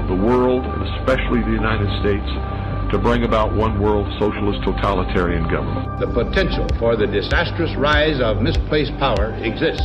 [0.00, 2.24] of the world, and especially the United States,
[2.90, 6.00] to bring about one world socialist totalitarian government.
[6.00, 9.84] The potential for the disastrous rise of misplaced power exists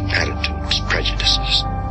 [0.09, 1.63] attitudes, prejudices,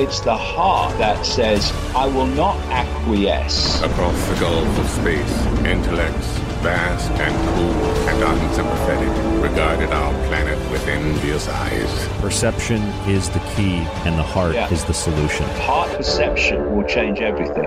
[0.00, 3.82] It's the heart that says, I will not acquiesce.
[3.82, 6.28] Across the gulf of space, intellects,
[6.62, 12.08] vast and cool and unsympathetic, regarded our planet with envious eyes.
[12.20, 14.70] Perception is the key, and the heart Yeah.
[14.72, 15.46] is the solution.
[15.60, 17.66] Heart perception will change everything.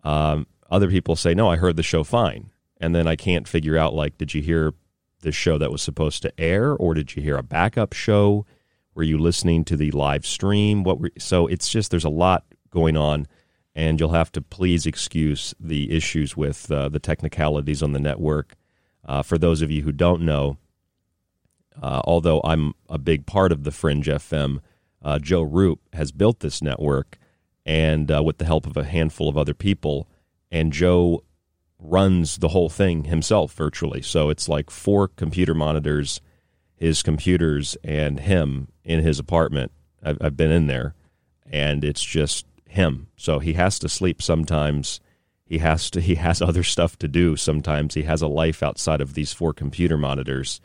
[0.03, 2.51] um, other people say, "No, I heard the show fine."
[2.85, 4.75] and then I can't figure out like, did you hear
[5.21, 8.45] the show that was supposed to air, or did you hear a backup show?
[8.95, 10.85] Were you listening to the live stream?
[10.85, 13.27] What were, so it's just there's a lot going on,
[13.75, 18.55] and you'll have to please excuse the issues with uh, the technicalities on the network.
[19.05, 20.59] Uh, for those of you who don't know,
[21.83, 24.61] uh, although I'm a big part of the Fringe FM,
[25.03, 27.19] uh, Joe Roop has built this network,
[27.67, 30.09] and uh, with the help of a handful of other people,
[30.51, 31.25] and Joe
[31.79, 34.03] runs the whole thing himself virtually.
[34.03, 36.21] So it's like four computer monitors,
[36.77, 39.73] his computers, and him in his apartment.
[40.03, 40.95] I've, I've been in there,
[41.51, 43.09] and it's just him.
[43.17, 45.01] So he has to sleep sometimes.
[45.47, 46.01] He has to.
[46.11, 47.37] He has other stuff to do.
[47.37, 50.61] Sometimes he has a life outside of these four computer monitors.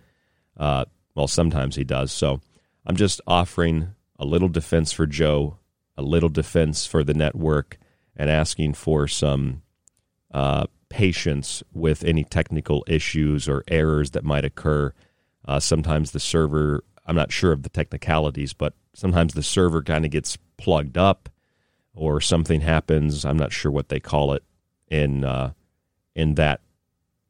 [0.57, 0.85] Uh,
[1.15, 2.11] well, sometimes he does.
[2.11, 2.41] So
[2.85, 5.57] I'm just offering a little defense for Joe,
[5.97, 7.77] a little defense for the network,
[8.15, 9.61] and asking for some
[10.31, 14.93] uh, patience with any technical issues or errors that might occur.
[15.45, 20.05] Uh, sometimes the server, I'm not sure of the technicalities, but sometimes the server kind
[20.05, 21.29] of gets plugged up
[21.93, 23.25] or something happens.
[23.25, 24.43] I'm not sure what they call it
[24.87, 25.53] in uh,
[26.15, 26.61] in that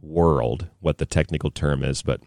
[0.02, 2.22] world, what the technical term is, but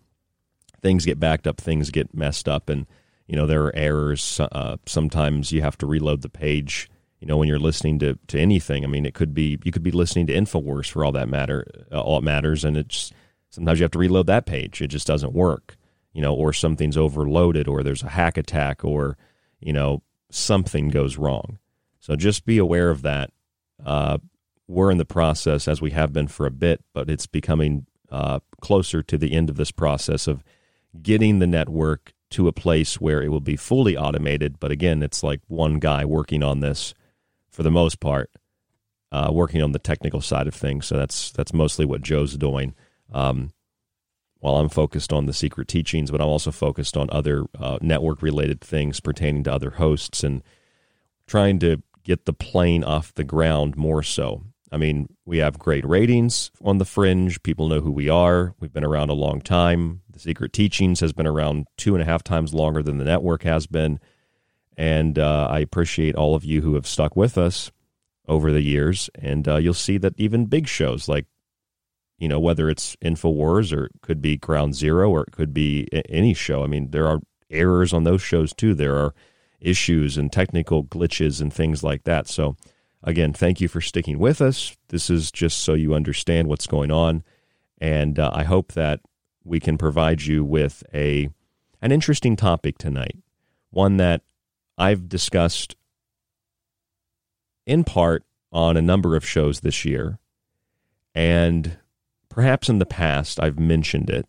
[0.81, 2.87] things get backed up, things get messed up, and
[3.27, 4.41] you know there are errors.
[4.41, 6.89] Uh, sometimes you have to reload the page
[7.23, 9.83] you know when you're listening to to anything i mean it could be you could
[9.83, 13.13] be listening to infowars for all that matter uh, all it matters and it's
[13.53, 15.77] sometimes you have to reload that page it just doesn't work
[16.13, 19.17] you know or something's overloaded or there's a hack attack or
[19.61, 21.59] you know something goes wrong
[22.01, 23.31] so just be aware of that
[23.85, 24.19] uh,
[24.67, 28.41] we're in the process as we have been for a bit but it's becoming uh,
[28.61, 30.43] closer to the end of this process of
[31.01, 35.23] getting the network to a place where it will be fully automated but again it's
[35.23, 36.95] like one guy working on this
[37.53, 38.31] for the most part,
[39.13, 40.87] uh, working on the technical side of things.
[40.87, 42.75] So that's that's mostly what Joe's doing.
[43.13, 43.53] Um,
[44.41, 48.23] while I'm focused on the secret teachings, but I'm also focused on other uh, network
[48.23, 50.43] related things pertaining to other hosts and
[51.29, 54.43] trying to get the plane off the ground more so.
[54.73, 57.43] I mean, we have great ratings on the fringe.
[57.43, 58.55] People know who we are.
[58.59, 60.01] We've been around a long time.
[60.11, 63.45] The Secret Teachings has been around two and a half times longer than the network
[63.45, 64.01] has been.
[64.77, 67.71] And uh, I appreciate all of you who have stuck with us
[68.27, 69.09] over the years.
[69.15, 71.27] And uh, you'll see that even big shows like,
[72.23, 75.89] you know, whether it's InfoWars or it could be Ground Zero or it could be
[76.09, 76.63] any show.
[76.63, 77.19] I mean, there are
[77.51, 78.75] errors on those shows too.
[78.75, 79.13] There are
[79.59, 82.29] issues and technical glitches and things like that.
[82.29, 82.55] So,
[83.03, 84.77] again, thank you for sticking with us.
[84.87, 87.25] This is just so you understand what's going on.
[87.81, 89.01] And uh, I hope that
[89.43, 91.29] we can provide you with a
[91.81, 93.17] an interesting topic tonight,
[93.71, 94.23] one that
[94.79, 95.75] I've discussed
[97.67, 100.21] in part on a number of shows this year,
[101.17, 101.79] and
[102.33, 104.27] perhaps in the past I've mentioned it,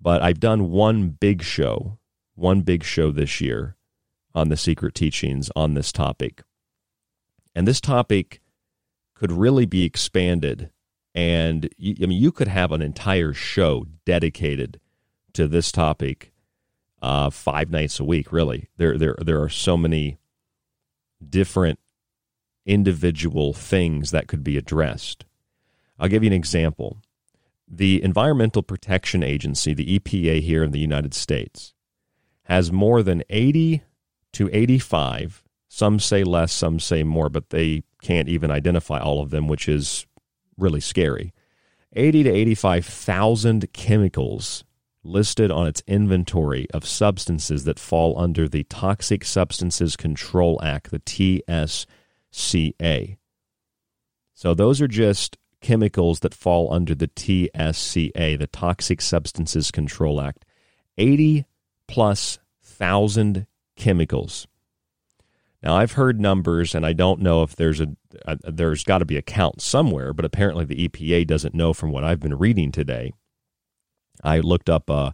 [0.00, 1.98] but I've done one big show,
[2.34, 3.76] one big show this year
[4.34, 6.42] on the secret teachings on this topic.
[7.54, 8.40] And this topic
[9.14, 10.70] could really be expanded.
[11.14, 14.80] And I mean, you could have an entire show dedicated
[15.34, 16.32] to this topic
[17.02, 18.32] uh, five nights a week.
[18.32, 20.18] Really, there there there are so many
[21.26, 21.78] different
[22.66, 25.24] individual things that could be addressed.
[26.00, 26.96] I'll give you an example.
[27.68, 31.74] The Environmental Protection Agency, the EPA here in the United States,
[32.44, 33.82] has more than 80
[34.32, 39.30] to 85, some say less, some say more, but they can't even identify all of
[39.30, 40.06] them, which is
[40.56, 41.32] really scary.
[41.92, 44.64] 80 to 85,000 chemicals
[45.02, 51.00] listed on its inventory of substances that fall under the Toxic Substances Control Act, the
[51.00, 51.86] TSCA.
[54.34, 60.44] So those are just chemicals that fall under the TSCA, the Toxic Substances Control Act.
[60.98, 61.44] 80
[61.86, 64.46] plus thousand chemicals.
[65.62, 67.88] Now I've heard numbers, and I don't know if there's a,
[68.24, 71.90] a there's got to be a count somewhere, but apparently the EPA doesn't know from
[71.90, 73.12] what I've been reading today.
[74.24, 75.12] I looked up uh,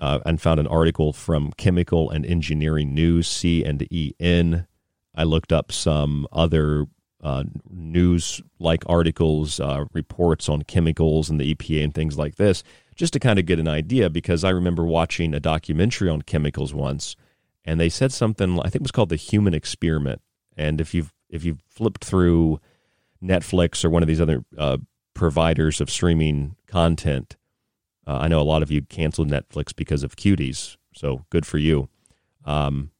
[0.00, 4.66] uh, and found an article from Chemical and Engineering News, C and E N.
[5.14, 6.86] I looked up some other
[7.22, 12.62] uh, news like articles, uh, reports on chemicals and the EPA and things like this,
[12.96, 14.10] just to kind of get an idea.
[14.10, 17.16] Because I remember watching a documentary on chemicals once,
[17.64, 20.20] and they said something I think it was called the Human Experiment.
[20.56, 22.60] And if you've if you've flipped through
[23.22, 24.78] Netflix or one of these other uh,
[25.14, 27.36] providers of streaming content,
[28.06, 31.58] uh, I know a lot of you canceled Netflix because of cuties, so good for
[31.58, 31.88] you.
[32.44, 32.90] Um,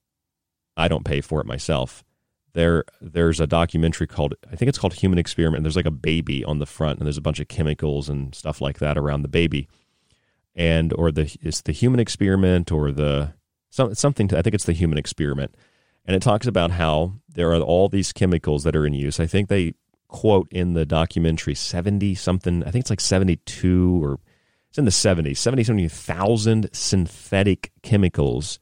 [0.77, 2.05] I don't pay for it myself.
[2.53, 5.63] There, there's a documentary called I think it's called Human Experiment.
[5.63, 8.61] There's like a baby on the front, and there's a bunch of chemicals and stuff
[8.61, 9.69] like that around the baby,
[10.55, 13.35] and or the it's the Human Experiment or the
[13.71, 14.29] some, something.
[14.29, 15.55] To, I think it's the Human Experiment,
[16.05, 19.21] and it talks about how there are all these chemicals that are in use.
[19.21, 19.75] I think they
[20.11, 24.19] quote in the documentary 70 something i think it's like 72 or
[24.69, 28.59] it's in the 70s 70 something thousand synthetic chemicals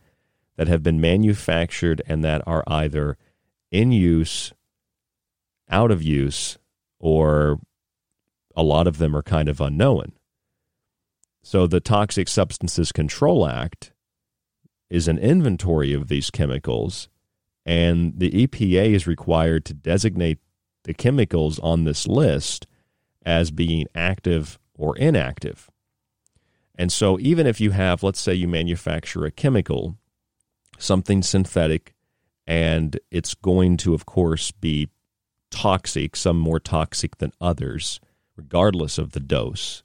[0.57, 3.17] that have been manufactured and that are either
[3.71, 4.53] in use
[5.71, 6.59] out of use
[6.99, 7.59] or
[8.57, 10.13] a lot of them are kind of unknown
[11.43, 13.93] so the toxic substances control act
[14.91, 17.09] is an inventory of these chemicals
[17.69, 20.39] and the EPA is required to designate
[20.85, 22.67] the chemicals on this list
[23.27, 25.69] as being active or inactive.
[26.75, 29.99] And so, even if you have, let's say, you manufacture a chemical,
[30.79, 31.93] something synthetic,
[32.49, 34.89] and it's going to, of course, be
[35.51, 38.01] toxic, some more toxic than others,
[38.37, 39.83] regardless of the dose.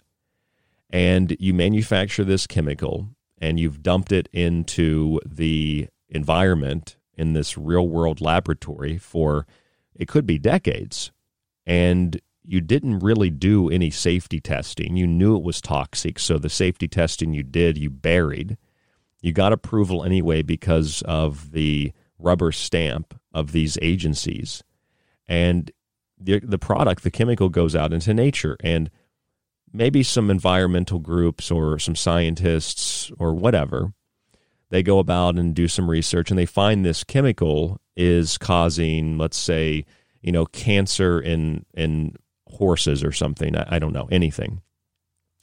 [0.90, 7.86] And you manufacture this chemical and you've dumped it into the environment in this real
[7.86, 9.46] world laboratory for
[9.94, 11.12] it could be decades.
[11.66, 14.96] And you didn't really do any safety testing.
[14.96, 18.58] You knew it was toxic, so the safety testing you did, you buried.
[19.22, 21.92] You got approval anyway because of the
[22.24, 24.64] rubber stamp of these agencies.
[25.28, 25.72] And
[26.20, 28.58] the, the product, the chemical, goes out into nature.
[28.62, 28.90] And
[29.72, 33.94] maybe some environmental groups or some scientists or whatever
[34.70, 39.38] they go about and do some research and they find this chemical is causing, let's
[39.38, 39.86] say,
[40.22, 42.16] you know, cancer in in
[42.48, 43.56] horses or something.
[43.56, 44.62] I, I don't know anything,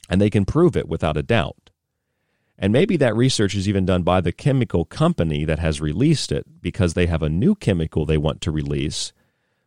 [0.09, 1.60] and they can prove it without a doubt.
[2.61, 6.61] And maybe that research is even done by the chemical company that has released it
[6.61, 9.11] because they have a new chemical they want to release.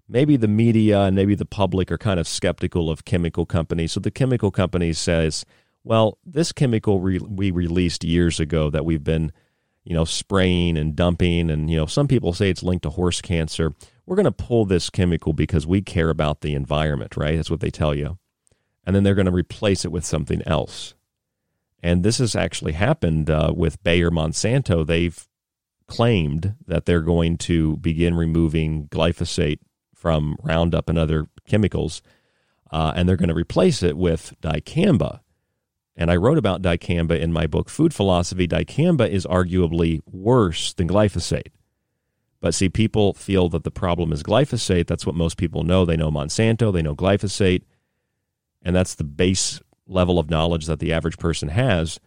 [0.09, 3.93] Maybe the media and maybe the public are kind of skeptical of chemical companies.
[3.93, 5.45] So the chemical company says,
[5.83, 9.33] well, this chemical re- we released years ago that we've been
[9.85, 11.51] you know, spraying and dumping.
[11.51, 13.75] And, you know, some people say it's linked to horse cancer.
[14.07, 17.37] We're going to pull this chemical because we care about the environment, right?
[17.37, 18.19] That's what they tell you.
[18.87, 20.95] And then they're going to replace it with something else.
[21.85, 24.87] And this has actually happened uh, with Bayer Monsanto.
[24.87, 25.29] They've
[25.87, 29.59] claimed that they're going to begin removing glyphosate
[29.95, 32.01] from Roundup and other chemicals,
[32.71, 35.21] uh, and they're going to replace it with dicamba.
[35.95, 38.49] And I wrote about dicamba in my book, Food Philosophy.
[38.49, 41.53] Dicamba is arguably worse than glyphosate.
[42.41, 44.87] But see, people feel that the problem is glyphosate.
[44.87, 45.85] That's what most people know.
[45.85, 47.65] They know Monsanto, they know glyphosate.
[48.63, 52.01] And that's the base level of knowledge that the average person has,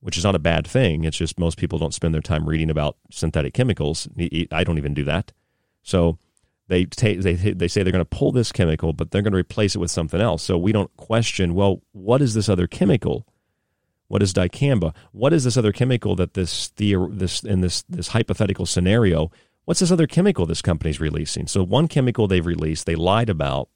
[0.00, 1.04] which is not a bad thing.
[1.04, 4.08] It's just most people don't spend their time reading about synthetic chemicals.
[4.52, 5.32] I don't even do that.
[5.82, 6.18] So
[6.68, 9.74] they they they say they're going to pull this chemical, but they're going to replace
[9.74, 10.42] it with something else.
[10.42, 11.54] So we don't question.
[11.54, 13.26] Well, what is this other chemical?
[14.06, 14.94] What is dicamba?
[15.12, 19.30] What is this other chemical that this theor- this in this this hypothetical scenario?
[19.64, 21.46] What's this other chemical this company's releasing?
[21.46, 23.68] So one chemical they've released, they lied about,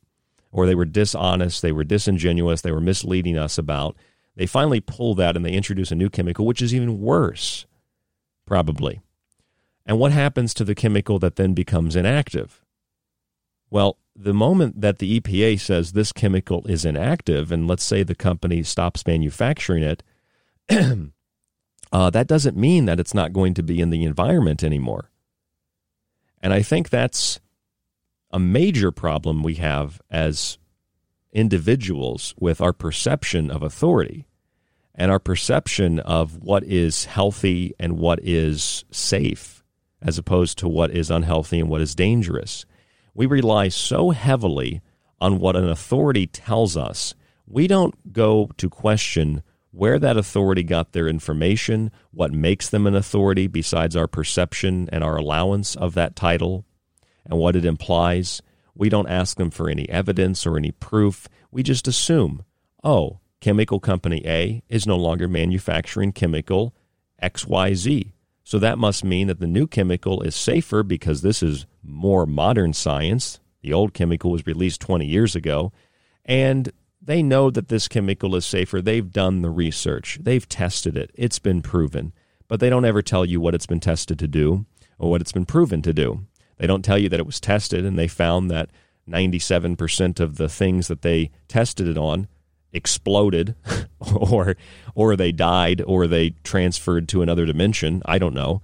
[0.55, 3.97] or they were dishonest, they were disingenuous, they were misleading us about.
[4.37, 7.67] They finally pull that and they introduce a new chemical, which is even worse,
[8.47, 9.01] probably.
[9.85, 12.65] And what happens to the chemical that then becomes inactive?
[13.69, 18.15] Well, the moment that the EPA says this chemical is inactive, and let's say the
[18.15, 20.05] company stops manufacturing it,
[21.93, 25.11] uh, that doesn't mean that it's not going to be in the environment anymore.
[26.41, 27.41] And I think that's
[28.35, 30.59] a major problem we have as
[31.33, 34.27] individuals with our perception of authority
[34.95, 39.65] and our perception of what is healthy and what is safe,
[40.03, 42.67] as opposed to what is unhealthy and what is dangerous
[43.15, 44.83] we rely so heavily
[45.21, 47.15] on what an authority tells us.
[47.47, 52.95] We don't go to question where that authority got their information, what makes them an
[52.95, 56.65] authority besides our perception and our allowance of that title,
[57.27, 58.43] and what it implies.
[58.75, 61.29] We don't ask them for any evidence or any proof.
[61.51, 62.45] We just assume,
[62.83, 66.75] oh, chemical company A is no longer manufacturing chemical
[67.23, 68.13] XYZ.
[68.43, 72.73] So that must mean that the new chemical is safer because this is more modern
[72.73, 73.41] science.
[73.63, 75.73] The old chemical was released 20 years ago.
[76.25, 78.81] And they know that this chemical is safer.
[78.81, 82.13] They've done the research, they've tested it, it's been proven.
[82.49, 84.67] But they don't ever tell you what it's been tested to do
[84.99, 86.27] or what it's been proven to do.
[86.59, 88.71] They don't tell you that it was tested and they found that
[89.09, 92.29] 97% of the things that they tested it on
[92.73, 93.55] exploded
[94.15, 94.57] or
[94.95, 98.63] or they died or they transferred to another dimension, I don't know.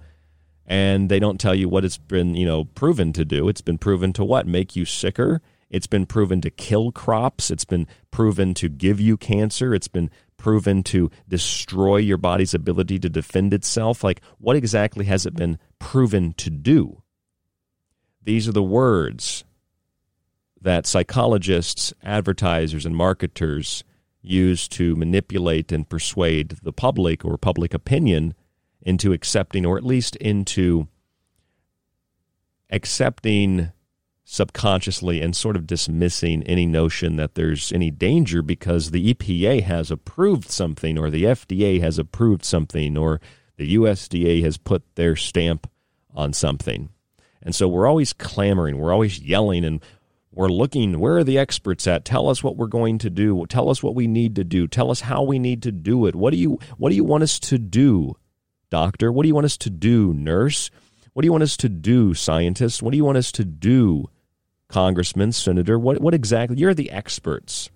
[0.65, 3.49] And they don't tell you what it's been, you know, proven to do.
[3.49, 4.47] It's been proven to what?
[4.47, 5.41] Make you sicker?
[5.69, 7.49] It's been proven to kill crops.
[7.49, 9.73] It's been proven to give you cancer.
[9.73, 14.03] It's been proven to destroy your body's ability to defend itself.
[14.03, 17.00] Like, what exactly has it been proven to do?
[18.23, 19.43] These are the words
[20.61, 23.83] that psychologists, advertisers, and marketers
[24.21, 28.35] use to manipulate and persuade the public or public opinion
[28.81, 30.87] into accepting, or at least into
[32.69, 33.71] accepting
[34.23, 39.91] subconsciously and sort of dismissing any notion that there's any danger because the EPA has
[39.91, 43.19] approved something or the FDA has approved something or
[43.57, 45.69] the USDA has put their stamp
[46.13, 46.89] on something.
[47.41, 49.81] And so we're always clamoring, we're always yelling, and
[50.31, 52.05] we're looking where are the experts at?
[52.05, 53.45] Tell us what we're going to do.
[53.47, 54.67] Tell us what we need to do.
[54.67, 56.15] Tell us how we need to do it.
[56.15, 58.15] What do you what do you want us to do,
[58.69, 59.11] doctor?
[59.11, 60.69] What do you want us to do, nurse?
[61.13, 62.81] What do you want us to do, scientist?
[62.81, 64.09] What do you want us to do,
[64.69, 65.77] congressman, senator?
[65.77, 66.57] What what exactly?
[66.57, 67.69] You're the experts.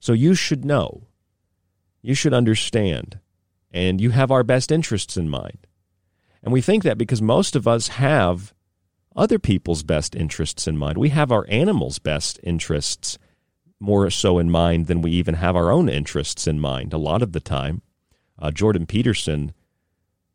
[0.00, 1.06] So you should know.
[2.02, 3.20] You should understand.
[3.70, 5.66] And you have our best interests in mind.
[6.42, 8.51] And we think that because most of us have
[9.16, 10.98] other people's best interests in mind.
[10.98, 13.18] We have our animals' best interests
[13.80, 17.22] more so in mind than we even have our own interests in mind a lot
[17.22, 17.82] of the time.
[18.38, 19.52] Uh, Jordan Peterson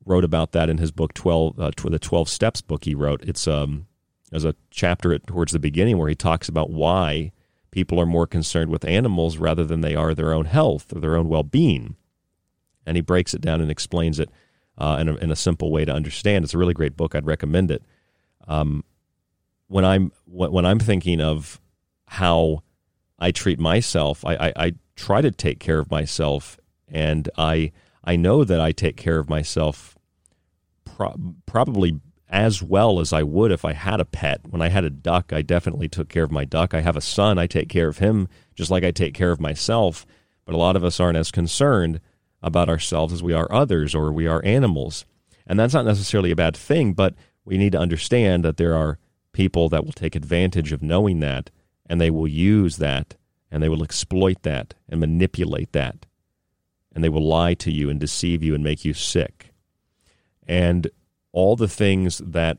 [0.05, 3.21] wrote about that in his book 12 uh, the 12 steps book he wrote.
[3.23, 3.87] It's um
[4.31, 7.31] a chapter towards the beginning where he talks about why
[7.71, 11.15] people are more concerned with animals rather than they are their own health or their
[11.15, 11.95] own well-being.
[12.85, 14.29] And he breaks it down and explains it
[14.77, 16.43] uh, in, a, in a simple way to understand.
[16.43, 17.15] It's a really great book.
[17.15, 17.83] I'd recommend it
[18.47, 18.83] um,
[19.67, 21.59] when I'm when I'm thinking of
[22.07, 22.63] how
[23.19, 26.57] I treat myself, I, I, I try to take care of myself,
[26.87, 27.71] and I
[28.03, 29.97] I know that I take care of myself
[30.85, 34.41] pro- probably as well as I would if I had a pet.
[34.49, 36.73] When I had a duck, I definitely took care of my duck.
[36.73, 39.39] I have a son, I take care of him just like I take care of
[39.39, 40.05] myself.
[40.45, 42.01] But a lot of us aren't as concerned
[42.41, 45.05] about ourselves as we are others or we are animals.
[45.45, 47.15] And that's not necessarily a bad thing, but
[47.47, 48.99] we need to understand that there are
[49.31, 51.49] people that will take advantage of knowing that
[51.85, 53.15] and they will use that
[53.49, 56.05] and they will exploit that and manipulate that
[56.93, 59.53] and they will lie to you and deceive you and make you sick.
[60.45, 60.89] And
[61.31, 62.57] all the things that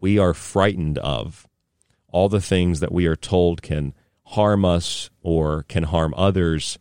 [0.00, 1.48] we are frightened of,
[2.06, 3.94] all the things that we are told can
[4.26, 6.78] harm us or can harm others,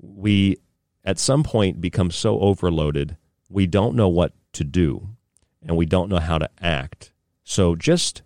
[0.00, 0.58] we
[1.04, 3.16] at some point become so overloaded,
[3.48, 5.08] we don't know what to do
[5.66, 7.12] and we don't know how to act.
[7.44, 8.22] So, just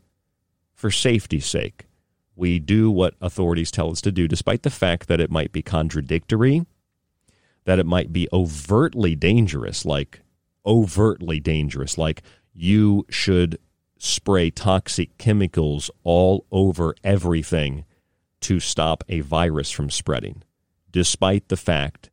[0.74, 1.86] for safety's sake,
[2.34, 5.62] we do what authorities tell us to do, despite the fact that it might be
[5.62, 6.66] contradictory,
[7.64, 10.20] that it might be overtly dangerous, like
[10.66, 13.58] overtly dangerous, like you should
[13.98, 17.84] spray toxic chemicals all over everything
[18.40, 20.42] to stop a virus from spreading,
[20.90, 22.10] despite the fact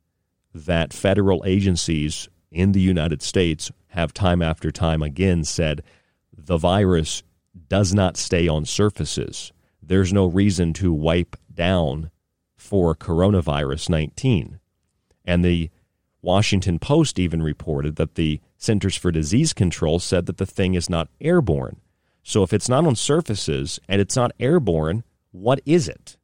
[0.53, 5.83] that federal agencies in the United States have time after time again said
[6.35, 7.23] the virus
[7.67, 9.51] does not stay on surfaces.
[9.81, 12.11] There's no reason to wipe down
[12.55, 14.59] for coronavirus 19.
[15.25, 15.69] And the
[16.21, 20.89] Washington Post even reported that the Centers for Disease Control said that the thing is
[20.89, 21.77] not airborne.
[22.23, 26.17] So if it's not on surfaces and it's not airborne, what is it?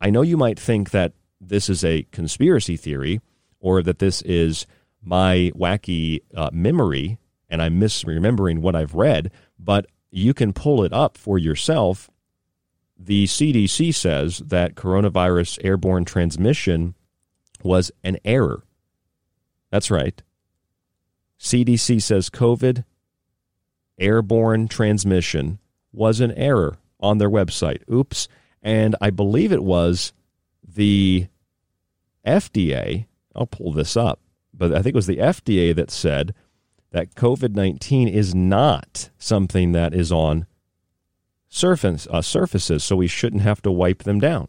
[0.00, 3.20] I know you might think that this is a conspiracy theory
[3.60, 4.66] or that this is
[5.02, 10.92] my wacky uh, memory and I'm misremembering what I've read, but you can pull it
[10.92, 12.10] up for yourself.
[12.98, 16.94] The CDC says that coronavirus airborne transmission
[17.62, 18.62] was an error.
[19.70, 20.22] That's right.
[21.38, 22.84] CDC says COVID
[23.98, 25.58] airborne transmission
[25.92, 27.82] was an error on their website.
[27.90, 28.28] Oops.
[28.62, 30.12] And I believe it was
[30.62, 31.26] the
[32.26, 33.06] FDA.
[33.34, 34.20] I'll pull this up,
[34.54, 36.34] but I think it was the FDA that said
[36.90, 40.46] that COVID 19 is not something that is on
[41.48, 44.48] surface, uh, surfaces, so we shouldn't have to wipe them down.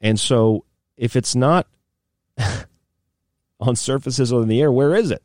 [0.00, 0.64] And so
[0.96, 1.66] if it's not
[3.60, 5.22] on surfaces or in the air, where is it?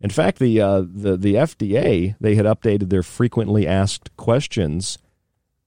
[0.00, 4.98] In fact, the, uh, the, the FDA, they had updated their frequently asked questions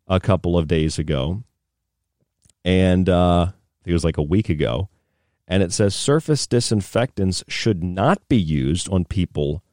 [0.07, 1.43] a couple of days ago.
[2.65, 3.51] And uh,
[3.85, 4.89] it was like a week ago.
[5.47, 9.63] And it says surface disinfectants should not be used on people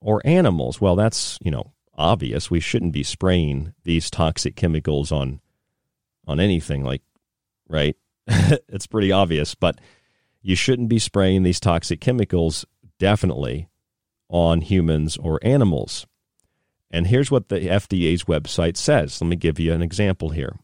[0.00, 0.80] or animals.
[0.80, 2.50] Well, that's, you know, obvious.
[2.50, 5.40] We shouldn't be spraying these toxic chemicals on
[6.26, 7.02] on anything like
[7.68, 7.96] right?
[8.68, 9.80] it's pretty obvious, but
[10.42, 12.64] you shouldn't be spraying these toxic chemicals
[12.98, 13.68] definitely
[14.28, 16.06] on humans or animals.
[16.90, 19.20] And here's what the FDA's website says.
[19.20, 20.56] Let me give you an example here.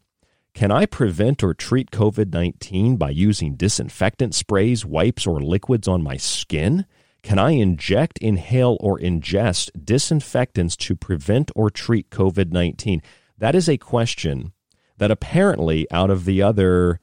[0.59, 6.03] Can I prevent or treat COVID 19 by using disinfectant sprays, wipes, or liquids on
[6.03, 6.85] my skin?
[7.23, 13.03] Can I inject, inhale, or ingest disinfectants to prevent or treat COVID 19?
[13.39, 14.53] That is a question
[14.97, 16.99] that apparently, out of the other,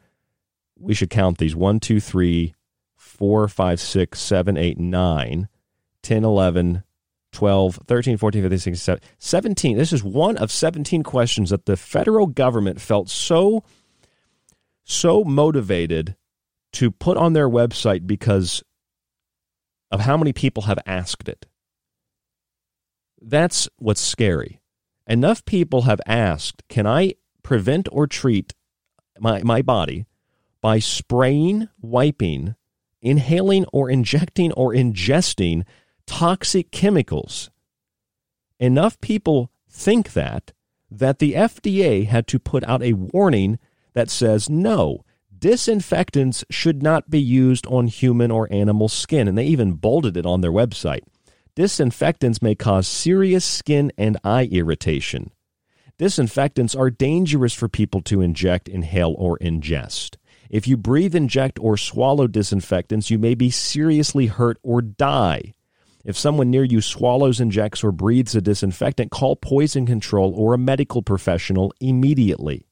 [0.77, 2.53] we should count these 1, 2, 3,
[2.97, 5.47] 4, 5, 6, 7, 8, 9,
[6.01, 6.83] 10, 11,
[7.35, 9.77] 12, 13, 14, 15, 16, 17, 17.
[9.77, 13.63] This is one of 17 questions that the federal government felt so
[14.85, 16.15] so motivated
[16.71, 18.63] to put on their website because
[19.91, 21.45] of how many people have asked it.
[23.21, 24.61] That's what's scary.
[25.07, 28.53] Enough people have asked, can I prevent or treat
[29.19, 30.05] my, my body
[30.61, 32.55] by spraying, wiping,
[33.01, 35.63] inhaling, or injecting or ingesting
[36.07, 37.49] toxic chemicals.
[38.59, 40.53] Enough people think that
[40.89, 43.59] that the FDA had to put out a warning
[43.93, 45.03] that says no,
[45.37, 49.27] disinfectants should not be used on human or animal skin.
[49.27, 51.01] And they even bolded it on their website.
[51.55, 55.31] Disinfectants may cause serious skin and eye irritation.
[55.97, 60.17] Disinfectants are dangerous for people to inject, inhale, or ingest.
[60.49, 65.53] If you breathe, inject, or swallow disinfectants, you may be seriously hurt or die.
[66.05, 70.57] If someone near you swallows, injects, or breathes a disinfectant, call poison control or a
[70.57, 72.67] medical professional immediately.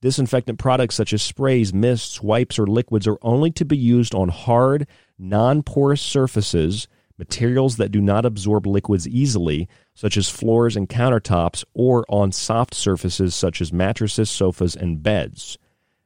[0.00, 4.28] Disinfectant products such as sprays, mists, wipes, or liquids are only to be used on
[4.28, 4.86] hard,
[5.18, 6.86] non porous surfaces,
[7.18, 12.74] materials that do not absorb liquids easily, such as floors and countertops, or on soft
[12.74, 15.58] surfaces such as mattresses, sofas, and beds.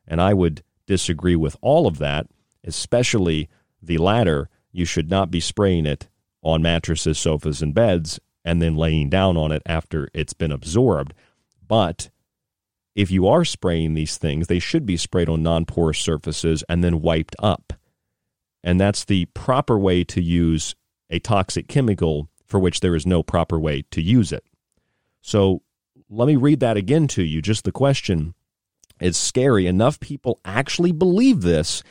[0.09, 2.29] And I would disagree with all of that,
[2.65, 3.51] especially
[3.83, 4.49] the latter.
[4.73, 6.09] You should not be spraying it
[6.43, 11.15] on mattresses, sofas, and beds and then laying down on it after it's been absorbed.
[11.67, 12.11] But
[12.95, 16.83] if you are spraying these things, they should be sprayed on non porous surfaces and
[16.83, 17.73] then wiped up.
[18.65, 20.75] And that's the proper way to use
[21.11, 24.45] a toxic chemical for which there is no proper way to use it.
[25.21, 25.63] So
[26.09, 27.41] let me read that again to you.
[27.41, 28.35] Just the question
[29.01, 29.67] it's scary.
[29.67, 31.83] Enough people actually believe this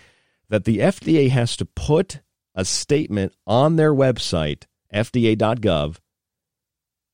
[0.49, 2.19] that the FDA has to put
[2.55, 5.97] a statement on their website, fda.gov,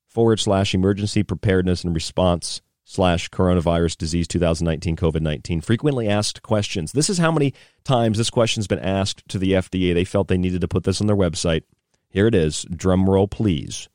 [0.08, 5.62] forward slash emergency preparedness and response slash coronavirus disease 2019 COVID 19.
[5.62, 6.94] Frequently asked questions.
[6.94, 9.94] This is how many times this question's been asked to the FDA.
[9.94, 11.64] They felt they needed to put this on their website.
[12.10, 12.66] Here it is.
[12.74, 13.90] Drum roll, please.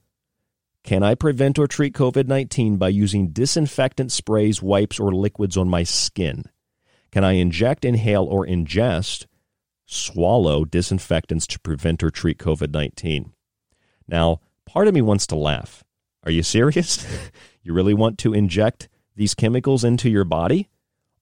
[0.84, 5.68] Can I prevent or treat COVID 19 by using disinfectant sprays, wipes, or liquids on
[5.68, 6.44] my skin?
[7.10, 9.26] Can I inject, inhale, or ingest,
[9.92, 13.32] swallow disinfectants to prevent or treat COVID 19?
[14.08, 15.84] Now, part of me wants to laugh.
[16.24, 17.06] Are you serious?
[17.62, 20.68] you really want to inject these chemicals into your body?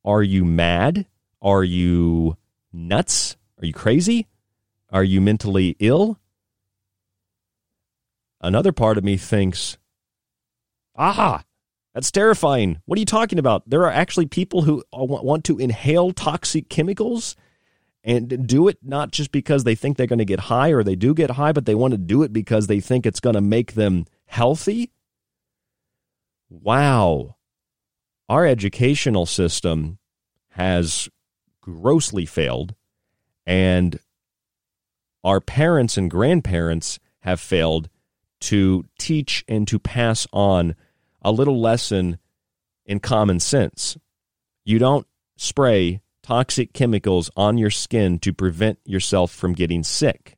[0.04, 1.06] Are you mad?
[1.42, 2.36] Are you
[2.72, 3.36] nuts?
[3.60, 4.28] Are you crazy?
[4.90, 6.18] Are you mentally ill?
[8.40, 9.76] Another part of me thinks,
[10.96, 11.44] aha,
[11.94, 12.80] that's terrifying.
[12.86, 13.68] What are you talking about?
[13.68, 17.36] There are actually people who want to inhale toxic chemicals
[18.02, 20.96] and do it not just because they think they're going to get high or they
[20.96, 23.40] do get high, but they want to do it because they think it's going to
[23.40, 24.90] make them healthy.
[26.48, 27.36] Wow.
[28.28, 29.98] Our educational system
[30.50, 31.08] has
[31.60, 32.74] grossly failed,
[33.46, 33.98] and
[35.22, 37.88] our parents and grandparents have failed
[38.40, 40.74] to teach and to pass on
[41.22, 42.18] a little lesson
[42.86, 43.96] in common sense.
[44.64, 50.36] You don't spray toxic chemicals on your skin to prevent yourself from getting sick.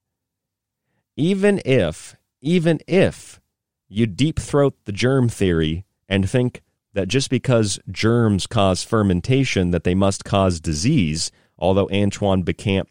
[1.18, 3.42] Even if, even if
[3.90, 6.62] you deep throat the germ theory and think,
[6.94, 12.86] that just because germs cause fermentation, that they must cause disease, although Antoine Béchamp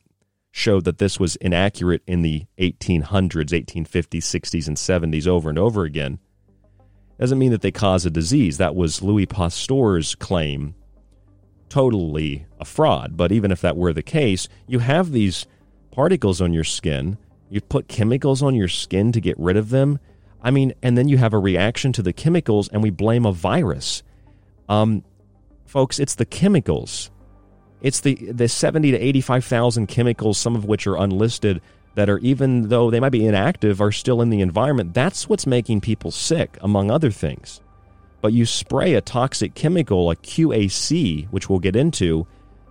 [0.52, 5.86] showed that this was inaccurate in the 1800s, 1850s, 60s, and 70s over and over
[5.86, 6.20] again,
[7.20, 8.60] doesn't mean that they cause a disease.
[8.60, 10.76] That was Louis Pasteur's claim.
[11.72, 13.16] Totally a fraud.
[13.16, 15.48] But even if that were the case, you have these
[15.90, 17.18] particles on your skin.
[17.50, 19.98] You put chemicals on your skin to get rid of them.
[20.42, 23.32] I mean, and then you have a reaction to the chemicals, and we blame a
[23.32, 24.04] virus.
[24.68, 25.06] Um,
[25.66, 27.10] folks, it's the chemicals.
[27.82, 31.62] It's the the seventy to eighty five thousand chemicals, some of which are unlisted,
[31.96, 34.94] that are even though they might be inactive, are still in the environment.
[34.94, 37.62] That's what's making people sick, among other things.
[38.22, 42.28] But you spray a toxic chemical, a QAC, which we'll get into,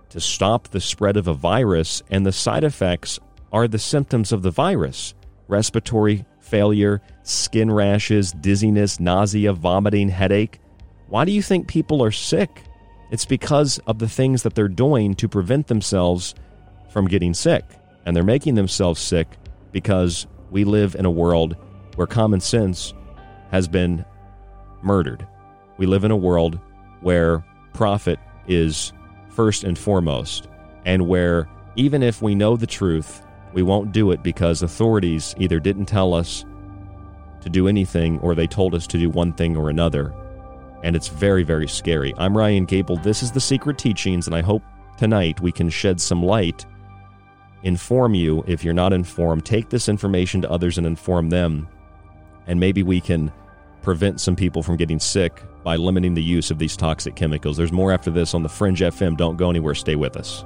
[0.09, 3.19] to stop the spread of a virus, and the side effects
[3.51, 5.13] are the symptoms of the virus
[5.47, 10.59] respiratory failure, skin rashes, dizziness, nausea, vomiting, headache.
[11.07, 12.63] Why do you think people are sick?
[13.11, 16.35] It's because of the things that they're doing to prevent themselves
[16.89, 17.65] from getting sick.
[18.05, 19.27] And they're making themselves sick
[19.71, 21.55] because we live in a world
[21.95, 22.93] where common sense
[23.51, 24.05] has been
[24.81, 25.27] murdered.
[25.81, 26.59] We live in a world
[26.99, 28.93] where profit is
[29.29, 30.47] first and foremost,
[30.85, 35.59] and where even if we know the truth, we won't do it because authorities either
[35.59, 36.45] didn't tell us
[37.39, 40.13] to do anything or they told us to do one thing or another.
[40.83, 42.13] And it's very, very scary.
[42.15, 42.97] I'm Ryan Gable.
[42.97, 44.61] This is The Secret Teachings, and I hope
[44.99, 46.63] tonight we can shed some light,
[47.63, 51.67] inform you if you're not informed, take this information to others and inform them.
[52.45, 53.31] And maybe we can
[53.81, 57.57] prevent some people from getting sick by limiting the use of these toxic chemicals.
[57.57, 59.17] There's more after this on the Fringe FM.
[59.17, 59.75] Don't go anywhere.
[59.75, 60.43] Stay with us.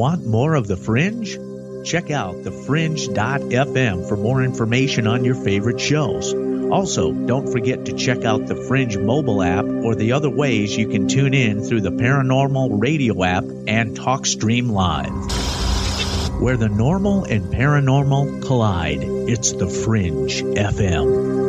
[0.00, 1.36] Want more of The Fringe?
[1.84, 6.32] Check out thefringe.fm for more information on your favorite shows.
[6.70, 10.86] Also, don't forget to check out the Fringe mobile app or the other ways you
[10.88, 15.10] can tune in through the Paranormal Radio app and TalkStream Live.
[16.40, 21.40] Where the normal and paranormal collide, it's the Fringe FM.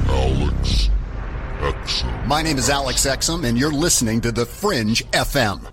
[0.07, 0.89] Alex
[1.59, 2.27] Exum.
[2.27, 5.72] My name is Alex Exum, and you're listening to The Fringe FM.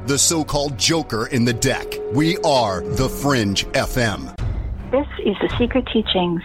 [0.07, 1.85] the so-called Joker in the deck.
[2.13, 4.35] We are the Fringe FM.
[4.91, 6.41] This is The Secret Teachings.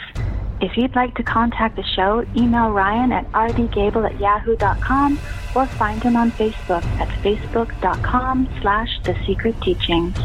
[0.61, 5.19] If you'd like to contact the show, email Ryan at rdgable at yahoo.com
[5.55, 10.17] or find him on Facebook at facebook.com slash The Secret Teachings.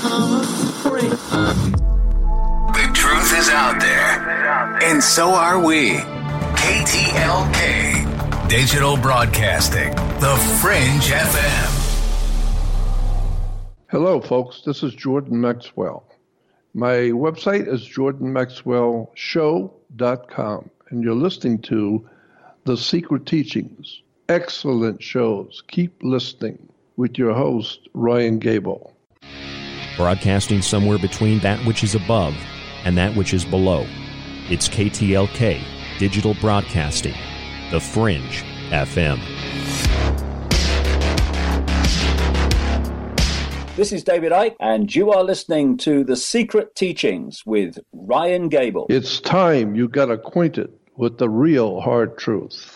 [2.94, 5.90] truth is out there, and so are we.
[6.58, 11.74] KTLK, Digital Broadcasting, The Fringe FM.
[13.88, 14.62] Hello, folks.
[14.62, 16.02] This is Jordan Maxwell.
[16.74, 22.08] My website is jordanmaxwellshow.com, and you're listening to
[22.64, 24.02] The Secret Teachings.
[24.30, 25.62] Excellent shows.
[25.68, 26.58] Keep listening
[26.98, 28.94] with your host, Ryan Gable.
[29.96, 32.34] Broadcasting somewhere between that which is above
[32.84, 33.86] and that which is below.
[34.50, 35.62] It's KTLK,
[35.98, 37.14] Digital Broadcasting,
[37.70, 39.18] The Fringe FM.
[43.76, 48.88] This is David Icke, and you are listening to The Secret Teachings with Ryan Gable.
[48.90, 52.74] It's time you got acquainted with the real hard truth.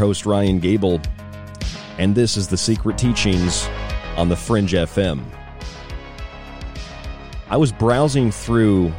[0.00, 0.98] Host, Ryan Gable,
[1.98, 3.68] and this is The Secret Teachings
[4.16, 5.22] on The Fringe FM.
[7.50, 8.92] I was browsing through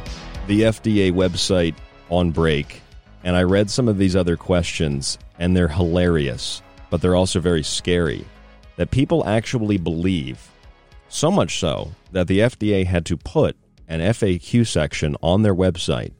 [0.46, 1.74] the FDA website
[2.08, 2.82] on break,
[3.24, 7.64] and I read some of these other questions, and they're hilarious, but they're also very
[7.64, 8.24] scary.
[8.76, 10.50] That people actually believe,
[11.08, 13.56] so much so that the FDA had to put
[13.88, 16.12] an FAQ section on their website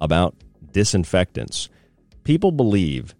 [0.00, 0.36] about
[0.70, 1.68] disinfectants.
[2.22, 3.16] People believe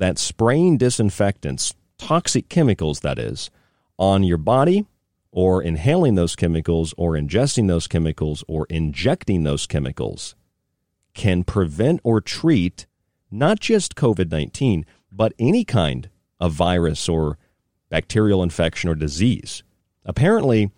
[0.00, 3.50] that spraying disinfectants, toxic chemicals that is,
[3.98, 4.86] on your body
[5.30, 10.34] or inhaling those chemicals or ingesting those chemicals or injecting those chemicals
[11.12, 12.86] can prevent or treat
[13.30, 16.08] not just COVID 19, but any kind
[16.40, 17.36] of virus or
[17.90, 19.62] bacterial infection or disease.
[20.06, 20.70] Apparently,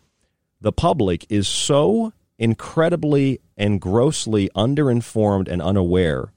[0.61, 6.33] the public is so incredibly and grossly underinformed and unaware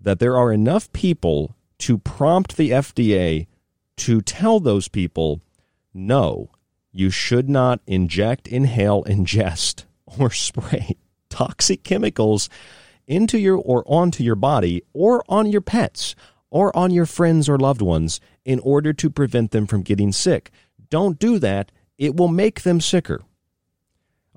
[0.00, 3.46] that there are enough people to prompt the FDA
[3.98, 5.40] to tell those people
[5.94, 6.50] no,
[6.92, 9.84] you should not inject, inhale, ingest,
[10.18, 10.96] or spray
[11.28, 12.48] toxic chemicals
[13.06, 16.14] into your or onto your body or on your pets
[16.50, 20.50] or on your friends or loved ones in order to prevent them from getting sick.
[20.88, 21.72] Don't do that.
[21.98, 23.22] It will make them sicker.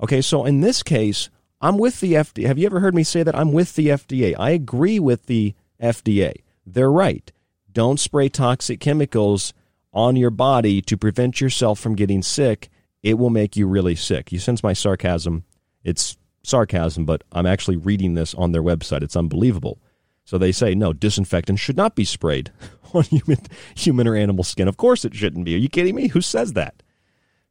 [0.01, 1.29] Okay, so in this case,
[1.61, 2.47] I'm with the FDA.
[2.47, 3.35] Have you ever heard me say that?
[3.35, 4.33] I'm with the FDA.
[4.39, 6.33] I agree with the FDA.
[6.73, 7.31] They're right.
[7.71, 9.53] Don't spray toxic chemicals
[9.93, 12.69] on your body to prevent yourself from getting sick.
[13.01, 14.31] It will make you really sick.
[14.31, 15.45] You sense my sarcasm.
[15.83, 19.03] It's sarcasm, but I'm actually reading this on their website.
[19.03, 19.79] It's unbelievable.
[20.25, 22.51] So they say, no, disinfectant should not be sprayed
[22.93, 23.39] on human,
[23.75, 24.67] human or animal skin.
[24.67, 25.55] Of course it shouldn't be.
[25.55, 26.09] Are you kidding me?
[26.09, 26.83] Who says that?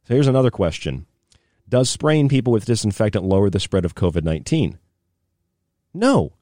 [0.03, 1.05] So here's another question
[1.67, 4.79] Does spraying people with disinfectant lower the spread of COVID 19?
[5.93, 6.33] No.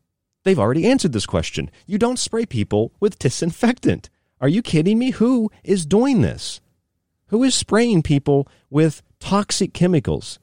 [0.47, 1.69] They've already answered this question.
[1.88, 4.10] You don't spray people with disinfectant.
[4.39, 5.10] Are you kidding me?
[5.10, 6.62] Who is doing this?
[7.25, 10.39] Who is spraying people with toxic chemicals?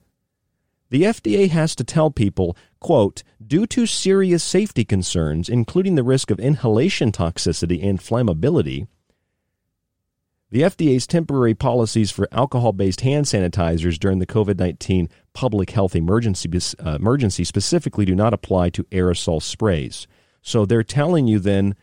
[0.90, 6.30] The FDA has to tell people, quote, due to serious safety concerns, including the risk
[6.30, 8.88] of inhalation toxicity and flammability,
[10.50, 15.96] the FDA's temporary policies for alcohol based hand sanitizers during the COVID 19 public health
[15.96, 16.48] emergency,
[16.85, 20.07] uh, emergency specifically do not apply to aerosol sprays.
[20.42, 21.74] So they're telling you then,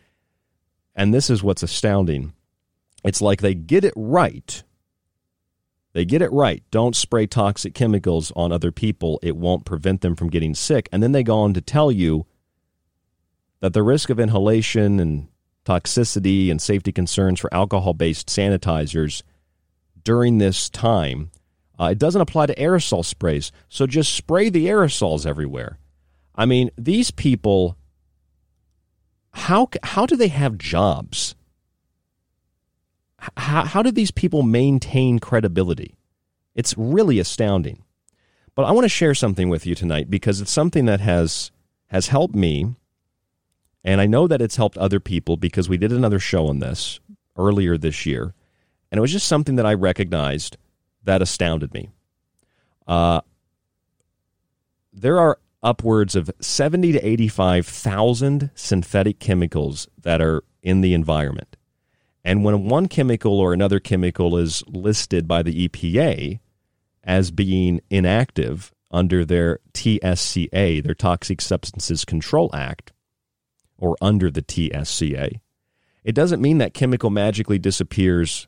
[0.96, 2.34] and this is what's astounding
[3.04, 4.64] it's like they get it right.
[5.94, 6.64] They get it right.
[6.72, 9.20] Don't spray toxic chemicals on other people.
[9.22, 10.88] It won't prevent them from getting sick.
[10.92, 12.26] And then they go on to tell you
[13.60, 15.28] that the risk of inhalation and
[15.66, 19.24] toxicity and safety concerns for alcohol based sanitizers
[20.04, 21.32] during this time.
[21.80, 25.80] Uh, it doesn't apply to aerosol sprays, so just spray the aerosols everywhere.
[26.36, 27.76] I mean, these people,
[29.34, 31.36] how, how do they have jobs?
[33.38, 35.96] How, how do these people maintain credibility?
[36.56, 37.84] It's really astounding.
[38.56, 41.52] But I want to share something with you tonight because it's something that has
[41.88, 42.76] has helped me
[43.84, 47.00] and I know that it's helped other people because we did another show on this
[47.38, 48.34] earlier this year.
[48.92, 50.58] And it was just something that I recognized
[51.04, 51.90] that astounded me.
[52.88, 53.22] Uh,
[54.94, 61.56] there are upwards of 70 to 85,000 synthetic chemicals that are in the environment.
[62.24, 66.40] And when one chemical or another chemical is listed by the EPA
[67.04, 72.92] as being inactive under their TSCA, their Toxic Substances Control Act,
[73.82, 75.42] or under the TSCA,
[76.06, 78.48] it doesn't mean that chemical magically disappears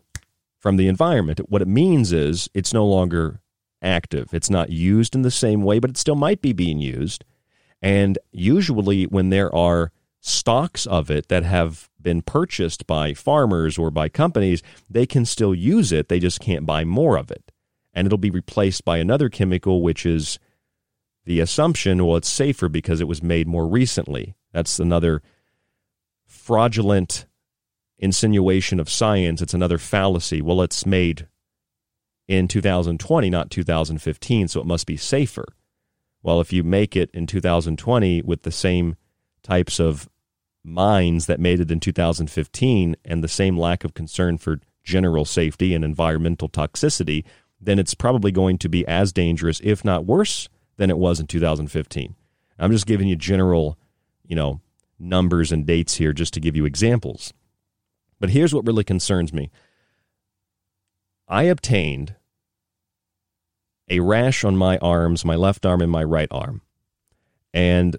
[0.58, 1.42] from the environment.
[1.50, 3.42] What it means is it's no longer
[3.82, 4.34] active.
[4.34, 7.26] It's not used in the same way, but it still might be being used.
[7.82, 13.92] And usually, when there are stocks of it that have been purchased by farmers or
[13.92, 16.08] by companies, they can still use it.
[16.08, 17.52] They just can't buy more of it.
[17.94, 20.40] And it'll be replaced by another chemical, which is
[21.26, 24.34] the assumption well, it's safer because it was made more recently.
[24.54, 25.22] That's another
[26.26, 27.26] fraudulent
[27.98, 29.42] insinuation of science.
[29.42, 30.42] It's another fallacy.
[30.42, 31.28] Well, it's made
[32.28, 35.46] in 2020, not 2015, so it must be safer.
[36.22, 38.96] Well, if you make it in 2020 with the same
[39.44, 40.08] types of
[40.64, 45.74] minds that made it in 2015 and the same lack of concern for general safety
[45.74, 47.26] and environmental toxicity,
[47.60, 51.28] then it's probably going to be as dangerous, if not worse, than it was in
[51.28, 52.16] 2015.
[52.60, 53.78] I'm just giving you general,
[54.26, 54.62] you know,
[55.00, 57.34] numbers and dates here just to give you examples.
[58.20, 59.52] But here's what really concerns me.
[61.28, 62.16] I obtained
[63.90, 66.62] a rash on my arms, my left arm and my right arm.
[67.54, 67.98] And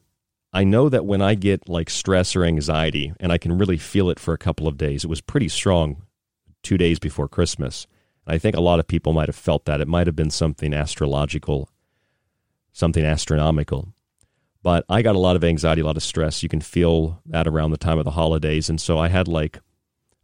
[0.53, 4.09] I know that when I get like stress or anxiety, and I can really feel
[4.09, 6.03] it for a couple of days, it was pretty strong
[6.63, 7.87] two days before Christmas.
[8.27, 9.81] And I think a lot of people might have felt that.
[9.81, 11.69] It might have been something astrological,
[12.73, 13.93] something astronomical.
[14.65, 16.43] But I got a lot of anxiety, a lot of stress.
[16.43, 18.71] You can feel that around the time of the holidays.
[18.71, 19.61] And so I had like,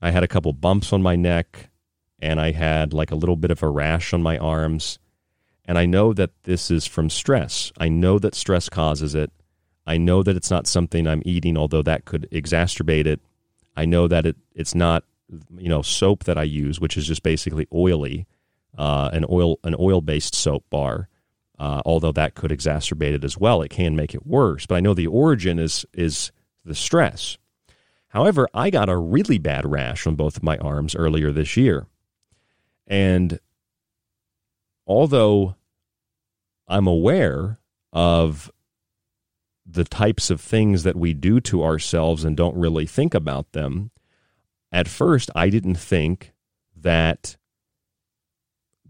[0.01, 1.69] I had a couple bumps on my neck
[2.19, 4.99] and I had like a little bit of a rash on my arms.
[5.67, 7.71] And I know that this is from stress.
[7.77, 9.31] I know that stress causes it.
[9.87, 13.21] I know that it's not something I'm eating, although that could exacerbate it.
[13.77, 15.05] I know that it, it's not,
[15.59, 18.27] you know, soap that I use, which is just basically oily,
[18.79, 21.10] uh, an oil an oil based soap bar.
[21.61, 24.65] Uh, although that could exacerbate it as well, it can make it worse.
[24.65, 26.33] But I know the origin is is
[26.65, 27.37] the stress.
[28.09, 31.87] However, I got a really bad rash on both of my arms earlier this year.
[32.87, 33.39] And
[34.87, 35.55] although
[36.67, 37.59] I'm aware
[37.93, 38.51] of
[39.67, 43.91] the types of things that we do to ourselves and don't really think about them,
[44.73, 46.33] at first I didn't think
[46.75, 47.37] that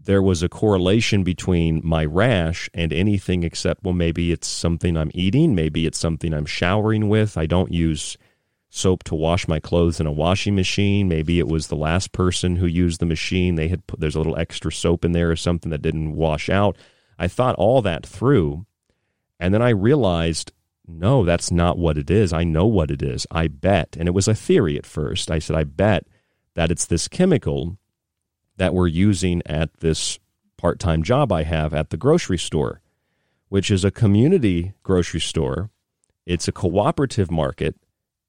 [0.03, 5.11] there was a correlation between my rash and anything except, well, maybe it's something I'm
[5.13, 7.37] eating, maybe it's something I'm showering with.
[7.37, 8.17] I don't use
[8.69, 11.07] soap to wash my clothes in a washing machine.
[11.07, 13.55] Maybe it was the last person who used the machine.
[13.55, 16.49] They had put there's a little extra soap in there or something that didn't wash
[16.49, 16.77] out.
[17.19, 18.65] I thought all that through,
[19.39, 20.53] and then I realized
[20.87, 22.33] no, that's not what it is.
[22.33, 23.27] I know what it is.
[23.31, 25.29] I bet, and it was a theory at first.
[25.29, 26.05] I said I bet
[26.55, 27.77] that it's this chemical
[28.61, 30.19] that we're using at this
[30.55, 32.79] part-time job I have at the grocery store,
[33.49, 35.71] which is a community grocery store.
[36.27, 37.75] It's a cooperative market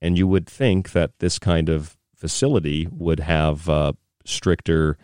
[0.00, 3.92] and you would think that this kind of facility would have uh,
[4.24, 4.96] stricter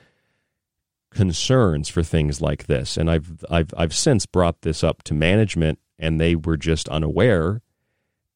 [1.11, 2.97] concerns for things like this.
[2.97, 7.61] And I've, I've, I've since brought this up to management, and they were just unaware,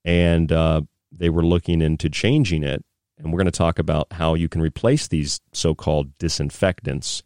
[0.05, 2.85] and uh, they were looking into changing it.
[3.19, 7.23] And we're going to talk about how you can replace these so called disinfectants,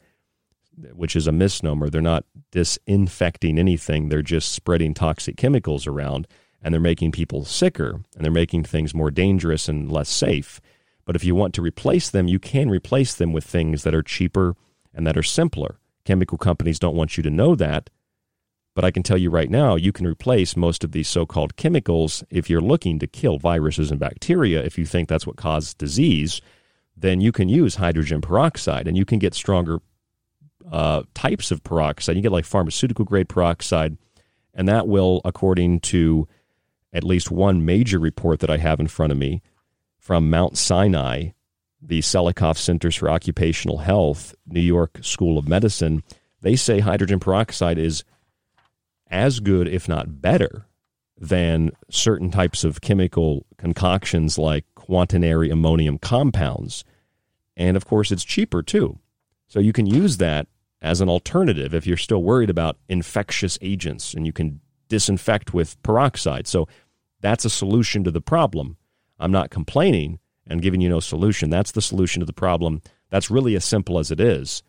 [0.92, 1.88] which is a misnomer.
[1.88, 6.26] They're not disinfecting anything, they're just spreading toxic chemicals around
[6.62, 10.60] and they're making people sicker and they're making things more dangerous and less safe.
[11.04, 14.02] But if you want to replace them, you can replace them with things that are
[14.02, 14.56] cheaper
[14.92, 15.78] and that are simpler.
[16.04, 17.90] Chemical companies don't want you to know that.
[18.76, 21.56] But I can tell you right now, you can replace most of these so called
[21.56, 24.62] chemicals if you're looking to kill viruses and bacteria.
[24.62, 26.42] If you think that's what causes disease,
[26.94, 29.78] then you can use hydrogen peroxide and you can get stronger
[30.70, 32.16] uh, types of peroxide.
[32.16, 33.96] You get like pharmaceutical grade peroxide,
[34.52, 36.28] and that will, according to
[36.92, 39.40] at least one major report that I have in front of me
[39.98, 41.28] from Mount Sinai,
[41.80, 46.02] the Selikoff Centers for Occupational Health, New York School of Medicine.
[46.42, 48.04] They say hydrogen peroxide is
[49.10, 50.66] as good, if not better,
[51.18, 56.84] than certain types of chemical concoctions like quaternary ammonium compounds.
[57.56, 58.98] And of course, it's cheaper too.
[59.48, 60.46] So you can use that
[60.82, 65.80] as an alternative if you're still worried about infectious agents and you can disinfect with
[65.82, 66.46] peroxide.
[66.46, 66.68] So
[67.20, 68.76] that's a solution to the problem.
[69.18, 71.50] I'm not complaining and giving you no solution.
[71.50, 72.82] That's the solution to the problem.
[73.10, 74.62] That's really as simple as it is.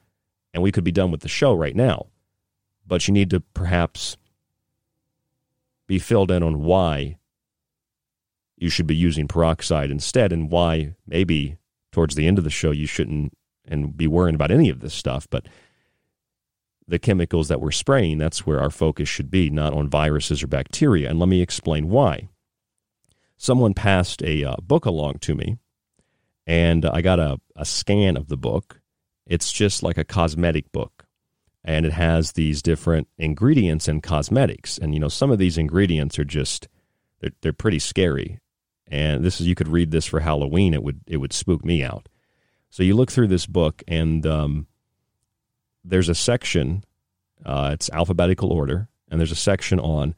[0.54, 2.08] And we could be done with the show right now.
[2.86, 4.18] But you need to perhaps
[5.88, 7.18] be filled in on why
[8.58, 11.58] you should be using peroxide instead and why maybe
[11.92, 14.94] towards the end of the show you shouldn't and be worrying about any of this
[14.94, 15.28] stuff.
[15.30, 15.48] But
[16.88, 20.48] the chemicals that we're spraying, that's where our focus should be, not on viruses or
[20.48, 21.10] bacteria.
[21.10, 22.30] And let me explain why.
[23.38, 25.58] Someone passed a uh, book along to me,
[26.48, 28.82] and I got a, a scan of the book.
[29.28, 30.97] It's just like a cosmetic book,
[31.68, 34.78] and it has these different ingredients and cosmetics.
[34.78, 36.70] And, you know, some of these ingredients are just,
[37.20, 38.40] they're, they're pretty scary.
[38.88, 41.84] And this is, you could read this for Halloween, it would, it would spook me
[41.84, 42.08] out.
[42.70, 44.68] So you look through this book, and um,
[45.84, 46.86] there's a section,
[47.46, 50.16] uh, it's alphabetical order, and there's a section on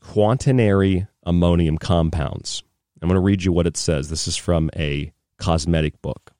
[0.00, 2.64] quaternary ammonium compounds.
[3.00, 4.10] I'm going to read you what it says.
[4.10, 6.32] This is from a cosmetic book.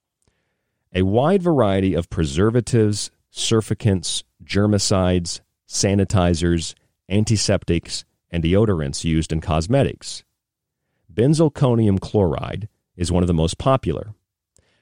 [0.93, 6.75] A wide variety of preservatives, surfactants, germicides, sanitizers,
[7.11, 10.25] antiseptics, and deodorants used in cosmetics.
[11.13, 14.15] Benzalkonium chloride is one of the most popular.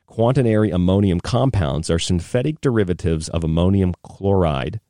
[0.06, 4.80] Quaternary ammonium compounds are synthetic derivatives of ammonium chloride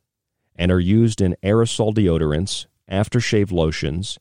[0.57, 4.19] and are used in aerosol deodorants, aftershave lotions,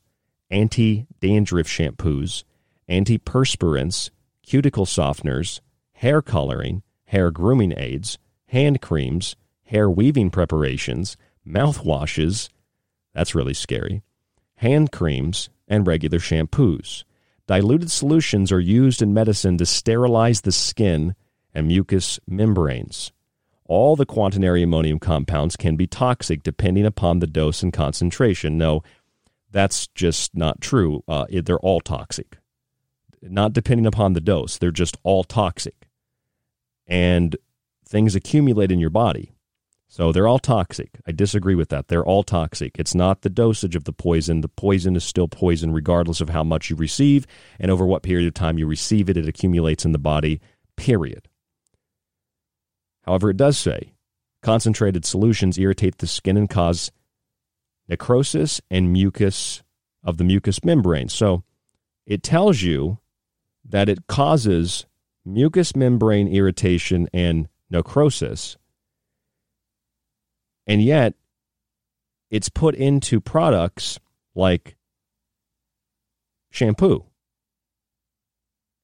[0.50, 2.44] anti dandruff shampoos,
[2.88, 4.10] antiperspirants,
[4.42, 5.60] cuticle softeners,
[5.94, 8.18] hair coloring, hair grooming aids,
[8.52, 9.34] hand creams,
[9.64, 12.48] hair weaving preparations, mouthwashes
[13.12, 14.02] that's really scary
[14.56, 17.02] hand creams, and regular shampoos.
[17.48, 21.16] Diluted solutions are used in medicine to sterilize the skin
[21.52, 23.10] and mucous membranes.
[23.64, 28.56] All the quaternary ammonium compounds can be toxic depending upon the dose and concentration.
[28.56, 28.84] No,
[29.50, 31.02] that's just not true.
[31.08, 32.38] Uh, they're all toxic.
[33.20, 35.88] Not depending upon the dose, they're just all toxic.
[36.86, 37.34] And
[37.92, 39.32] things accumulate in your body.
[39.86, 40.98] So they're all toxic.
[41.06, 41.88] I disagree with that.
[41.88, 42.78] They're all toxic.
[42.78, 44.40] It's not the dosage of the poison.
[44.40, 47.26] The poison is still poison regardless of how much you receive
[47.60, 49.18] and over what period of time you receive it.
[49.18, 50.40] It accumulates in the body,
[50.78, 51.28] period.
[53.02, 53.92] However, it does say
[54.42, 56.90] concentrated solutions irritate the skin and cause
[57.86, 59.62] necrosis and mucus
[60.02, 61.10] of the mucous membrane.
[61.10, 61.44] So
[62.06, 62.98] it tells you
[63.68, 64.86] that it causes
[65.26, 68.56] mucous membrane irritation and necrosis
[70.66, 71.14] and yet,
[72.30, 73.98] it's put into products
[74.34, 74.76] like
[76.50, 77.04] shampoo.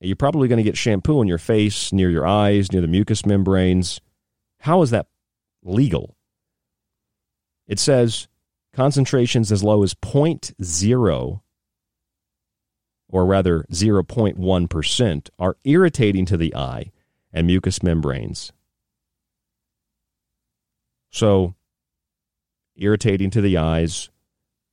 [0.01, 3.27] You're probably going to get shampoo on your face, near your eyes, near the mucous
[3.27, 4.01] membranes.
[4.61, 5.07] How is that
[5.63, 6.17] legal?
[7.67, 8.29] It says
[8.73, 11.41] concentrations as low as 0.0
[13.11, 16.93] or rather 0.1% are irritating to the eye
[17.33, 18.53] and mucous membranes.
[21.11, 21.55] So
[22.77, 24.11] irritating to the eyes,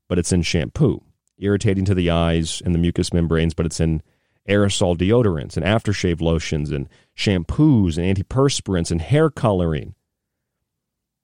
[0.08, 1.04] but it's in shampoo.
[1.38, 4.02] Irritating to the eyes and the mucous membranes, but it's in
[4.48, 9.96] aerosol deodorants and aftershave lotions and shampoos and antiperspirants and hair coloring.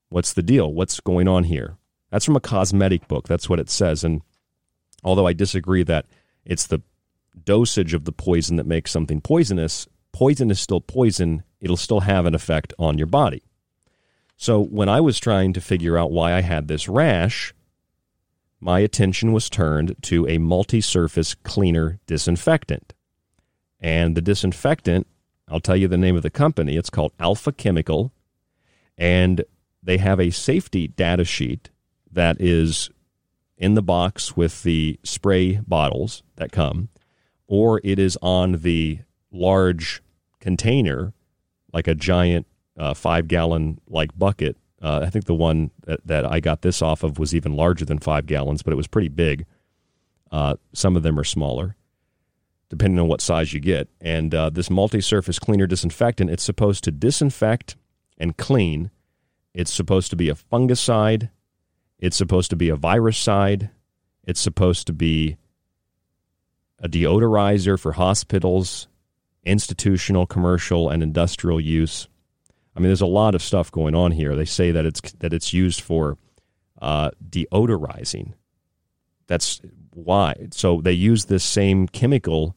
[0.09, 0.73] What's the deal?
[0.73, 1.77] What's going on here?
[2.09, 3.27] That's from a cosmetic book.
[3.27, 4.03] That's what it says.
[4.03, 4.21] And
[5.03, 6.07] although I disagree that
[6.43, 6.81] it's the
[7.45, 11.43] dosage of the poison that makes something poisonous, poison is still poison.
[11.61, 13.43] It'll still have an effect on your body.
[14.41, 17.53] So when I was trying to figure out why I had this rash,
[18.59, 22.95] my attention was turned to a multi surface cleaner disinfectant.
[23.79, 25.05] And the disinfectant,
[25.47, 28.13] I'll tell you the name of the company, it's called Alpha Chemical.
[28.97, 29.45] And
[29.83, 31.69] they have a safety data sheet
[32.11, 32.89] that is
[33.59, 36.89] in the box with the spray bottles that come,
[37.45, 40.01] or it is on the large
[40.39, 41.13] container,
[41.71, 42.47] like a giant
[42.81, 44.57] uh, five gallon like bucket.
[44.81, 47.85] Uh, I think the one that, that, I got this off of was even larger
[47.85, 49.45] than five gallons, but it was pretty big.
[50.31, 51.75] Uh, some of them are smaller,
[52.69, 53.87] depending on what size you get.
[54.01, 57.75] And uh, this multi-surface cleaner disinfectant, it's supposed to disinfect
[58.17, 58.89] and clean.
[59.53, 61.29] It's supposed to be a fungicide.
[61.99, 63.69] It's supposed to be a virucide.
[64.23, 65.37] It's supposed to be
[66.79, 68.87] a deodorizer for hospitals,
[69.43, 72.07] institutional, commercial, and industrial use.
[72.75, 74.35] I mean, there's a lot of stuff going on here.
[74.35, 76.17] They say that it's that it's used for
[76.81, 78.33] uh, deodorizing.
[79.27, 79.61] That's
[79.93, 80.47] why.
[80.51, 82.55] So they use this same chemical,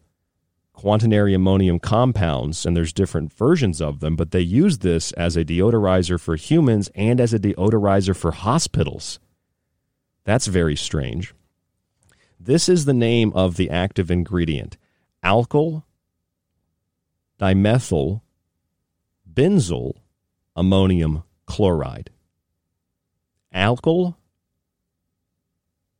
[0.73, 5.45] quaternary ammonium compounds, and there's different versions of them, but they use this as a
[5.45, 9.19] deodorizer for humans and as a deodorizer for hospitals.
[10.25, 11.35] That's very strange.
[12.41, 14.77] This is the name of the active ingredient
[15.25, 15.85] alkyl
[17.41, 18.21] dimethyl
[19.33, 19.95] benzyl
[20.57, 22.11] ammonium chloride.
[23.55, 24.16] Alkyl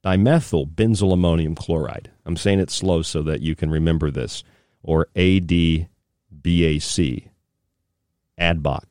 [0.05, 2.11] dimethyl benzyl ammonium chloride.
[2.27, 4.45] I'm saying it slow so that you can remember this,
[4.83, 5.89] or ADBAC,
[8.39, 8.85] ADBOC,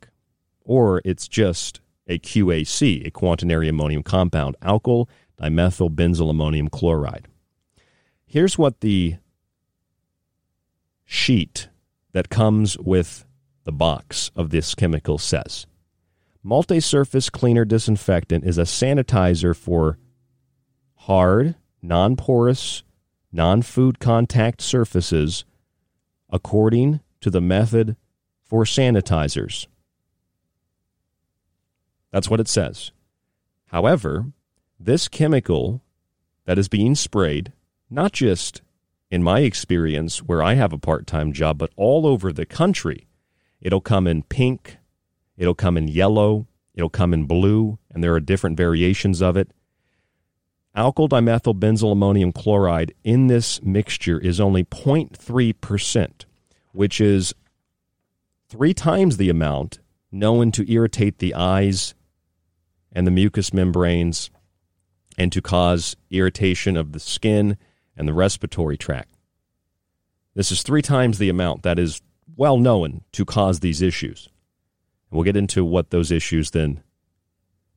[0.61, 5.07] or it's just a QAC, a quaternary ammonium compound, alkyl
[5.39, 7.27] dimethyl benzyl ammonium chloride.
[8.25, 9.17] Here's what the
[11.05, 11.69] sheet
[12.13, 13.25] that comes with
[13.63, 15.65] the box of this chemical says.
[16.43, 19.97] Multi surface cleaner disinfectant is a sanitizer for
[20.95, 22.83] hard, non porous,
[23.31, 25.45] non food contact surfaces
[26.29, 27.95] according to the method
[28.43, 29.67] for sanitizers.
[32.11, 32.91] That's what it says.
[33.67, 34.25] However,
[34.79, 35.81] this chemical
[36.45, 37.53] that is being sprayed,
[37.89, 38.61] not just
[39.09, 43.07] in my experience where I have a part time job, but all over the country,
[43.63, 44.77] it'll come in pink,
[45.37, 49.51] It'll come in yellow, it'll come in blue, and there are different variations of it.
[50.75, 56.25] Alkyl dimethyl benzyl ammonium chloride in this mixture is only 0.3%,
[56.71, 57.33] which is
[58.47, 59.79] three times the amount
[60.11, 61.93] known to irritate the eyes
[62.91, 64.29] and the mucous membranes
[65.17, 67.57] and to cause irritation of the skin
[67.95, 69.15] and the respiratory tract.
[70.35, 72.01] This is three times the amount that is
[72.35, 74.29] well known to cause these issues.
[75.11, 76.81] We'll get into what those issues then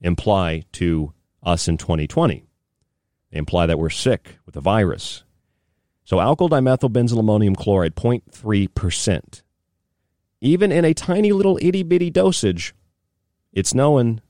[0.00, 2.46] imply to us in 2020.
[3.30, 5.24] They imply that we're sick with a virus.
[6.04, 9.42] So, alkyl dimethyl benzyl ammonium chloride, 0.3%.
[10.40, 12.74] Even in a tiny little itty bitty dosage,
[13.52, 14.20] it's known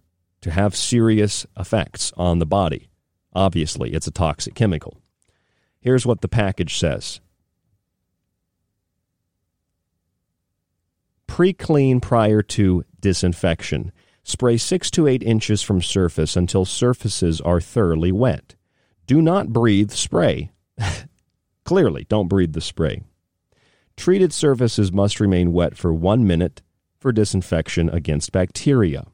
[0.40, 2.88] to have serious effects on the body.
[3.34, 4.96] Obviously, it's a toxic chemical.
[5.80, 7.20] Here's what the package says
[11.26, 13.92] pre clean prior to disinfection.
[14.22, 18.56] Spray 6 to 8 inches from surface until surfaces are thoroughly wet.
[19.06, 20.50] Do not breathe spray.
[21.64, 23.02] Clearly, don't breathe the spray.
[23.96, 26.62] Treated surfaces must remain wet for one minute
[26.98, 29.06] for disinfection against bacteria.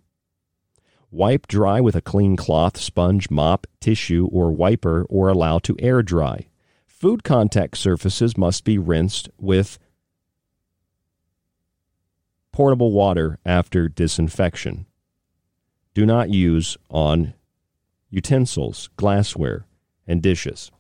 [1.11, 6.03] Wipe dry with a clean cloth, sponge, mop, tissue, or wiper, or allow to air
[6.03, 6.47] dry.
[6.87, 9.79] Food contact surfaces must be rinsed with
[12.53, 14.87] portable water after disinfection.
[15.95, 17.35] Do not use on
[18.11, 19.67] utensils, glassware,
[20.07, 20.71] and dishes.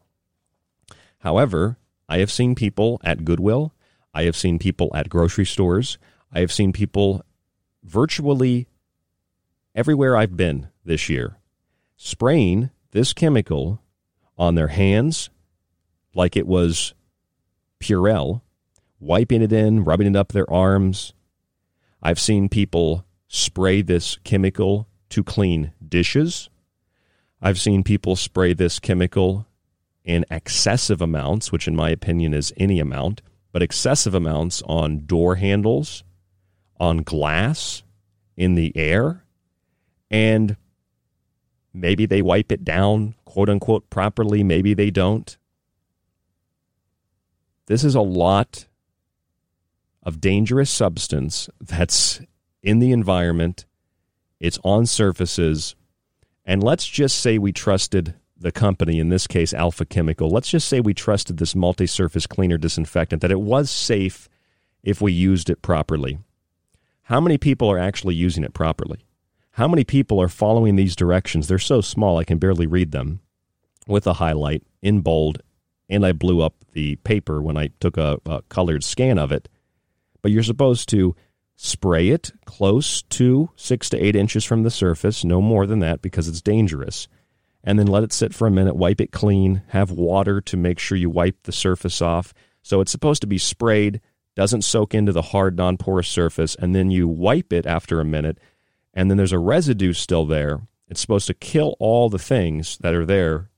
[1.18, 3.72] However, I have seen people at Goodwill,
[4.12, 5.98] I have seen people at grocery stores,
[6.30, 7.24] I have seen people
[7.82, 8.68] virtually
[9.74, 11.38] everywhere I've been this year
[12.02, 13.80] spraying this chemical
[14.36, 15.30] on their hands
[16.14, 16.94] like it was
[17.78, 18.42] Purell,
[18.98, 21.14] wiping it in, rubbing it up their arms,
[22.02, 26.50] I've seen people spray this chemical to clean dishes.
[27.40, 29.46] I've seen people spray this chemical
[30.04, 33.22] in excessive amounts, which in my opinion is any amount,
[33.52, 36.02] but excessive amounts on door handles,
[36.80, 37.82] on glass,
[38.36, 39.24] in the air,
[40.10, 40.56] and
[41.72, 44.42] maybe they wipe it down, quote unquote, properly.
[44.42, 45.36] Maybe they don't.
[47.66, 48.66] This is a lot
[50.02, 52.20] of dangerous substance that's
[52.62, 53.66] in the environment,
[54.40, 55.74] it's on surfaces,
[56.44, 60.68] and let's just say we trusted the company, in this case Alpha Chemical, let's just
[60.68, 64.28] say we trusted this multi surface cleaner disinfectant, that it was safe
[64.82, 66.18] if we used it properly.
[67.04, 69.04] How many people are actually using it properly?
[69.52, 71.46] How many people are following these directions?
[71.46, 73.20] They're so small I can barely read them
[73.86, 75.42] with a highlight in bold,
[75.88, 79.48] and I blew up the paper when I took a, a colored scan of it
[80.22, 81.14] but you're supposed to
[81.56, 86.02] spray it close to six to eight inches from the surface, no more than that
[86.02, 87.08] because it's dangerous.
[87.64, 90.78] And then let it sit for a minute, wipe it clean, have water to make
[90.78, 92.34] sure you wipe the surface off.
[92.62, 94.00] So it's supposed to be sprayed,
[94.34, 98.04] doesn't soak into the hard, non porous surface, and then you wipe it after a
[98.04, 98.38] minute,
[98.94, 100.62] and then there's a residue still there.
[100.88, 103.50] It's supposed to kill all the things that are there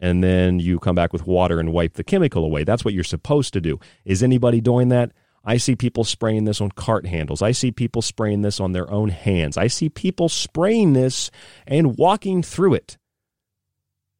[0.00, 2.64] and then you come back with water and wipe the chemical away.
[2.64, 3.80] That's what you're supposed to do.
[4.04, 5.12] Is anybody doing that?
[5.48, 7.40] I see people spraying this on cart handles.
[7.40, 9.56] I see people spraying this on their own hands.
[9.56, 11.30] I see people spraying this
[11.66, 12.98] and walking through it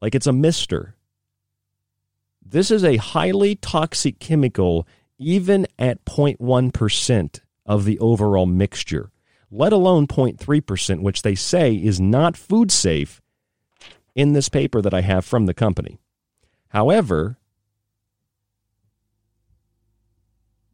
[0.00, 0.94] like it's a mister.
[2.42, 9.10] This is a highly toxic chemical, even at 0.1% of the overall mixture,
[9.50, 13.20] let alone 0.3%, which they say is not food safe
[14.14, 15.98] in this paper that I have from the company.
[16.68, 17.38] However,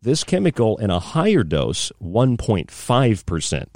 [0.04, 3.66] This chemical in a higher dose, 1.5%.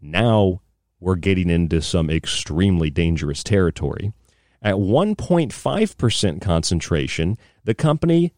[0.00, 0.60] Now
[1.00, 4.12] we're getting into some extremely dangerous territory.
[4.62, 8.32] At 1.5% concentration, the company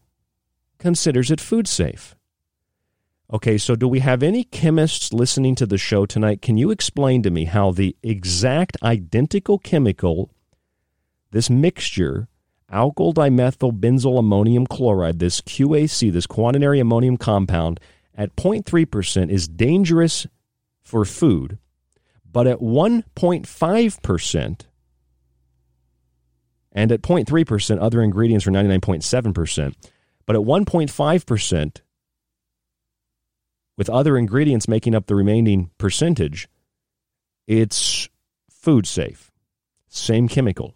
[0.79, 2.15] considers it food safe.
[3.31, 6.41] Okay, so do we have any chemists listening to the show tonight?
[6.41, 10.31] Can you explain to me how the exact identical chemical,
[11.29, 12.27] this mixture,
[12.71, 17.79] alkyl dimethyl benzyl ammonium chloride, this QAC, this quaternary ammonium compound,
[18.15, 20.27] at 0.3% is dangerous
[20.81, 21.57] for food,
[22.31, 24.61] but at 1.5%,
[26.71, 29.73] and at 0.3%, other ingredients are 99.7%,
[30.25, 31.81] but at 1.5%,
[33.77, 36.47] with other ingredients making up the remaining percentage,
[37.47, 38.09] it's
[38.49, 39.31] food safe.
[39.89, 40.73] Same chemical.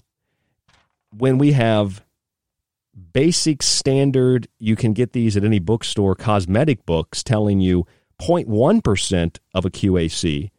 [1.12, 2.03] When we have
[3.14, 7.86] basic standard, you can get these at any bookstore, cosmetic books telling you
[8.22, 10.51] 0.1% of a QAC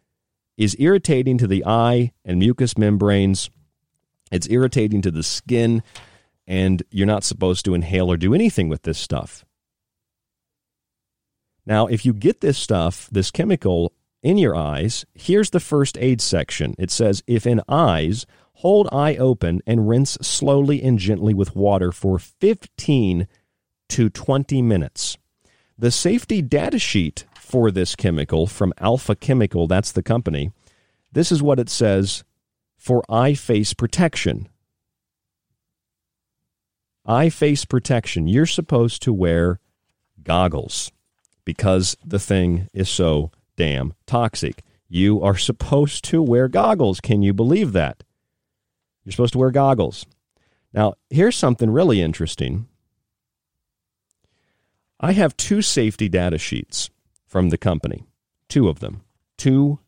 [0.57, 3.51] is irritating to the eye and mucous membranes.
[4.31, 5.83] It's irritating to the skin,
[6.47, 9.45] and you're not supposed to inhale or do anything with this stuff.
[11.67, 13.93] Now, if you get this stuff, this chemical
[14.23, 16.75] in your eyes, here's the first aid section.
[16.79, 18.27] It says, if in eyes,
[18.61, 23.27] hold eye open and rinse slowly and gently with water for 15
[23.89, 25.17] to 20 minutes.
[25.79, 30.53] The safety data sheet for this chemical from Alpha Chemical, that's the company,
[31.11, 32.23] this is what it says
[32.77, 34.47] for eye face protection.
[37.07, 38.29] Eye face protection.
[38.29, 39.59] You're supposed to wear
[40.23, 40.93] goggles
[41.47, 44.63] because the thing is so damn toxic.
[44.87, 47.01] You are supposed to wear goggles.
[47.01, 48.05] Can you believe that?
[49.05, 50.07] You're supposed to wear goggles.
[50.73, 52.69] Now, here's something really interesting.
[55.01, 56.91] I have two safety data sheets
[57.27, 58.05] from the company,
[58.49, 59.03] two of them,
[59.39, 59.79] two,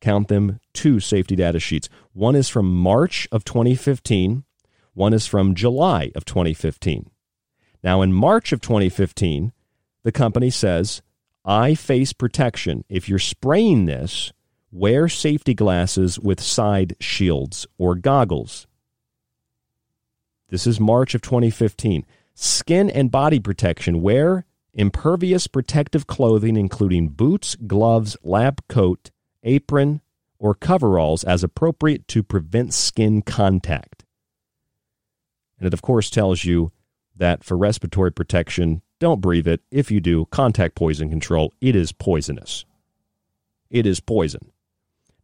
[0.00, 1.88] count them, two safety data sheets.
[2.12, 4.44] One is from March of 2015,
[4.94, 7.10] one is from July of 2015.
[7.82, 9.52] Now, in March of 2015,
[10.02, 11.02] the company says
[11.44, 12.84] eye face protection.
[12.88, 14.32] If you're spraying this,
[14.70, 18.66] wear safety glasses with side shields or goggles.
[20.50, 22.04] This is March of 2015.
[22.34, 24.00] Skin and body protection.
[24.00, 29.10] Wear impervious protective clothing, including boots, gloves, lab coat,
[29.42, 30.00] apron,
[30.38, 34.04] or coveralls as appropriate to prevent skin contact.
[35.58, 36.72] And it, of course, tells you
[37.16, 39.60] that for respiratory protection, don't breathe it.
[39.70, 41.52] If you do, contact poison control.
[41.60, 42.64] It is poisonous.
[43.70, 44.52] It is poison.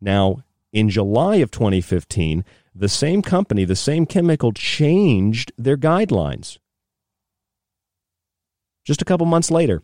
[0.05, 2.45] Now, in July of 2015,
[2.75, 6.59] the same company, the same chemical changed their guidelines.
[8.85, 9.83] Just a couple months later,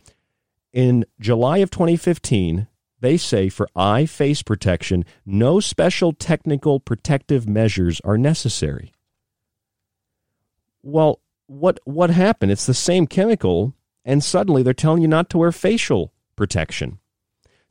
[0.75, 2.67] in July of 2015,
[3.01, 8.93] they say for eye face protection, no special technical protective measures are necessary.
[10.83, 12.53] Well, what what happened?
[12.53, 17.00] It's the same chemical and suddenly they're telling you not to wear facial protection.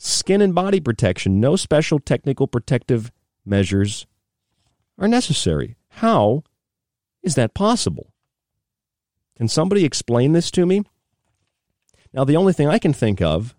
[0.01, 3.11] Skin and body protection, no special technical protective
[3.45, 4.07] measures
[4.97, 5.75] are necessary.
[5.89, 6.43] How
[7.21, 8.13] is that possible?
[9.35, 10.83] Can somebody explain this to me?
[12.13, 13.55] Now, the only thing I can think of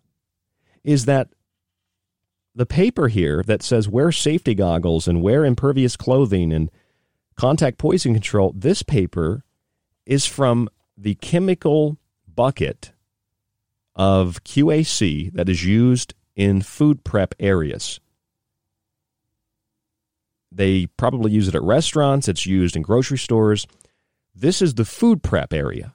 [0.82, 1.28] is that
[2.54, 6.70] the paper here that says wear safety goggles and wear impervious clothing and
[7.36, 9.44] contact poison control, this paper
[10.06, 12.92] is from the chemical bucket
[13.94, 18.00] of QAC that is used in food prep areas.
[20.50, 23.66] They probably use it at restaurants, it's used in grocery stores.
[24.34, 25.92] This is the food prep area.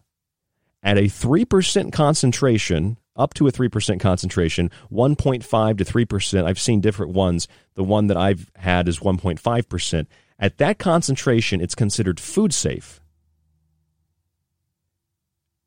[0.84, 7.14] At a 3% concentration, up to a 3% concentration, 1.5 to 3%, I've seen different
[7.14, 7.48] ones.
[7.74, 10.06] The one that I've had is 1.5%.
[10.38, 13.02] At that concentration, it's considered food safe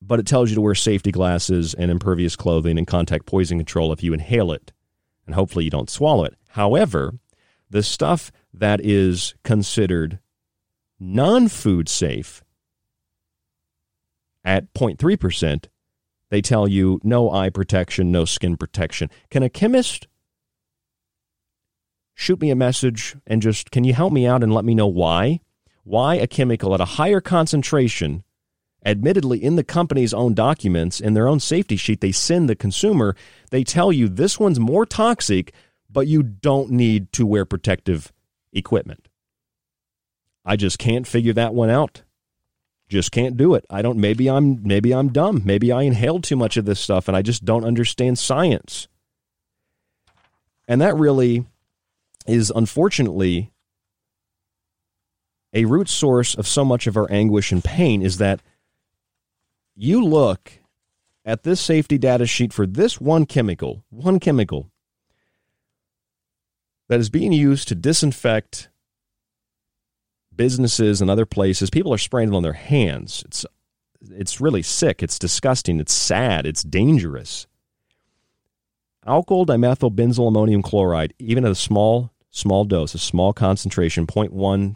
[0.00, 3.92] but it tells you to wear safety glasses and impervious clothing and contact poison control
[3.92, 4.72] if you inhale it.
[5.26, 6.34] And hopefully you don't swallow it.
[6.50, 7.18] However,
[7.68, 10.18] the stuff that is considered
[10.98, 12.42] non food safe
[14.44, 15.66] at 0.3%,
[16.30, 19.10] they tell you no eye protection, no skin protection.
[19.30, 20.06] Can a chemist
[22.14, 24.86] shoot me a message and just, can you help me out and let me know
[24.86, 25.40] why?
[25.84, 28.24] Why a chemical at a higher concentration
[28.84, 33.16] admittedly in the company's own documents in their own safety sheet they send the consumer.
[33.50, 35.52] They tell you this one's more toxic
[35.90, 38.12] but you don't need to wear protective
[38.52, 39.08] equipment.
[40.44, 42.02] I just can't figure that one out.
[42.88, 43.66] Just can't do it.
[43.68, 45.42] I don't maybe i'm maybe i'm dumb.
[45.44, 48.88] Maybe i inhaled too much of this stuff and i just don't understand science.
[50.66, 51.46] And that really
[52.26, 53.50] is unfortunately
[55.54, 58.40] a root source of so much of our anguish and pain is that
[59.78, 60.52] you look
[61.24, 64.70] at this safety data sheet for this one chemical, one chemical
[66.88, 68.70] that is being used to disinfect
[70.34, 71.70] businesses and other places.
[71.70, 73.22] People are spraying it on their hands.
[73.26, 73.46] It's
[74.10, 75.02] it's really sick.
[75.02, 75.80] It's disgusting.
[75.80, 76.46] It's sad.
[76.46, 77.46] It's dangerous.
[79.06, 84.30] Alkyl dimethyl benzyl ammonium chloride, even at a small small dose, a small concentration, 0.1,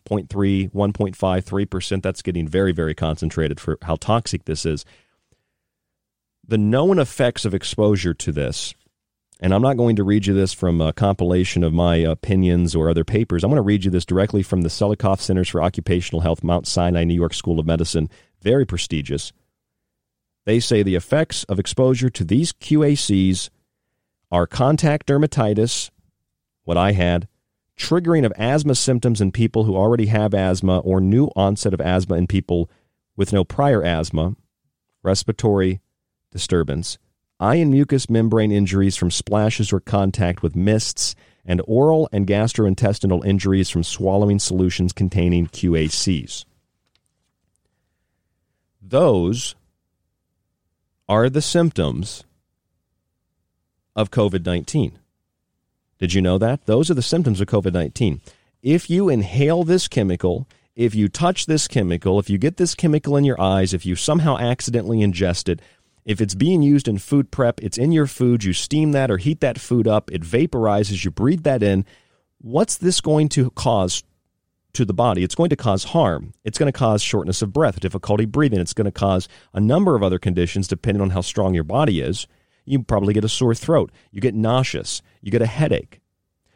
[0.04, 4.84] 0.3, 1.5, 3%, that's getting very, very concentrated for how toxic this is.
[6.46, 8.74] The known effects of exposure to this,
[9.40, 12.88] and I'm not going to read you this from a compilation of my opinions or
[12.88, 13.42] other papers.
[13.42, 16.66] I'm going to read you this directly from the Selikoff Centers for Occupational Health, Mount
[16.66, 18.08] Sinai, New York School of Medicine,
[18.40, 19.32] very prestigious.
[20.44, 23.50] They say the effects of exposure to these QACs
[24.30, 25.90] are contact dermatitis,
[26.64, 27.28] what I had,
[27.82, 32.14] triggering of asthma symptoms in people who already have asthma or new onset of asthma
[32.14, 32.70] in people
[33.16, 34.36] with no prior asthma,
[35.02, 35.80] respiratory
[36.30, 36.96] disturbance,
[37.40, 43.26] eye and mucous membrane injuries from splashes or contact with mists, and oral and gastrointestinal
[43.26, 46.44] injuries from swallowing solutions containing QACs.
[48.80, 49.56] Those
[51.08, 52.22] are the symptoms
[53.96, 55.00] of COVID 19.
[56.02, 56.66] Did you know that?
[56.66, 58.20] Those are the symptoms of COVID 19.
[58.60, 63.16] If you inhale this chemical, if you touch this chemical, if you get this chemical
[63.16, 65.62] in your eyes, if you somehow accidentally ingest it,
[66.04, 69.16] if it's being used in food prep, it's in your food, you steam that or
[69.16, 71.86] heat that food up, it vaporizes, you breathe that in,
[72.38, 74.02] what's this going to cause
[74.72, 75.22] to the body?
[75.22, 76.32] It's going to cause harm.
[76.42, 78.58] It's going to cause shortness of breath, difficulty breathing.
[78.58, 82.00] It's going to cause a number of other conditions depending on how strong your body
[82.00, 82.26] is.
[82.64, 83.90] You probably get a sore throat.
[84.10, 85.02] You get nauseous.
[85.20, 86.00] You get a headache.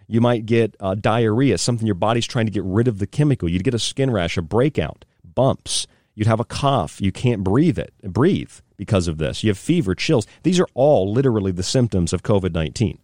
[0.09, 3.49] You might get uh, diarrhea, something your body's trying to get rid of the chemical.
[3.49, 5.87] You'd get a skin rash, a breakout, bumps.
[6.15, 7.01] You'd have a cough.
[7.01, 9.43] You can't breathe it, breathe because of this.
[9.43, 10.27] You have fever, chills.
[10.45, 12.99] These are all literally the symptoms of COVID 19.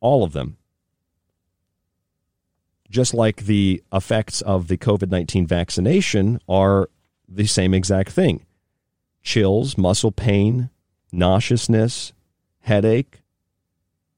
[0.00, 0.56] All of them.
[2.88, 6.88] Just like the effects of the COVID 19 vaccination are
[7.28, 8.46] the same exact thing
[9.22, 10.70] chills, muscle pain,
[11.12, 12.12] nauseousness,
[12.60, 13.20] headache,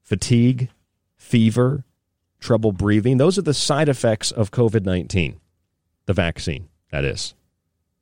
[0.02, 0.68] fatigue,
[1.16, 1.84] fever,
[2.40, 3.16] trouble breathing.
[3.16, 5.40] Those are the side effects of COVID 19,
[6.06, 7.34] the vaccine, that is.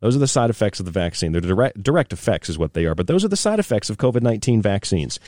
[0.01, 1.33] Those are the side effects of the vaccine.
[1.33, 3.99] They're direct, direct effects, is what they are, but those are the side effects of
[3.99, 5.21] COVID 19 vaccines,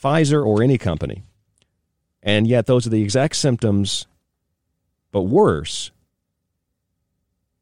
[0.00, 1.24] Pfizer or any company.
[2.22, 4.06] And yet, those are the exact symptoms,
[5.10, 5.90] but worse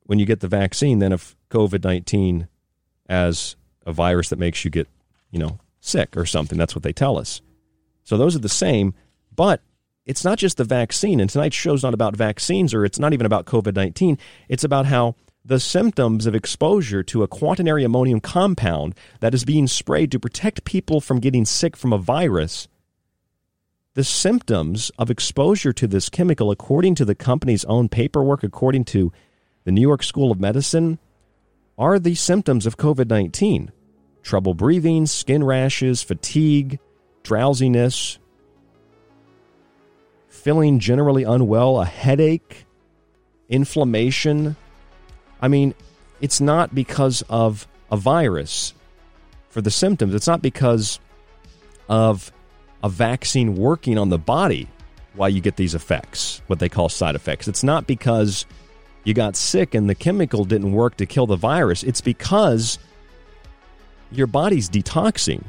[0.05, 2.49] when you get the vaccine than of COVID 19
[3.09, 4.89] as a virus that makes you get
[5.31, 6.59] you know, sick or something.
[6.59, 7.41] That's what they tell us.
[8.05, 8.95] So those are the same,
[9.35, 9.63] but
[10.07, 11.21] it's not just the vaccine.
[11.21, 14.19] And tonight's show's not about vaccines or it's not even about COVID 19.
[14.49, 15.15] It's about how
[15.45, 20.65] the symptoms of exposure to a quaternary ammonium compound that is being sprayed to protect
[20.65, 22.69] people from getting sick from a virus.
[23.95, 29.13] The symptoms of exposure to this chemical, according to the company's own paperwork, according to
[29.65, 30.99] the New York School of Medicine,
[31.77, 33.73] are the symptoms of COVID 19
[34.29, 36.79] trouble breathing, skin rashes, fatigue,
[37.23, 38.19] drowsiness,
[40.29, 42.67] feeling generally unwell, a headache,
[43.49, 44.55] inflammation.
[45.41, 45.75] I mean,
[46.21, 48.75] it's not because of a virus
[49.49, 50.15] for the symptoms.
[50.15, 51.01] It's not because
[51.89, 52.31] of
[52.85, 54.69] a vaccine working on the body
[55.15, 57.49] why you get these effects, what they call side effects.
[57.49, 58.45] It's not because
[59.05, 61.83] you got sick and the chemical didn't work to kill the virus.
[61.83, 62.79] It's because
[64.11, 65.45] your body's detoxing.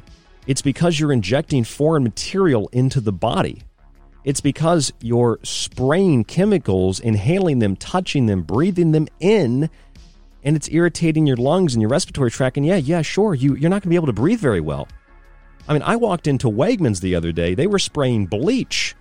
[0.47, 3.64] It's because you're injecting foreign material into the body.
[4.26, 9.70] It's because you're spraying chemicals, inhaling them, touching them, breathing them in,
[10.43, 12.57] and it's irritating your lungs and your respiratory tract.
[12.57, 14.88] And yeah, yeah, sure, you, you're not going to be able to breathe very well.
[15.68, 17.53] I mean, I walked into Wegmans the other day.
[17.53, 18.95] They were spraying bleach.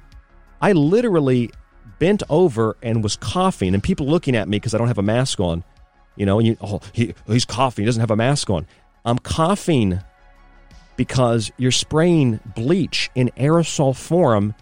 [0.60, 1.50] I literally
[1.98, 5.02] bent over and was coughing, and people looking at me because I don't have a
[5.02, 5.64] mask on.
[6.16, 7.84] You know, and you, oh, he, he's coughing.
[7.84, 8.66] He doesn't have a mask on.
[9.08, 10.00] I'm coughing
[10.96, 14.54] because you're spraying bleach in aerosol form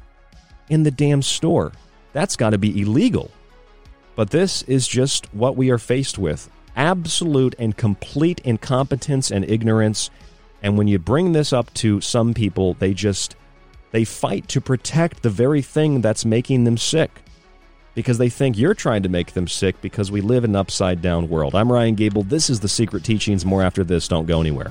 [0.69, 1.73] in the damn store.
[2.13, 3.33] That's got to be illegal.
[4.15, 10.11] But this is just what we are faced with absolute and complete incompetence and ignorance.
[10.63, 13.35] And when you bring this up to some people, they just
[13.91, 17.11] they fight to protect the very thing that's making them sick
[17.97, 21.01] because they think you're trying to make them sick because we live in an upside
[21.01, 21.55] down world.
[21.55, 22.23] I'm Ryan Gable.
[22.23, 23.45] This is The Secret Teachings.
[23.45, 24.07] More after this.
[24.07, 24.71] Don't go anywhere.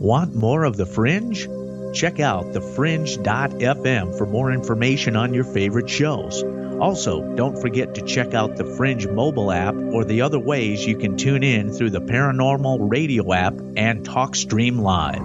[0.00, 1.63] Want more of The Fringe?
[1.94, 6.42] Check out thefringe.fm for more information on your favorite shows.
[6.80, 10.96] Also, don't forget to check out the Fringe mobile app or the other ways you
[10.96, 15.22] can tune in through the Paranormal Radio app and TalkStream Live.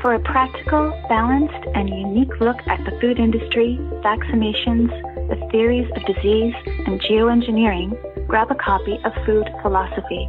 [0.00, 4.88] For a practical, balanced, and unique look at the food industry, vaccinations,
[5.28, 6.54] the theories of disease,
[6.86, 10.28] and geoengineering, grab a copy of Food Philosophy.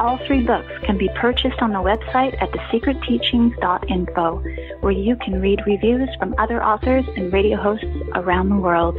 [0.00, 4.44] All three books can be purchased on the website at thesecretteachings.info,
[4.80, 8.98] where you can read reviews from other authors and radio hosts around the world.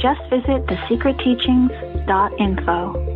[0.00, 3.15] Just visit thesecretteachings.info.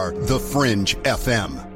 [0.09, 1.67] the Fringe FM.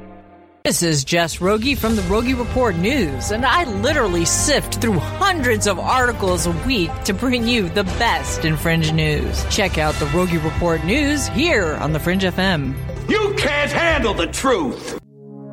[0.64, 5.68] This is Jess Rogie from the Rogie Report News, and I literally sift through hundreds
[5.68, 9.44] of articles a week to bring you the best in Fringe news.
[9.48, 12.74] Check out the Rogie Report News here on the Fringe FM.
[13.08, 14.98] You can't handle the truth!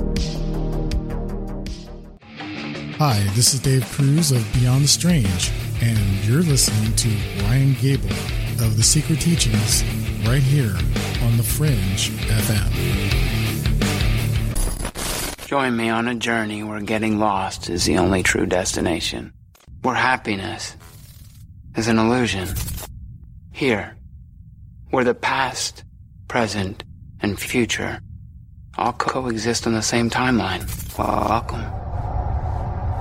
[2.99, 5.51] Hi, this is Dave Cruz of Beyond the Strange,
[5.83, 7.09] and you're listening to
[7.45, 8.11] Ryan Gable
[8.65, 9.85] of The Secret Teachings
[10.27, 10.75] right here
[11.23, 12.71] on The Fringe FM.
[15.47, 19.33] Join me on a journey where getting lost is the only true destination,
[19.83, 20.77] where happiness
[21.77, 22.49] is an illusion.
[23.51, 23.97] Here,
[24.91, 25.83] where the past,
[26.29, 26.85] present,
[27.21, 28.01] and future
[28.79, 30.63] all coexist on the same timeline.
[30.97, 31.65] Welcome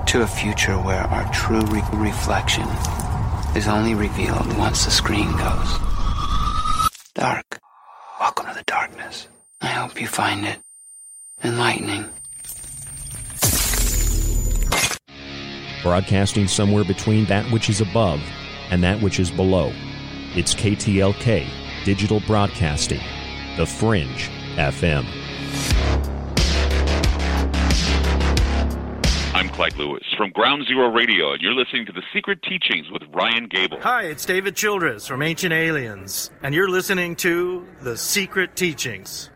[0.06, 2.66] to a future where our true re- reflection
[3.56, 5.91] is only revealed once the screen goes
[7.14, 7.60] dark.
[8.20, 9.28] Welcome to the darkness.
[9.60, 10.58] I hope you find it
[11.44, 12.08] enlightening.
[15.82, 18.20] Broadcasting somewhere between that which is above
[18.70, 19.72] and that which is below.
[20.34, 21.48] It's KTLK,
[21.84, 23.02] Digital Broadcasting,
[23.56, 26.11] The Fringe FM.
[29.52, 33.48] Clyde Lewis from Ground Zero Radio, and you're listening to The Secret Teachings with Ryan
[33.48, 33.78] Gable.
[33.82, 39.28] Hi, it's David Childress from Ancient Aliens, and you're listening to The Secret Teachings.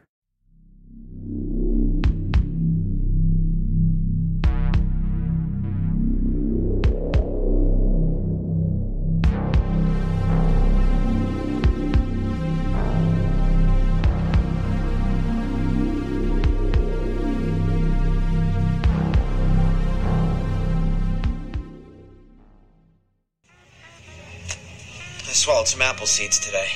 [25.37, 26.68] Swallowed some apple seeds today.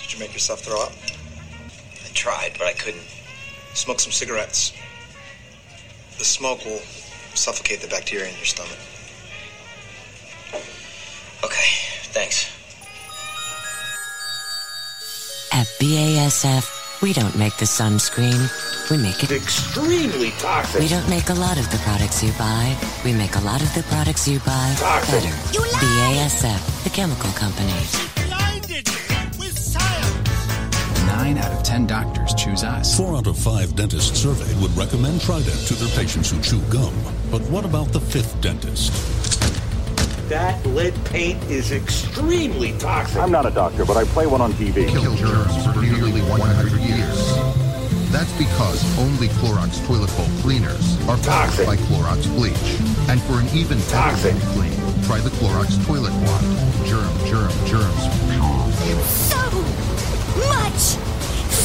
[0.00, 0.92] Did you make yourself throw up?
[2.04, 3.04] I tried, but I couldn't.
[3.74, 4.72] Smoke some cigarettes.
[6.16, 6.80] The smoke will
[7.34, 8.78] suffocate the bacteria in your stomach.
[11.44, 11.68] Okay,
[12.14, 12.50] thanks.
[15.52, 18.50] At BASF, we don't make the sunscreen.
[18.90, 20.80] We make it extremely toxic.
[20.80, 22.76] We don't make a lot of the products you buy.
[23.04, 25.22] We make a lot of the products you buy toxic.
[25.22, 25.34] better.
[25.84, 27.70] BASF, the chemical company.
[31.06, 32.96] Nine out of ten doctors choose us.
[32.96, 36.92] Four out of five dentists surveyed would recommend Trident to their patients who chew gum.
[37.30, 39.15] But what about the fifth dentist?
[40.28, 43.22] That lead paint is extremely toxic.
[43.22, 44.88] I'm not a doctor, but I play one on TV.
[44.88, 47.36] Killed germs for nearly 100 years.
[48.10, 52.58] That's because only Clorox toilet bowl cleaners are powered by Clorox bleach.
[53.08, 54.74] And for an even better clean,
[55.06, 56.46] try the Clorox toilet wand.
[56.90, 58.02] Germ, germ, germs.
[59.06, 59.38] So
[60.50, 60.98] much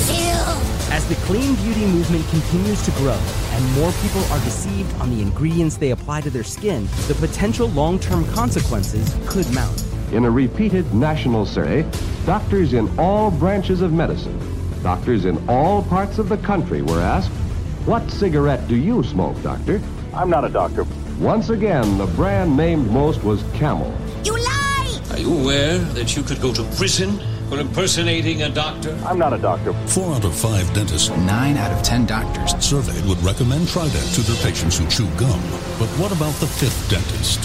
[0.05, 0.91] filth.
[0.91, 3.17] As the clean beauty movement continues to grow
[3.51, 7.67] and more people are deceived on the ingredients they apply to their skin, the potential
[7.69, 9.85] long-term consequences could mount.
[10.11, 11.85] In a repeated national survey,
[12.25, 14.39] doctors in all branches of medicine
[14.83, 17.29] Doctors in all parts of the country were asked,
[17.85, 19.79] What cigarette do you smoke, doctor?
[20.11, 20.87] I'm not a doctor.
[21.19, 23.95] Once again, the brand named most was Camel.
[24.23, 24.99] You lie!
[25.11, 27.19] Are you aware that you could go to prison
[27.51, 28.97] for impersonating a doctor?
[29.05, 29.73] I'm not a doctor.
[29.87, 31.09] Four out of five dentists.
[31.09, 32.55] Nine out of ten doctors.
[32.63, 35.41] Surveyed would recommend Trident to their patients who chew gum.
[35.77, 37.41] But what about the fifth dentist?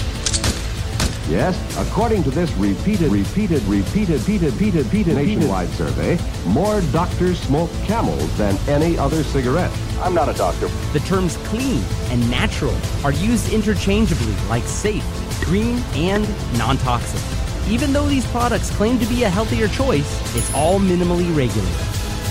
[1.28, 7.70] Yes, according to this repeated, repeated, repeated, repeated, repeated, repeated nationwide survey, more doctors smoke
[7.82, 9.76] camels than any other cigarette.
[10.00, 10.68] I'm not a doctor.
[10.92, 15.04] The terms clean and natural are used interchangeably like safe,
[15.44, 16.22] green, and
[16.56, 17.45] non-toxic.
[17.68, 21.74] Even though these products claim to be a healthier choice, it's all minimally regulated.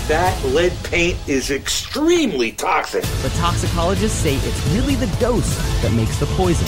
[0.08, 3.04] That lead paint is extremely toxic.
[3.20, 6.64] But toxicologists say it's really the dose that makes the poison.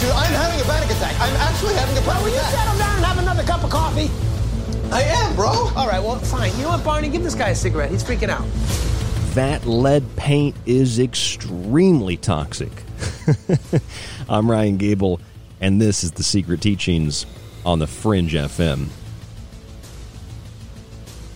[0.00, 1.14] Dude, I'm having a panic attack.
[1.20, 4.10] I'm actually having a panic Will you settle down and have another cup of coffee?
[4.90, 5.70] I am, bro.
[5.76, 6.50] All right, well, fine.
[6.56, 7.08] You know what, Barney?
[7.08, 7.92] Give this guy a cigarette.
[7.92, 8.44] He's freaking out.
[9.34, 12.72] That lead paint is extremely toxic.
[14.28, 15.20] I'm Ryan Gable,
[15.60, 17.26] and this is The Secret Teachings
[17.64, 18.88] on the Fringe FM.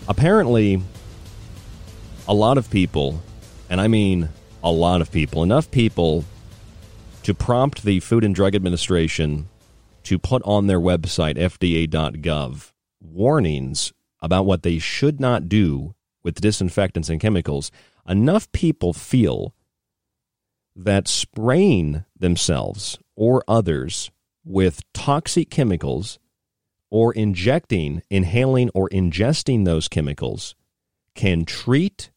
[0.09, 0.83] Apparently,
[2.29, 3.23] a lot of people,
[3.69, 4.29] and I mean
[4.63, 6.25] a lot of people, enough people
[7.23, 9.49] to prompt the Food and Drug Administration
[10.05, 13.93] to put on their website, fda.gov, warnings
[14.23, 17.71] about what they should not do with disinfectants and chemicals,
[18.09, 19.55] enough people feel
[20.77, 24.11] that spraying themselves or others
[24.45, 26.19] with toxic chemicals
[26.91, 30.55] or injecting, inhaling, or ingesting those chemicals
[31.15, 32.11] can treat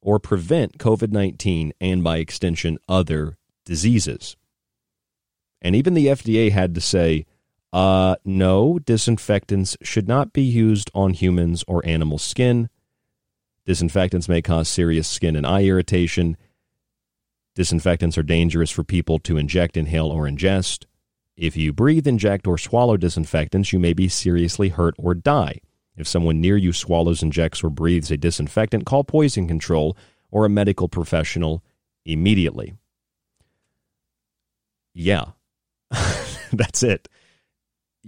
[0.00, 4.36] or prevent COVID 19 and by extension other diseases.
[5.60, 7.26] And even the FDA had to say,
[7.72, 12.68] uh, no, disinfectants should not be used on humans or animal skin.
[13.64, 16.36] Disinfectants may cause serious skin and eye irritation.
[17.54, 20.86] Disinfectants are dangerous for people to inject, inhale, or ingest.
[21.36, 25.60] If you breathe, inject, or swallow disinfectants, you may be seriously hurt or die.
[25.96, 29.96] If someone near you swallows, injects, or breathes a disinfectant, call poison control
[30.30, 31.62] or a medical professional
[32.06, 32.74] immediately.
[34.94, 35.26] Yeah,
[36.52, 37.08] that's it.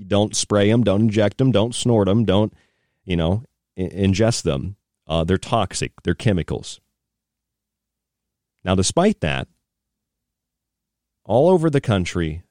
[0.06, 2.52] Don't spray them, don't inject them, don't snort them, don't,
[3.04, 3.44] you know,
[3.78, 4.76] ingest them.
[5.06, 6.80] Uh, they're toxic, they're chemicals.
[8.64, 9.46] Now, despite that,
[11.24, 12.42] all over the country,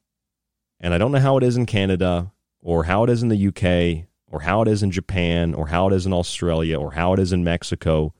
[0.79, 2.31] and I don't know how it is in Canada
[2.61, 5.87] or how it is in the UK or how it is in Japan or how
[5.87, 8.13] it is in Australia or how it is in Mexico,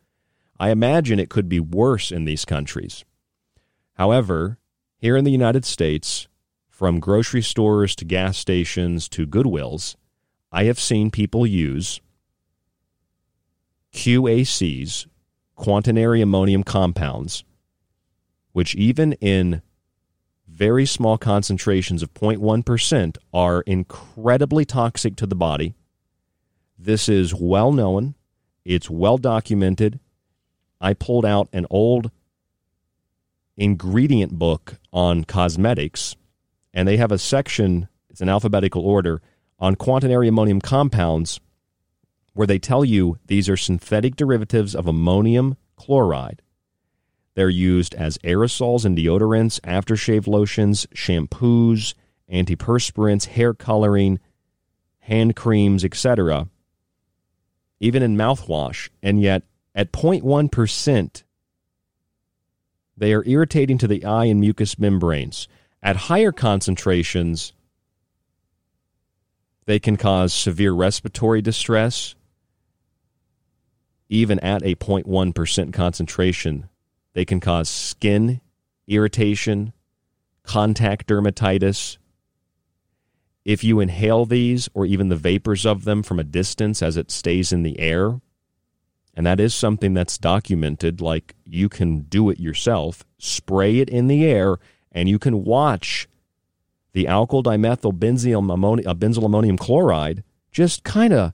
[0.59, 3.03] I imagine it could be worse in these countries.
[3.95, 4.57] However,
[4.97, 6.27] here in the United States,
[6.69, 9.95] from grocery stores to gas stations to Goodwills,
[10.51, 11.99] I have seen people use
[13.91, 15.07] QACs,
[15.55, 17.43] quaternary ammonium compounds,
[18.53, 19.61] which even in
[20.47, 25.73] very small concentrations of 0.1% are incredibly toxic to the body.
[26.77, 28.15] This is well known,
[28.63, 29.99] it's well documented.
[30.80, 32.11] I pulled out an old
[33.57, 36.15] ingredient book on cosmetics,
[36.73, 39.21] and they have a section, it's an alphabetical order,
[39.59, 41.39] on quaternary ammonium compounds
[42.34, 46.41] where they tell you these are synthetic derivatives of ammonium chloride.
[47.35, 51.95] They're used as aerosols and deodorants, aftershave lotions, shampoos,
[52.31, 54.19] antiperspirants, hair coloring,
[54.99, 56.47] hand creams, etc.,
[57.80, 59.43] even in mouthwash, and yet
[59.76, 61.23] at 0.1%,
[62.95, 65.47] they are irritating to the eye and mucous membranes.
[65.81, 67.51] At higher concentrations,
[69.65, 72.15] they can cause severe respiratory distress.
[74.07, 76.69] Even at a 0.1% concentration,
[77.14, 78.41] they can cause skin
[78.88, 79.73] irritation,
[80.44, 81.98] contact dermatitis.
[83.45, 87.11] If you inhale these or even the vapors of them from a distance as it
[87.11, 88.19] stays in the air,
[89.14, 94.07] and that is something that's documented, like you can do it yourself, spray it in
[94.07, 94.57] the air,
[94.91, 96.07] and you can watch
[96.94, 101.34] the alkyl dimethyl benzyl uh, benzyl ammonium chloride just kind of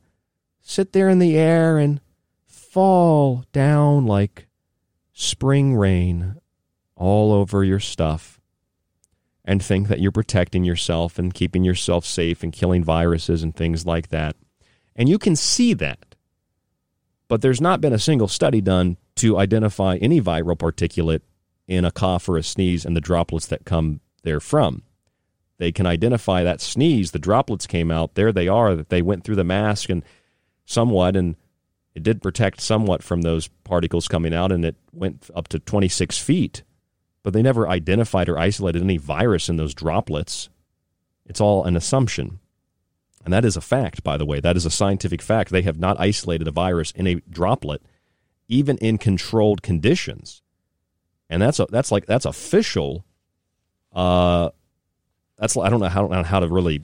[0.61, 1.99] sit there in the air and
[2.45, 4.47] fall down like
[5.19, 6.39] spring rain
[6.95, 8.39] all over your stuff
[9.43, 13.85] and think that you're protecting yourself and keeping yourself safe and killing viruses and things
[13.85, 14.37] like that.
[14.95, 16.15] And you can see that.
[17.27, 21.21] But there's not been a single study done to identify any viral particulate
[21.67, 24.83] in a cough or a sneeze and the droplets that come therefrom.
[25.57, 29.25] They can identify that sneeze, the droplets came out, there they are, that they went
[29.25, 30.01] through the mask and
[30.65, 31.35] somewhat, and
[31.95, 36.17] it did protect somewhat from those particles coming out, and it went up to 26
[36.19, 36.63] feet.
[37.23, 40.49] But they never identified or isolated any virus in those droplets.
[41.25, 42.39] It's all an assumption.
[43.25, 44.39] And that is a fact, by the way.
[44.39, 45.51] That is a scientific fact.
[45.51, 47.81] They have not isolated a virus in a droplet,
[48.47, 50.41] even in controlled conditions.
[51.29, 53.05] And that's a, that's like that's official.
[53.93, 54.49] Uh,
[55.37, 56.83] that's I don't know how how to really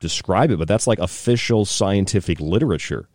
[0.00, 3.08] describe it, but that's like official scientific literature.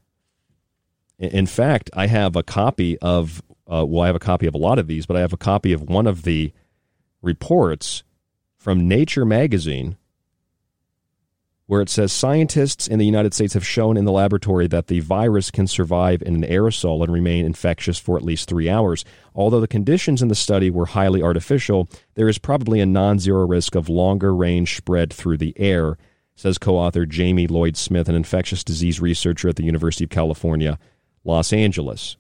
[1.18, 4.60] In fact, I have a copy of uh, well, I have a copy of a
[4.60, 6.54] lot of these, but I have a copy of one of the
[7.22, 8.04] reports
[8.58, 9.98] from Nature magazine
[11.68, 15.00] where it says scientists in the United States have shown in the laboratory that the
[15.00, 19.04] virus can survive in an aerosol and remain infectious for at least three hours.
[19.34, 23.48] Although the conditions in the study were highly artificial, there is probably a non zero
[23.48, 25.98] risk of longer range spread through the air,
[26.36, 30.78] says co author Jamie Lloyd Smith, an infectious disease researcher at the University of California,
[31.26, 32.16] Los Angeles.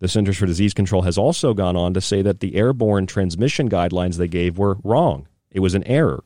[0.00, 3.70] The Centers for Disease Control has also gone on to say that the airborne transmission
[3.70, 5.28] guidelines they gave were wrong.
[5.50, 6.24] It was an error.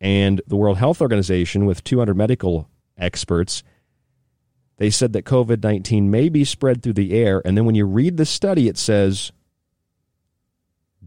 [0.00, 3.64] And the World Health Organization, with 200 medical experts,
[4.76, 7.42] they said that COVID 19 may be spread through the air.
[7.44, 9.32] And then when you read the study, it says,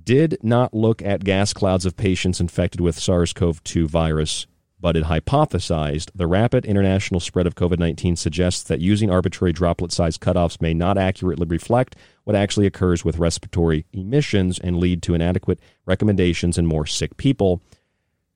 [0.03, 4.47] did not look at gas clouds of patients infected with SARS CoV 2 virus,
[4.81, 9.91] but it hypothesized the rapid international spread of COVID 19 suggests that using arbitrary droplet
[9.91, 15.13] size cutoffs may not accurately reflect what actually occurs with respiratory emissions and lead to
[15.13, 17.61] inadequate recommendations in more sick people.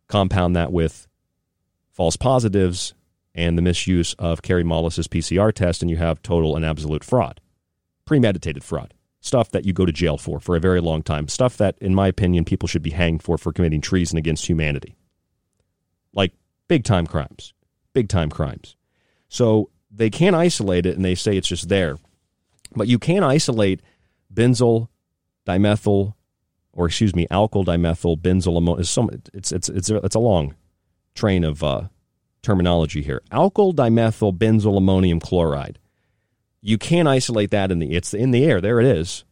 [0.08, 1.08] Compound that with
[1.92, 2.94] false positives
[3.34, 7.42] and the misuse of Kary Mullis's PCR test, and you have total and absolute fraud,
[8.06, 11.58] premeditated fraud, stuff that you go to jail for for a very long time, stuff
[11.58, 14.96] that, in my opinion, people should be hanged for for committing treason against humanity,
[16.68, 17.54] big time crimes,
[17.94, 18.76] big time crimes.
[19.28, 21.98] So they can't isolate it, and they say it's just there,
[22.76, 23.82] but you can isolate
[24.34, 24.90] benzyl
[25.48, 26.14] dimethyl
[26.76, 29.22] or excuse me, alkyl dimethyl benzyl ammonium.
[29.34, 30.56] It's, it's, it's, it's a long
[31.16, 31.84] train of uh,
[32.44, 33.22] terminology here.
[33.32, 35.80] Alkyl dimethyl benzyl ammonium chloride.
[36.62, 38.60] You can't isolate that in the it's in the air.
[38.60, 39.24] There it is.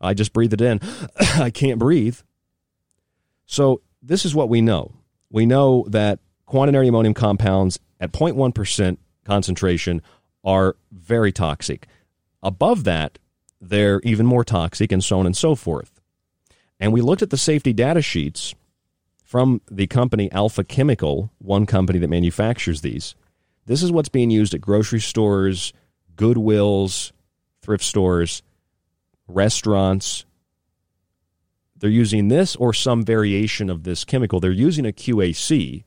[0.00, 0.80] I just breathe it in.
[1.34, 2.18] I can't breathe.
[3.46, 4.92] So this is what we know.
[5.30, 10.02] We know that quaternary ammonium compounds at 0.1% concentration
[10.44, 11.86] are very toxic.
[12.42, 13.18] Above that,
[13.60, 16.00] they're even more toxic, and so on and so forth.
[16.78, 18.54] And we looked at the safety data sheets
[19.22, 23.14] from the company Alpha Chemical, one company that manufactures these.
[23.66, 25.72] This is what's being used at grocery stores,
[26.14, 27.12] Goodwills,
[27.62, 28.42] thrift stores,
[29.26, 30.26] restaurants.
[31.76, 34.38] They're using this or some variation of this chemical.
[34.38, 35.84] They're using a QAC.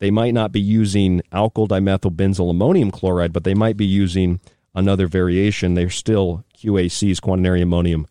[0.00, 4.40] They might not be using alkyl dimethyl benzyl ammonium chloride, but they might be using
[4.74, 5.74] another variation.
[5.74, 8.06] They're still QACs, quaternary ammonium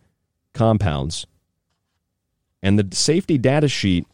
[0.53, 1.25] compounds.
[2.61, 4.05] And the safety data sheet,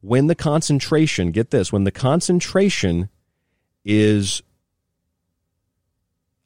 [0.00, 3.10] when the concentration, get this, when the concentration
[3.84, 4.42] is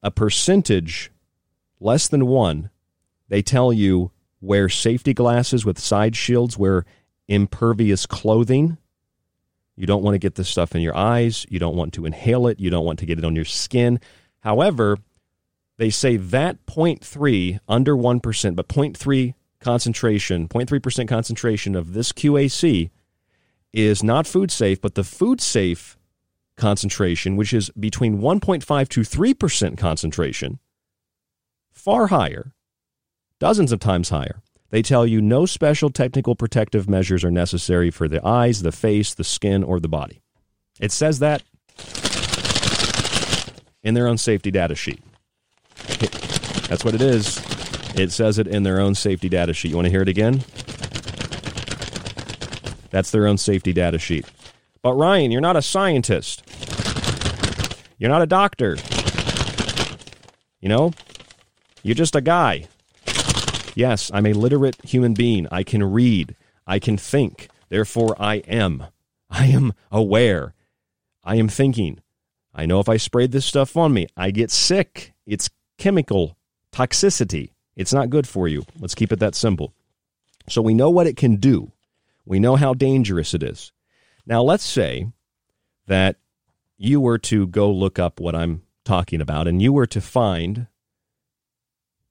[0.02, 1.10] a percentage
[1.80, 2.70] less than one,
[3.28, 4.10] they tell you
[4.42, 6.84] wear safety glasses with side shields, wear
[7.28, 8.76] impervious clothing.
[9.80, 11.46] You don't want to get this stuff in your eyes.
[11.48, 12.60] You don't want to inhale it.
[12.60, 13.98] You don't want to get it on your skin.
[14.40, 14.98] However,
[15.78, 22.90] they say that 0.3, under 1%, but 0.3 concentration, 0.3% concentration of this QAC
[23.72, 25.96] is not food safe, but the food safe
[26.58, 30.58] concentration, which is between 1.5 to 3% concentration,
[31.70, 32.52] far higher,
[33.38, 34.42] dozens of times higher.
[34.70, 39.14] They tell you no special technical protective measures are necessary for the eyes, the face,
[39.14, 40.22] the skin, or the body.
[40.80, 41.42] It says that
[43.82, 45.02] in their own safety data sheet.
[46.68, 47.38] That's what it is.
[47.96, 49.70] It says it in their own safety data sheet.
[49.70, 50.44] You want to hear it again?
[52.90, 54.26] That's their own safety data sheet.
[54.82, 56.44] But Ryan, you're not a scientist.
[57.98, 58.76] You're not a doctor.
[60.60, 60.92] You know,
[61.82, 62.68] you're just a guy.
[63.74, 65.46] Yes, I'm a literate human being.
[65.50, 66.36] I can read.
[66.66, 67.48] I can think.
[67.68, 68.84] Therefore, I am.
[69.30, 70.54] I am aware.
[71.24, 72.00] I am thinking.
[72.54, 75.14] I know if I sprayed this stuff on me, I get sick.
[75.26, 76.36] It's chemical
[76.72, 77.50] toxicity.
[77.76, 78.64] It's not good for you.
[78.78, 79.72] Let's keep it that simple.
[80.48, 81.72] So we know what it can do.
[82.24, 83.72] We know how dangerous it is.
[84.26, 85.06] Now, let's say
[85.86, 86.16] that
[86.76, 90.66] you were to go look up what I'm talking about and you were to find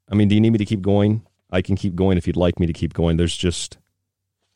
[0.09, 1.25] I mean, do you need me to keep going?
[1.51, 3.17] I can keep going if you'd like me to keep going.
[3.17, 3.77] There's just,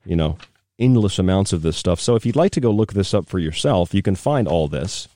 [0.05, 0.37] you know,
[0.77, 1.99] endless amounts of this stuff.
[1.99, 4.67] So if you'd like to go look this up for yourself, you can find all
[4.67, 5.07] this.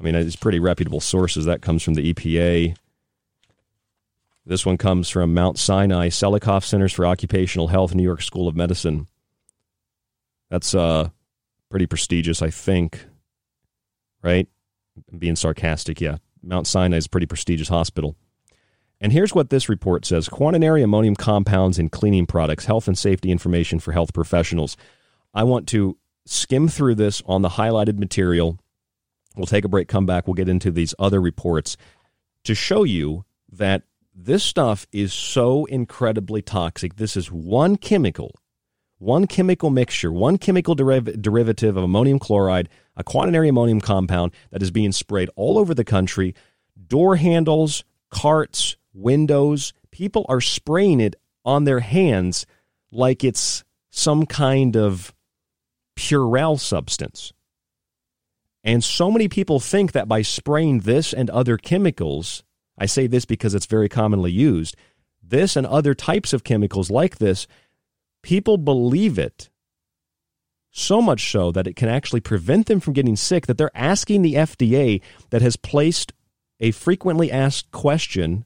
[0.00, 1.44] I mean, it's pretty reputable sources.
[1.44, 2.76] That comes from the EPA.
[4.46, 8.54] This one comes from Mount Sinai Selikoff Centers for Occupational Health, New York School of
[8.54, 9.06] Medicine.
[10.50, 11.08] That's uh,
[11.70, 13.06] pretty prestigious, I think.
[14.22, 14.46] Right?
[15.10, 16.18] I'm being sarcastic, yeah.
[16.42, 18.16] Mount Sinai is a pretty prestigious hospital.
[19.00, 23.30] And here's what this report says quaternary ammonium compounds in cleaning products, health and safety
[23.30, 24.76] information for health professionals.
[25.34, 25.96] I want to
[26.26, 28.58] skim through this on the highlighted material.
[29.36, 31.76] We'll take a break, come back, we'll get into these other reports
[32.44, 33.82] to show you that
[34.14, 36.96] this stuff is so incredibly toxic.
[36.96, 38.32] This is one chemical,
[38.98, 44.62] one chemical mixture, one chemical deriv- derivative of ammonium chloride, a quaternary ammonium compound that
[44.62, 46.34] is being sprayed all over the country.
[46.86, 49.72] Door handles, carts, windows.
[49.90, 52.46] People are spraying it on their hands
[52.90, 55.14] like it's some kind of
[55.96, 57.32] Purell substance.
[58.62, 62.42] And so many people think that by spraying this and other chemicals,
[62.78, 64.76] I say this because it's very commonly used,
[65.22, 67.46] this and other types of chemicals like this,
[68.22, 69.50] people believe it
[70.70, 74.22] so much so that it can actually prevent them from getting sick that they're asking
[74.22, 75.00] the FDA
[75.30, 76.12] that has placed
[76.58, 78.44] a frequently asked question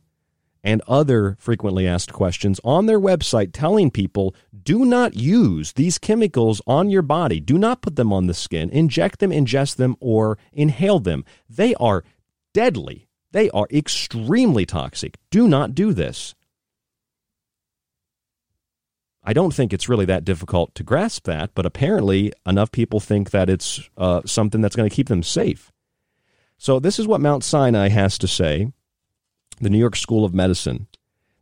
[0.63, 6.61] and other frequently asked questions on their website telling people do not use these chemicals
[6.67, 7.41] on your body.
[7.41, 11.25] Do not put them on the skin, inject them, ingest them, or inhale them.
[11.49, 12.05] They are
[12.53, 13.09] deadly.
[13.33, 15.17] They are extremely toxic.
[15.31, 16.35] Do not do this.
[19.23, 23.31] I don't think it's really that difficult to grasp that, but apparently enough people think
[23.31, 25.71] that it's uh, something that's going to keep them safe.
[26.57, 28.73] So, this is what Mount Sinai has to say
[29.65, 30.87] the New York School of Medicine.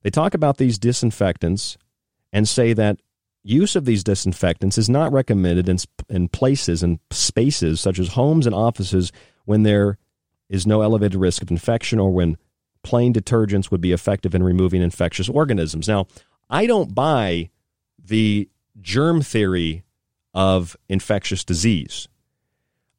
[0.03, 1.77] They talk about these disinfectants
[2.33, 3.01] and say that
[3.43, 5.79] use of these disinfectants is not recommended in,
[6.09, 9.13] in places and spaces such as homes and offices
[9.45, 9.99] when there
[10.49, 12.37] is no elevated risk of infection or when
[12.83, 15.89] plain detergents would be effective in removing infectious organisms.
[15.89, 16.07] Now,
[16.49, 17.51] I don't buy
[18.03, 18.49] the
[18.81, 19.83] germ theory
[20.35, 22.09] of infectious disease.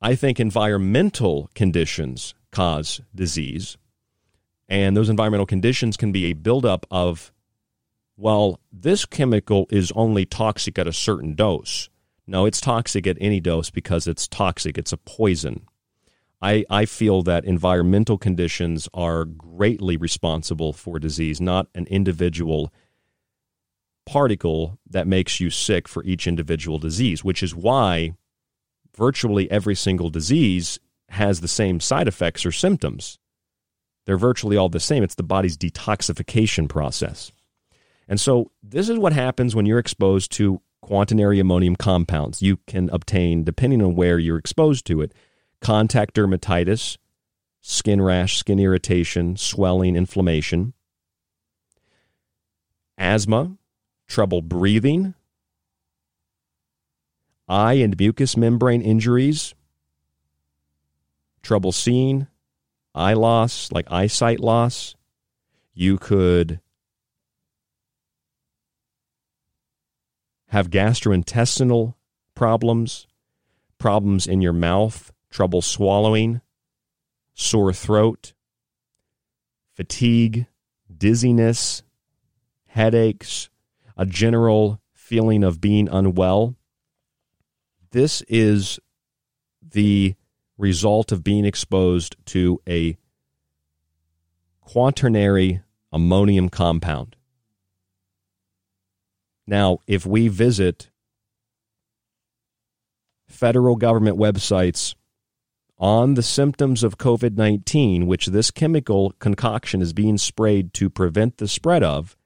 [0.02, 3.78] I think environmental conditions cause disease.
[4.70, 7.32] And those environmental conditions can be a buildup of,
[8.18, 11.90] well, this chemical is only toxic at a certain dose.
[12.26, 15.66] No, it's toxic at any dose because it's toxic, it's a poison.
[16.42, 22.72] I, I feel that environmental conditions are greatly responsible for disease, not an individual
[24.06, 28.14] particle that makes you sick for each individual disease, which is why
[28.96, 30.80] virtually every single disease
[31.10, 33.20] has the same side effects or symptoms.
[34.08, 35.04] They're virtually all the same.
[35.04, 37.34] It's the body's detoxification process.
[38.08, 42.42] And so, this is what happens when you're exposed to quaternary ammonium compounds.
[42.42, 45.14] You can obtain, depending on where you're exposed to it,
[45.60, 46.98] contact dermatitis,
[47.60, 50.72] skin rash, skin irritation, swelling, inflammation,
[52.98, 53.58] asthma,
[54.08, 55.16] trouble breathing,
[57.50, 59.54] eye and mucous membrane injuries,
[61.44, 62.28] trouble seeing,
[62.98, 64.96] eye loss, like eyesight loss.
[65.74, 66.60] You could
[70.48, 71.94] have gastrointestinal
[72.36, 73.08] problems,
[73.78, 76.42] problems in your mouth, trouble swallowing,
[77.34, 78.34] sore throat,
[79.74, 80.48] fatigue,
[80.96, 81.84] dizziness,
[82.66, 83.50] headaches,
[83.96, 86.56] a general feeling of being unwell.
[87.92, 88.80] This is
[89.62, 90.16] the
[90.58, 92.98] result of being exposed to a
[94.62, 95.62] quaternary
[95.92, 97.16] ammonium compound.
[99.46, 100.90] Now, if we visit
[103.28, 104.96] federal government websites
[105.78, 111.38] on the symptoms of COVID 19, which this chemical concoction is being sprayed to prevent
[111.38, 112.18] the spread of,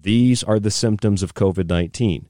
[0.00, 2.28] these are the symptoms of COVID 19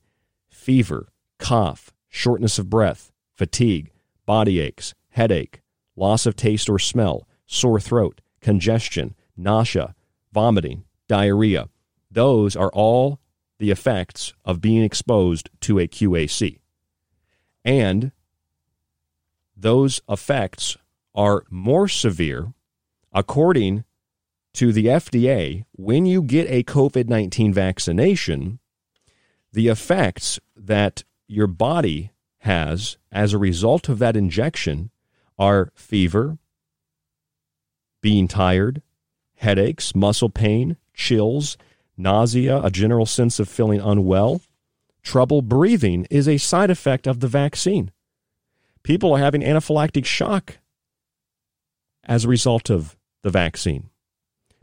[0.51, 1.09] fever,
[1.39, 3.93] cough, shortness of breath, fatigue,
[4.27, 5.63] body aches, headache,
[5.97, 9.95] loss of taste or smell, sore throat, congestion, nausea,
[10.31, 11.71] vomiting, diarrhea.
[12.11, 13.19] Those are all
[13.59, 16.59] the effects of being exposed to a QAC.
[17.65, 18.13] And
[19.57, 20.77] those effects
[21.15, 22.53] are more severe,
[23.11, 23.85] according
[24.53, 28.59] to the FDA, when you get a COVID 19 vaccination,
[29.51, 32.11] the effects that your body
[32.41, 34.91] has as a result of that injection
[35.39, 36.39] are fever,
[38.01, 38.83] being tired,
[39.37, 41.57] headaches, muscle pain, chills,
[41.97, 44.43] nausea, a general sense of feeling unwell.
[45.03, 47.91] Trouble breathing is a side effect of the vaccine.
[48.83, 50.59] People are having anaphylactic shock
[52.05, 53.91] as a result of the vaccine.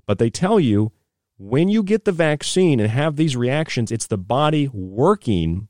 [0.05, 0.91] But they tell you
[1.37, 5.67] when you get the vaccine and have these reactions, it's the body working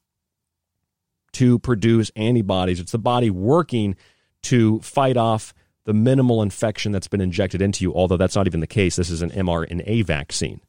[1.34, 2.80] to produce antibodies.
[2.80, 3.96] It's the body working
[4.44, 5.54] to fight off
[5.86, 8.96] the minimal infection that's been injected into you, although that's not even the case.
[8.96, 10.62] This is an mRNA vaccine.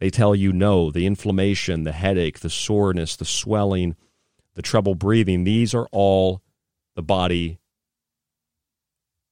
[0.00, 3.96] They tell you no, the inflammation, the headache, the soreness, the swelling,
[4.54, 6.42] the trouble breathing, these are all
[6.96, 7.60] the body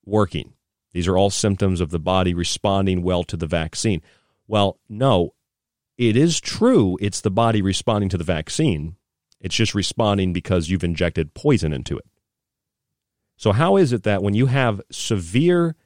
[0.04, 0.52] working.
[0.92, 4.02] These are all symptoms of the body responding well to the vaccine.
[4.46, 5.34] Well, no,
[5.96, 8.96] it is true it's the body responding to the vaccine.
[9.40, 12.04] It's just responding because you've injected poison into it.
[13.38, 15.76] So, how is it that when you have severe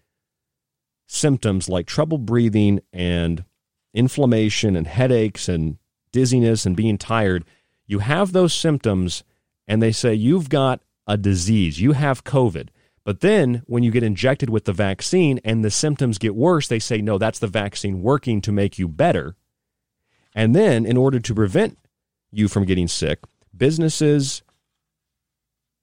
[1.07, 3.45] symptoms like trouble breathing and
[3.93, 5.77] inflammation and headaches and
[6.13, 7.45] dizziness and being tired,
[7.87, 9.23] you have those symptoms
[9.69, 12.71] and they say you've got a disease, you have COVID.
[13.05, 16.79] But then when you get injected with the vaccine and the symptoms get worse, they
[16.79, 19.37] say, no, that's the vaccine working to make you better.
[20.35, 21.79] And then, in order to prevent
[22.31, 23.19] you from getting sick,
[23.55, 24.43] businesses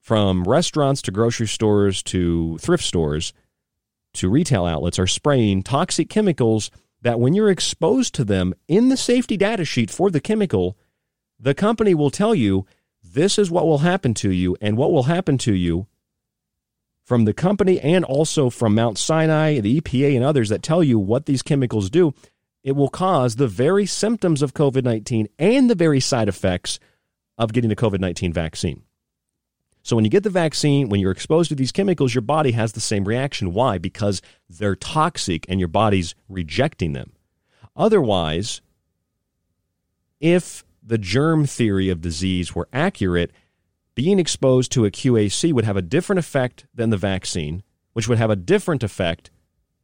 [0.09, 3.31] from restaurants to grocery stores to thrift stores
[4.11, 6.71] to retail outlets are spraying toxic chemicals
[7.03, 10.75] that when you're exposed to them in the safety data sheet for the chemical,
[11.39, 12.65] the company will tell you
[13.03, 15.85] this is what will happen to you and what will happen to you
[17.05, 20.97] from the company and also from Mount Sinai, the EPA, and others that tell you
[20.97, 22.15] what these chemicals do.
[22.63, 26.79] It will cause the very symptoms of COVID 19 and the very side effects
[27.37, 28.81] of getting the COVID 19 vaccine.
[29.89, 32.73] So, when you get the vaccine, when you're exposed to these chemicals, your body has
[32.73, 33.53] the same reaction.
[33.53, 33.79] Why?
[33.79, 37.13] Because they're toxic and your body's rejecting them.
[37.75, 38.61] Otherwise,
[40.19, 43.31] if the germ theory of disease were accurate,
[43.95, 47.63] being exposed to a QAC would have a different effect than the vaccine,
[47.93, 49.31] which would have a different effect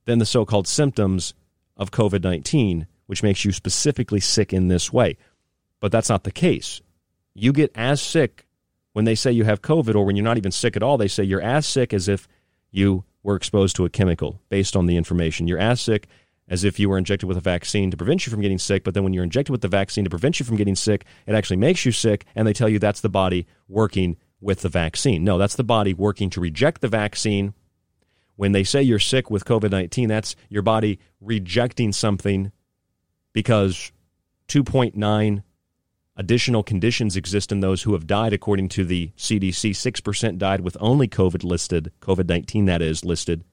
[0.06, 1.34] than the so called symptoms
[1.78, 5.18] of COVID 19, which makes you specifically sick in this way.
[5.80, 6.80] But that's not the case.
[7.34, 8.45] You get as sick
[8.96, 11.10] when they say you have COVID or when you're not even sick at all, they
[11.10, 12.30] say you're as sick as if
[12.72, 15.50] you were exposed to a chemical based on the information.
[15.50, 16.08] You're as sick
[16.48, 18.94] as if you were injected with a vaccine to prevent you from getting sick, but
[18.94, 21.58] then when you're injected with the vaccine to prevent you from getting sick, it actually
[21.58, 25.26] makes you sick, and they tell you that's the body working with the vaccine.
[25.26, 27.54] No, that's the body working to reject the vaccine.
[28.38, 32.54] When they say you're sick with COVID 19, that's your body rejecting something
[33.34, 33.92] because
[34.48, 35.44] 2.9
[36.16, 39.72] additional conditions exist in those who have died, according to the CDC.
[39.72, 43.44] 6% died with only COVID listed, COVID 19, that is, listed.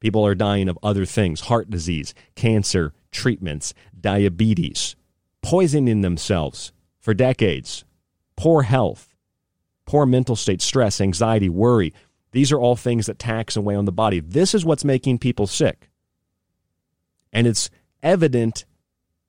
[0.00, 4.96] People are dying of other things heart disease, cancer, treatments, diabetes,
[5.42, 7.84] poisoning themselves for decades,
[8.36, 9.14] poor health,
[9.84, 11.92] poor mental state, stress, anxiety, worry.
[12.32, 14.20] These are all things that tax weigh on the body.
[14.20, 15.90] This is what's making people sick.
[17.32, 17.70] And it's
[18.02, 18.64] evident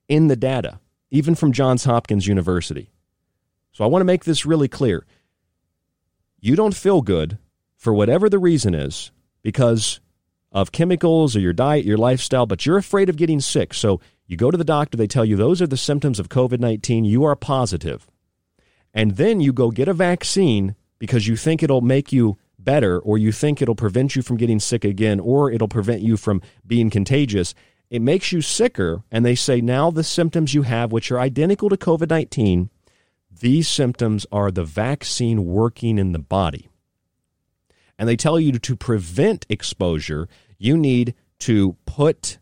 [0.07, 0.79] in the data,
[1.11, 2.89] even from Johns Hopkins University.
[3.73, 5.05] So I want to make this really clear.
[6.39, 7.37] You don't feel good
[7.77, 9.11] for whatever the reason is
[9.43, 9.99] because
[10.51, 13.73] of chemicals or your diet, your lifestyle, but you're afraid of getting sick.
[13.73, 16.59] So you go to the doctor, they tell you those are the symptoms of COVID
[16.59, 18.07] 19, you are positive.
[18.93, 23.17] And then you go get a vaccine because you think it'll make you better or
[23.17, 26.89] you think it'll prevent you from getting sick again or it'll prevent you from being
[26.89, 27.53] contagious.
[27.91, 31.69] It makes you sicker, and they say now the symptoms you have, which are identical
[31.69, 32.71] to COVID 19,
[33.29, 36.71] these symptoms are the vaccine working in the body
[38.01, 40.27] and they tell you to prevent exposure,
[40.57, 42.39] you need to put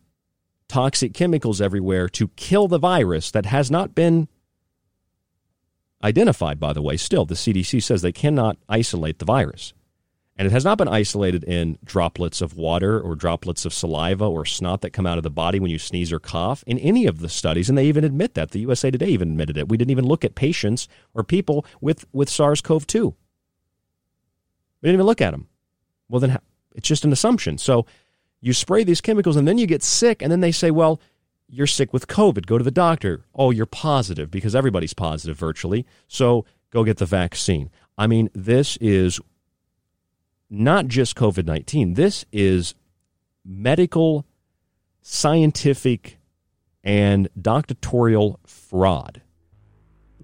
[0.69, 4.29] toxic chemicals everywhere to kill the virus that has not been
[6.01, 6.95] identified, by the way.
[6.95, 9.73] Still, the CDC says they cannot isolate the virus.
[10.39, 14.45] And it has not been isolated in droplets of water or droplets of saliva or
[14.45, 17.19] snot that come out of the body when you sneeze or cough in any of
[17.19, 17.67] the studies.
[17.67, 18.51] And they even admit that.
[18.51, 19.67] The USA Today even admitted it.
[19.67, 23.07] We didn't even look at patients or people with, with SARS CoV 2.
[24.81, 25.49] We didn't even look at them.
[26.07, 26.39] Well, then
[26.73, 27.57] it's just an assumption.
[27.57, 27.85] So
[28.39, 31.01] you spray these chemicals and then you get sick, and then they say, well,
[31.49, 32.45] you're sick with COVID.
[32.45, 33.25] Go to the doctor.
[33.35, 35.85] Oh, you're positive because everybody's positive virtually.
[36.07, 37.69] So go get the vaccine.
[37.97, 39.19] I mean, this is
[40.49, 42.75] not just COVID 19, this is
[43.45, 44.25] medical,
[45.01, 46.17] scientific,
[46.83, 49.21] and doctoral fraud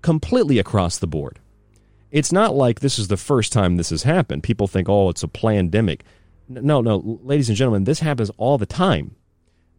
[0.01, 1.39] completely across the board.
[2.11, 4.43] It's not like this is the first time this has happened.
[4.43, 6.03] People think, oh, it's a pandemic.
[6.47, 9.15] No, no, ladies and gentlemen, this happens all the time.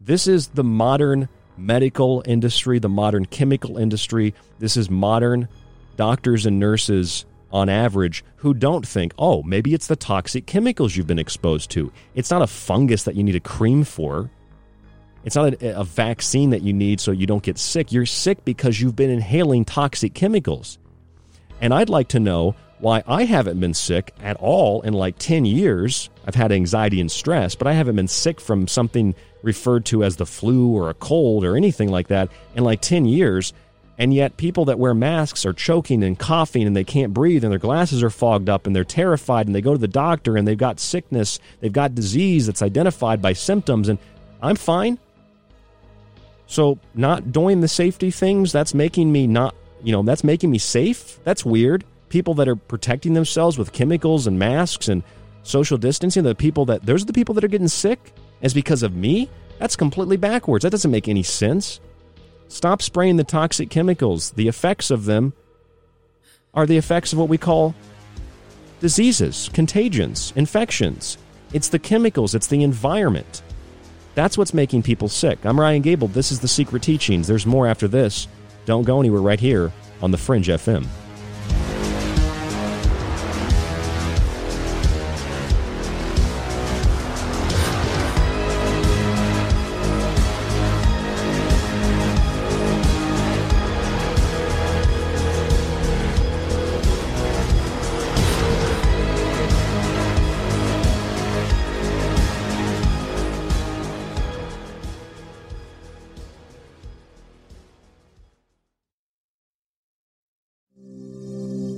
[0.01, 4.33] This is the modern medical industry, the modern chemical industry.
[4.59, 5.47] This is modern
[5.95, 11.07] doctors and nurses on average who don't think, oh, maybe it's the toxic chemicals you've
[11.07, 11.91] been exposed to.
[12.15, 14.29] It's not a fungus that you need a cream for.
[15.23, 17.91] It's not a, a, vaccine that you need so you don't get sick.
[17.91, 20.77] You're sick because you've been inhaling toxic chemicals.
[21.59, 25.45] And I'd like to know why I haven't been sick at all in like 10
[25.45, 26.09] years.
[26.25, 30.17] I've had anxiety and stress, but I haven't been sick from something referred to as
[30.17, 33.53] the flu or a cold or anything like that in like 10 years.
[33.99, 37.51] And yet, people that wear masks are choking and coughing and they can't breathe and
[37.51, 40.47] their glasses are fogged up and they're terrified and they go to the doctor and
[40.47, 43.97] they've got sickness, they've got disease that's identified by symptoms, and
[44.41, 44.99] I'm fine.
[46.45, 50.57] So, not doing the safety things, that's making me not you know, that's making me
[50.57, 51.19] safe.
[51.23, 51.83] That's weird.
[52.09, 55.03] People that are protecting themselves with chemicals and masks and
[55.43, 58.83] social distancing, the people that those are the people that are getting sick is because
[58.83, 59.29] of me?
[59.59, 60.63] That's completely backwards.
[60.63, 61.79] That doesn't make any sense.
[62.47, 64.31] Stop spraying the toxic chemicals.
[64.31, 65.33] The effects of them
[66.53, 67.75] are the effects of what we call
[68.79, 71.17] diseases, contagions, infections.
[71.53, 73.41] It's the chemicals, it's the environment.
[74.15, 75.45] That's what's making people sick.
[75.45, 76.07] I'm Ryan Gable.
[76.07, 77.27] This is The Secret Teachings.
[77.27, 78.27] There's more after this.
[78.65, 79.71] Don't go anywhere right here
[80.01, 80.87] on The Fringe FM.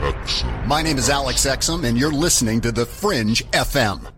[0.01, 0.67] Exum.
[0.67, 4.18] My name is Alex Exum, and you're listening to The Fringe FM.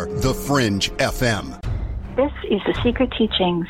[0.05, 1.59] the Fringe FM.
[2.15, 3.67] This is The Secret Teachings.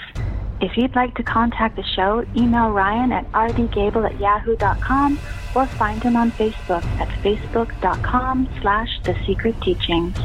[0.61, 5.19] If you'd like to contact the show, email Ryan at rdgable at yahoo.com
[5.55, 10.15] or find him on Facebook at facebook.com slash The Secret Teachings.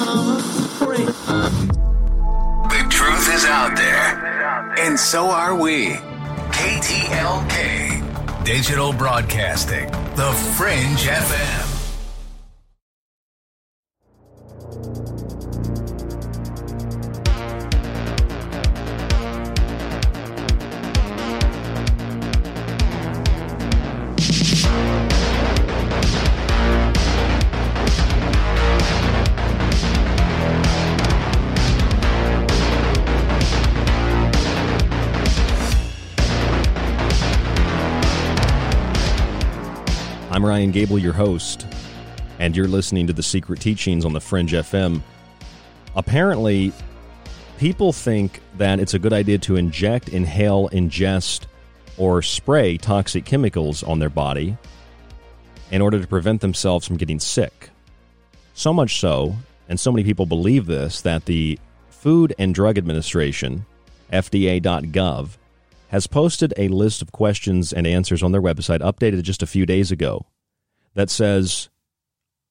[2.89, 5.91] truth is out there, and so are we.
[6.51, 11.79] KTLK, Digital Broadcasting, The Fringe FM.
[40.31, 41.65] I'm Ryan Gable, your host,
[42.37, 45.01] and you're listening to The Secret Teachings on the Fringe FM.
[45.95, 46.71] Apparently,
[47.57, 51.47] people think that it's a good idea to inject, inhale, ingest,
[51.97, 54.55] or spray toxic chemicals on their body
[55.71, 57.71] in order to prevent themselves from getting sick.
[58.53, 59.35] So much so,
[59.67, 61.57] and so many people believe this, that the
[61.89, 63.65] Food and Drug Administration,
[64.13, 65.29] FDA.gov,
[65.89, 69.65] has posted a list of questions and answers on their website, updated just a few
[69.65, 70.27] days ago,
[70.93, 71.69] that says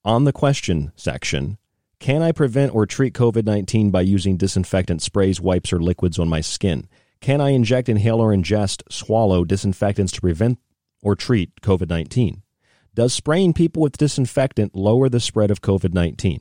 [0.04, 1.56] on the question section,
[2.00, 6.28] can I prevent or treat COVID 19 by using disinfectant sprays, wipes, or liquids on
[6.28, 6.88] my skin?
[7.20, 10.58] Can I inject, inhale, or ingest, swallow disinfectants to prevent
[11.02, 12.42] or treat COVID 19?
[12.94, 16.40] Does spraying people with disinfectant lower the spread of COVID 19?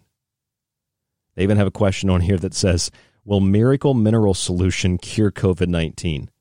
[1.36, 2.90] They even have a question on here that says,
[3.24, 6.32] Will miracle mineral solution cure COVID 19?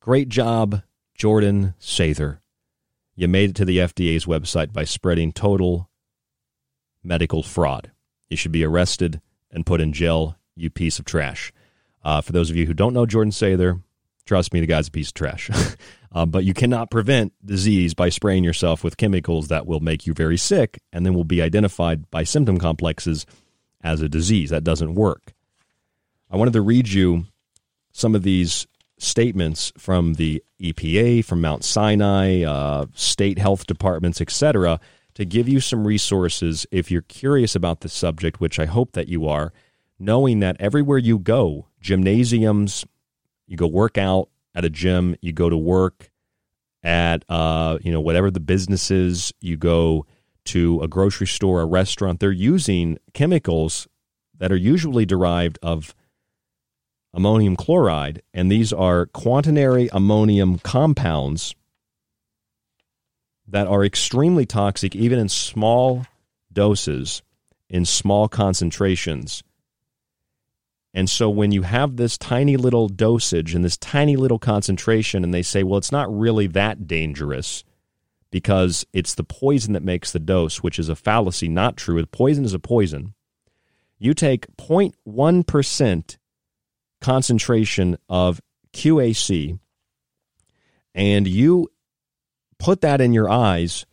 [0.00, 0.82] Great job,
[1.14, 2.38] Jordan Sather.
[3.14, 5.90] You made it to the FDA's website by spreading total
[7.04, 7.90] medical fraud.
[8.30, 9.20] You should be arrested
[9.50, 11.52] and put in jail, you piece of trash.
[12.02, 13.82] Uh, for those of you who don't know Jordan Sather,
[14.24, 15.50] trust me, the guy's a piece of trash.
[16.12, 20.14] uh, but you cannot prevent disease by spraying yourself with chemicals that will make you
[20.14, 23.26] very sick and then will be identified by symptom complexes
[23.82, 24.48] as a disease.
[24.48, 25.34] That doesn't work.
[26.30, 27.26] I wanted to read you
[27.92, 28.66] some of these
[29.02, 34.78] statements from the EPA, from Mount Sinai, uh, state health departments, etc.,
[35.14, 39.08] to give you some resources if you're curious about the subject, which I hope that
[39.08, 39.52] you are,
[39.98, 42.84] knowing that everywhere you go, gymnasiums,
[43.46, 46.10] you go work out, at a gym, you go to work
[46.82, 50.06] at uh, you know whatever the business is, you go
[50.46, 53.86] to a grocery store, a restaurant, they're using chemicals
[54.38, 55.94] that are usually derived of
[57.12, 61.54] ammonium chloride, and these are quaternary ammonium compounds
[63.48, 66.06] that are extremely toxic, even in small
[66.52, 67.22] doses,
[67.68, 69.42] in small concentrations.
[70.92, 75.32] And so when you have this tiny little dosage and this tiny little concentration, and
[75.32, 77.64] they say, well, it's not really that dangerous
[78.30, 82.04] because it's the poison that makes the dose, which is a fallacy, not true.
[82.06, 83.14] Poison is a poison.
[83.98, 86.16] You take 0.1%
[87.00, 88.40] concentration of
[88.72, 89.58] QAC
[90.94, 91.68] and you
[92.58, 93.86] put that in your eyes,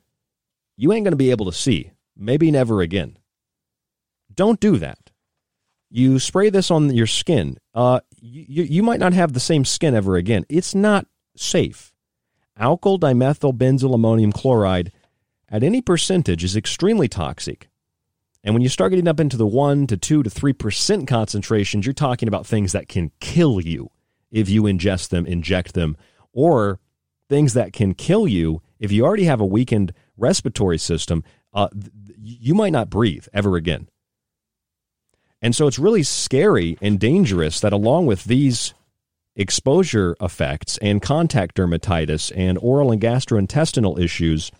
[0.75, 1.91] you ain't going to be able to see.
[2.15, 3.17] Maybe never again.
[4.33, 5.11] Don't do that.
[5.89, 7.57] You spray this on your skin.
[7.73, 10.45] Uh, you, you might not have the same skin ever again.
[10.49, 11.05] It's not
[11.35, 11.93] safe.
[12.59, 14.91] Alkyl dimethyl benzyl ammonium chloride
[15.49, 17.69] at any percentage is extremely toxic.
[18.47, 21.91] And when you start getting up into the 1 to 2 to 3% concentrations, you're
[21.91, 23.91] talking about things that can kill you
[24.31, 25.97] if you ingest them, inject them,
[26.31, 26.79] or
[27.27, 31.25] things that can kill you if you already have a weakened respiratory system.
[31.53, 31.67] Uh,
[32.17, 33.89] you might not breathe ever again.
[35.41, 38.73] And so it's really scary and dangerous that along with these
[39.35, 44.53] exposure effects and contact dermatitis and oral and gastrointestinal issues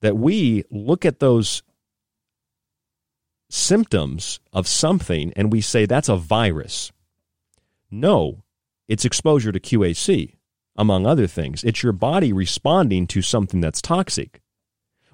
[0.00, 1.62] that we look at those
[3.52, 6.90] symptoms of something and we say that's a virus.
[7.90, 8.44] No,
[8.88, 10.36] it's exposure to QAC,
[10.74, 11.62] among other things.
[11.62, 14.40] It's your body responding to something that's toxic,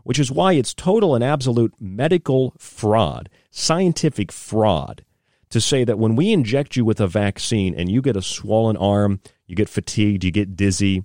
[0.05, 5.05] which is why it's total and absolute medical fraud, scientific fraud
[5.51, 8.77] to say that when we inject you with a vaccine and you get a swollen
[8.77, 11.03] arm, you get fatigued, you get dizzy,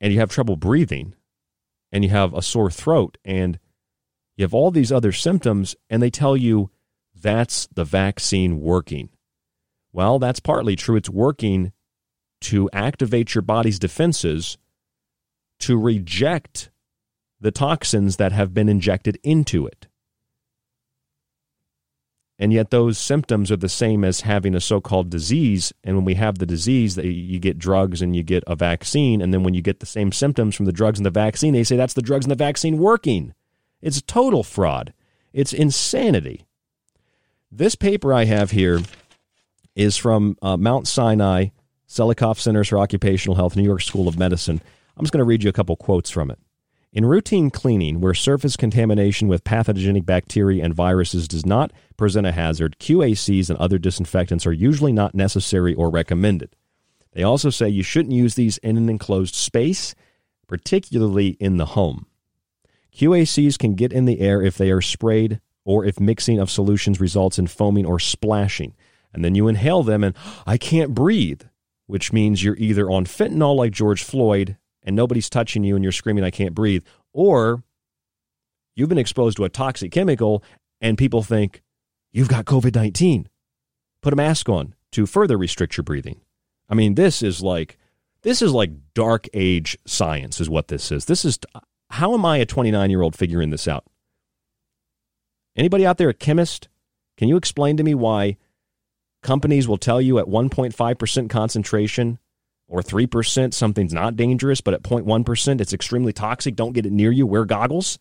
[0.00, 1.14] and you have trouble breathing,
[1.90, 3.58] and you have a sore throat, and
[4.40, 6.70] you have all these other symptoms, and they tell you
[7.14, 9.10] that's the vaccine working.
[9.92, 10.96] Well, that's partly true.
[10.96, 11.72] It's working
[12.42, 14.56] to activate your body's defenses
[15.58, 16.70] to reject
[17.38, 19.88] the toxins that have been injected into it.
[22.38, 25.74] And yet, those symptoms are the same as having a so called disease.
[25.84, 29.20] And when we have the disease, you get drugs and you get a vaccine.
[29.20, 31.64] And then when you get the same symptoms from the drugs and the vaccine, they
[31.64, 33.34] say that's the drugs and the vaccine working.
[33.82, 34.92] It's total fraud.
[35.32, 36.44] It's insanity.
[37.50, 38.80] This paper I have here
[39.74, 41.46] is from uh, Mount Sinai
[41.88, 44.60] Selikoff Centers for Occupational Health, New York School of Medicine.
[44.96, 46.38] I'm just going to read you a couple quotes from it.
[46.92, 52.32] In routine cleaning, where surface contamination with pathogenic bacteria and viruses does not present a
[52.32, 56.54] hazard, QACs and other disinfectants are usually not necessary or recommended.
[57.12, 59.94] They also say you shouldn't use these in an enclosed space,
[60.48, 62.06] particularly in the home.
[62.94, 67.00] QACs can get in the air if they are sprayed or if mixing of solutions
[67.00, 68.74] results in foaming or splashing.
[69.12, 71.42] And then you inhale them and I can't breathe,
[71.86, 75.92] which means you're either on fentanyl like George Floyd and nobody's touching you and you're
[75.92, 77.62] screaming, I can't breathe, or
[78.74, 80.42] you've been exposed to a toxic chemical
[80.80, 81.62] and people think
[82.12, 83.28] you've got COVID 19.
[84.02, 86.20] Put a mask on to further restrict your breathing.
[86.68, 87.76] I mean, this is like.
[88.22, 91.06] This is like dark age science, is what this is.
[91.06, 91.38] This is
[91.90, 93.84] how am I a 29 year old figuring this out?
[95.56, 96.68] Anybody out there a chemist?
[97.16, 98.36] Can you explain to me why
[99.22, 102.18] companies will tell you at 1.5% concentration
[102.68, 106.54] or 3% something's not dangerous, but at 0.1% it's extremely toxic.
[106.54, 107.26] Don't get it near you.
[107.26, 107.98] Wear goggles.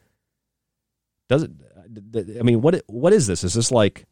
[1.28, 1.52] Does it?
[2.40, 3.44] I mean, what what is this?
[3.44, 4.06] Is this like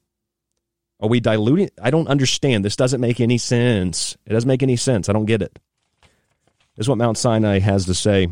[1.00, 1.70] are we diluting?
[1.82, 2.66] I don't understand.
[2.66, 4.18] This doesn't make any sense.
[4.26, 5.10] It doesn't make any sense.
[5.10, 5.60] I don't get it.
[6.76, 8.30] This is what Mount Sinai has to say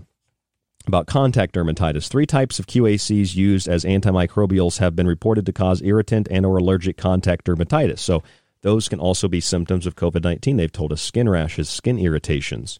[0.88, 2.08] about contact dermatitis.
[2.08, 6.58] Three types of QACs used as antimicrobials have been reported to cause irritant and or
[6.58, 8.00] allergic contact dermatitis.
[8.00, 8.24] So
[8.62, 10.58] those can also be symptoms of COVID 19.
[10.58, 12.80] They've told us skin rashes, skin irritations.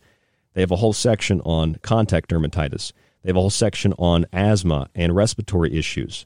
[0.54, 2.92] They have a whole section on contact dermatitis.
[3.22, 6.26] They have a whole section on asthma and respiratory issues.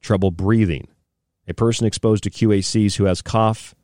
[0.00, 0.88] Trouble breathing.
[1.48, 3.74] A person exposed to QACs who has cough,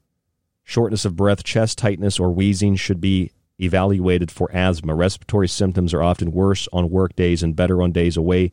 [0.65, 4.95] shortness of breath, chest tightness, or wheezing should be evaluated for asthma.
[4.95, 8.53] Respiratory symptoms are often worse on work days and better on days away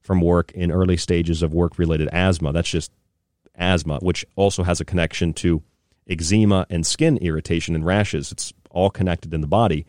[0.00, 2.52] from work in early stages of work related asthma.
[2.52, 2.90] That's just
[3.54, 5.62] asthma, which also has a connection to
[6.08, 8.32] eczema and skin irritation and rashes.
[8.32, 9.86] It's all connected in the body.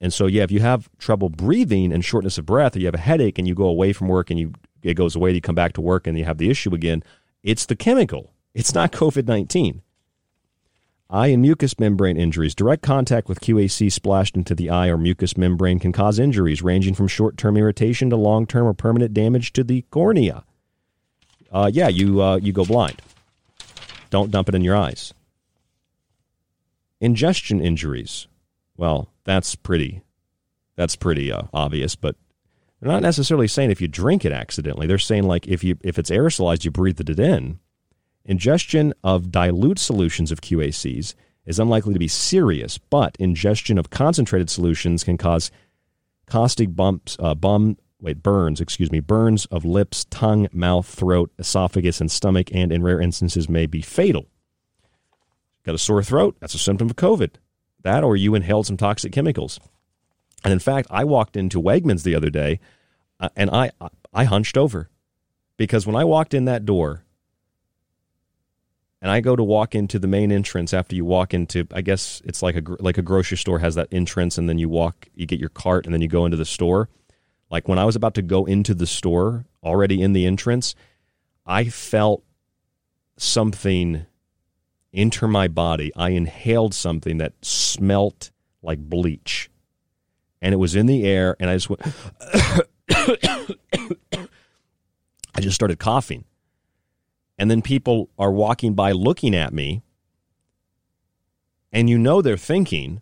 [0.00, 2.94] And so, yeah, if you have trouble breathing and shortness of breath, or you have
[2.94, 4.52] a headache and you go away from work and you
[4.82, 7.02] it goes away, you come back to work and you have the issue again,
[7.42, 8.32] it's the chemical.
[8.52, 9.82] It's not COVID 19.
[11.10, 12.54] Eye and mucous membrane injuries.
[12.54, 16.94] Direct contact with QAC splashed into the eye or mucous membrane can cause injuries ranging
[16.94, 20.44] from short term irritation to long term or permanent damage to the cornea.
[21.52, 23.00] Uh, yeah, you, uh, you go blind.
[24.10, 25.12] Don't dump it in your eyes.
[27.00, 28.26] Ingestion injuries.
[28.76, 30.02] Well, that's pretty.
[30.76, 32.16] That's pretty uh, obvious, but
[32.80, 34.86] they're not necessarily saying if you drink it accidentally.
[34.86, 37.60] They're saying like if you if it's aerosolized, you breathed it in.
[38.24, 41.14] Ingestion of dilute solutions of QACs
[41.44, 45.50] is unlikely to be serious, but ingestion of concentrated solutions can cause
[46.26, 52.00] caustic bumps, uh, bum, wait, burns, excuse me, burns of lips, tongue, mouth, throat, esophagus,
[52.00, 54.26] and stomach, and in rare instances may be fatal.
[55.64, 56.36] Got a sore throat?
[56.40, 57.32] That's a symptom of COVID.
[57.82, 59.60] That or you inhaled some toxic chemicals.
[60.42, 62.60] And in fact, I walked into Wegmans the other day,
[63.20, 63.70] uh, and I
[64.12, 64.88] I hunched over
[65.56, 67.03] because when I walked in that door,
[69.04, 72.22] and I go to walk into the main entrance after you walk into I guess
[72.24, 75.26] it's like a like a grocery store has that entrance and then you walk you
[75.26, 76.88] get your cart and then you go into the store.
[77.50, 80.74] Like when I was about to go into the store already in the entrance,
[81.44, 82.24] I felt
[83.18, 84.06] something
[84.94, 85.92] enter my body.
[85.94, 88.30] I inhaled something that smelt
[88.62, 89.50] like bleach.
[90.40, 91.82] And it was in the air and I just went
[95.34, 96.24] I just started coughing
[97.38, 99.82] and then people are walking by looking at me,
[101.72, 103.00] and you know they're thinking,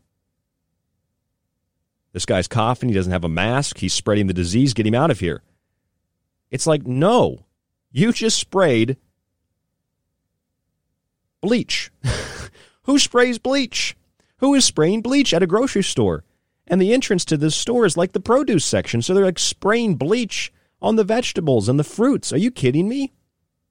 [2.13, 5.11] this guy's coughing, he doesn't have a mask, he's spreading the disease, get him out
[5.11, 5.43] of here.
[6.51, 7.47] It's like, no,
[7.91, 8.97] you just sprayed
[11.41, 11.91] bleach.
[12.85, 13.97] Who sprays bleach?
[14.39, 16.25] Who is spraying bleach at a grocery store?
[16.67, 19.97] And the entrance to this store is like the produce section, so they're like spraying
[19.97, 22.33] bleach on the vegetables and the fruits.
[22.33, 23.13] Are you kidding me?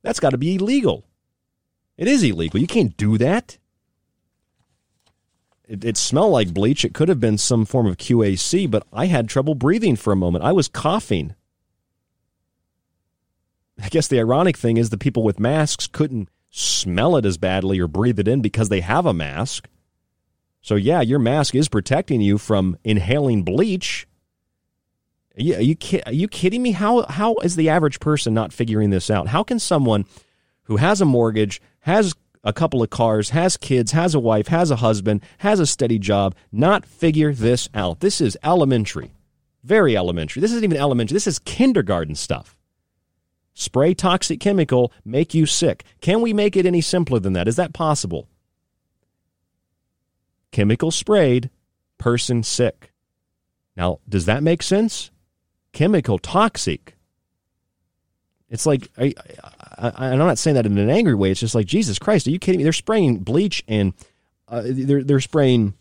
[0.03, 1.06] That's got to be illegal.
[1.98, 2.60] It is illegal.
[2.60, 3.57] You can't do that.
[5.68, 6.84] It, it smelled like bleach.
[6.84, 10.18] It could have been some form of QAC, but I had trouble breathing for a
[10.18, 10.44] moment.
[10.44, 11.36] I was coughing.
[13.82, 17.80] I guess the ironic thing is the people with masks couldn't smell it as badly
[17.80, 19.69] or breathe it in because they have a mask.
[20.61, 24.07] So, yeah, your mask is protecting you from inhaling bleach.
[25.37, 26.71] Are you, are you, are you kidding me?
[26.71, 29.27] How, how is the average person not figuring this out?
[29.27, 30.05] How can someone
[30.63, 32.13] who has a mortgage, has
[32.43, 35.99] a couple of cars, has kids, has a wife, has a husband, has a steady
[35.99, 38.01] job, not figure this out?
[38.01, 39.11] This is elementary.
[39.63, 40.41] Very elementary.
[40.41, 41.13] This isn't even elementary.
[41.13, 42.57] This is kindergarten stuff.
[43.53, 45.83] Spray toxic chemical, make you sick.
[46.01, 47.47] Can we make it any simpler than that?
[47.47, 48.27] Is that possible?
[50.51, 51.49] Chemical sprayed,
[51.97, 52.91] person sick.
[53.77, 55.11] Now, does that make sense?
[55.73, 56.95] Chemical toxic.
[58.49, 59.14] It's like I,
[59.77, 61.31] am not saying that in an angry way.
[61.31, 62.64] It's just like Jesus Christ, are you kidding me?
[62.64, 63.93] They're spraying bleach and
[64.48, 65.73] uh, they're they're spraying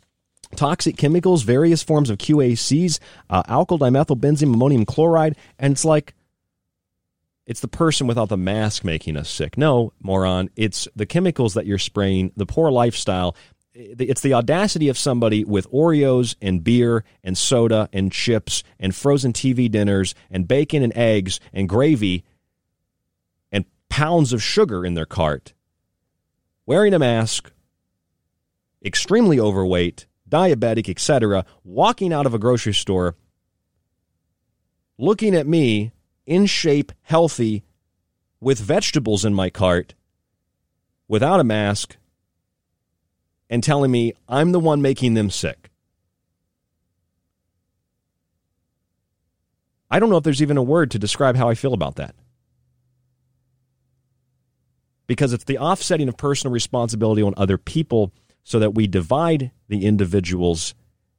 [0.56, 2.98] toxic chemicals, various forms of QACs,
[3.28, 6.14] uh, alkyl dimethylbenzene, ammonium chloride, and it's like
[7.46, 9.58] it's the person without the mask making us sick.
[9.58, 13.34] No, moron, it's the chemicals that you're spraying, the poor lifestyle,
[13.74, 19.32] it's the audacity of somebody with Oreos and beer and soda and chips and frozen
[19.32, 22.24] TV dinners and bacon and eggs and gravy
[23.52, 25.52] and pounds of sugar in their cart,
[26.66, 27.52] wearing a mask,
[28.84, 33.16] extremely overweight, diabetic, etc., walking out of a grocery store,
[34.98, 35.92] looking at me
[36.26, 37.64] in shape, healthy,
[38.40, 39.94] with vegetables in my cart,
[41.08, 41.96] without a mask
[43.50, 45.70] and telling me I'm the one making them sick.
[49.90, 52.14] I don't know if there's even a word to describe how I feel about that.
[55.08, 58.12] Because it's the offsetting of personal responsibility on other people
[58.44, 60.74] so that we divide the individuals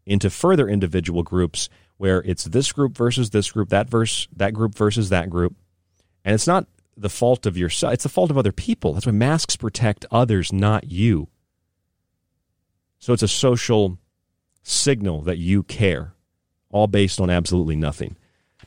[0.06, 1.68] into further individual groups
[1.98, 5.56] where it's this group versus this group, that verse that group versus that group.
[6.24, 8.94] And it's not the fault of yourself, it's the fault of other people.
[8.94, 11.28] That's why masks protect others, not you.
[13.02, 13.98] So it's a social
[14.62, 16.14] signal that you care,
[16.70, 18.16] all based on absolutely nothing.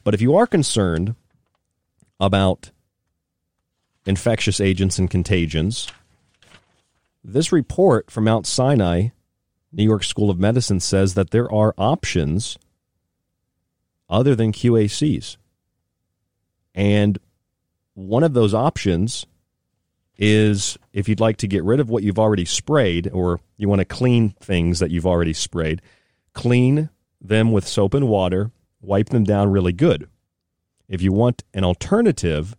[0.03, 1.15] But if you are concerned
[2.19, 2.73] about
[4.05, 5.87] infectious agents and contagions,
[7.23, 9.11] this report from Mount Sinai,
[9.71, 12.59] New York School of Medicine, says that there are options
[14.11, 15.37] other than QACs.
[16.75, 17.21] And
[17.95, 19.27] one of those options
[20.17, 23.81] is if you'd like to get rid of what you've already sprayed or you want
[23.81, 25.83] to clean things that you've already sprayed,
[26.33, 28.51] clean them with soap and water,
[28.81, 30.09] wipe them down really good.
[30.89, 32.55] If you want an alternative,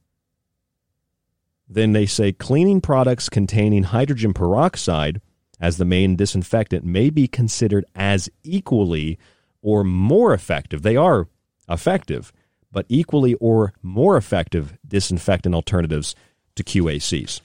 [1.67, 5.21] then they say cleaning products containing hydrogen peroxide
[5.59, 9.17] as the main disinfectant may be considered as equally
[9.61, 10.81] or more effective.
[10.81, 11.27] They are
[11.69, 12.33] effective,
[12.71, 16.15] but equally or more effective disinfectant alternatives
[16.55, 17.41] to QACs.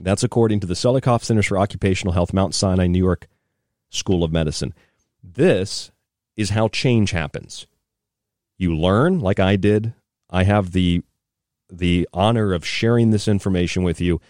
[0.00, 3.28] That's according to the Selikoff Centers for Occupational Health, Mount Sinai, New York
[3.90, 4.74] School of Medicine.
[5.22, 5.90] This
[6.36, 7.66] is how change happens.
[8.58, 9.94] You learn, like I did.
[10.30, 11.02] I have the
[11.70, 14.20] the honor of sharing this information with you.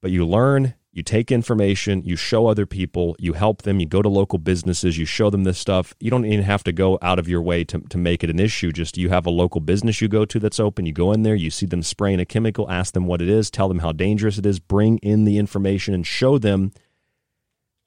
[0.00, 4.00] But you learn, you take information, you show other people, you help them, you go
[4.00, 5.92] to local businesses, you show them this stuff.
[6.00, 8.40] You don't even have to go out of your way to, to make it an
[8.40, 8.72] issue.
[8.72, 11.34] Just you have a local business you go to that's open, you go in there,
[11.34, 14.38] you see them spraying a chemical, ask them what it is, tell them how dangerous
[14.38, 16.72] it is, bring in the information and show them.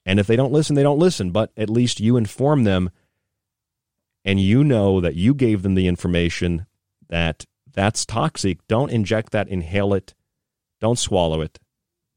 [0.06, 2.90] And if they don't listen, they don't listen, but at least you inform them
[4.24, 6.64] and you know that you gave them the information
[7.08, 8.64] that that's toxic.
[8.68, 10.14] Don't inject that, inhale it,
[10.80, 11.58] don't swallow it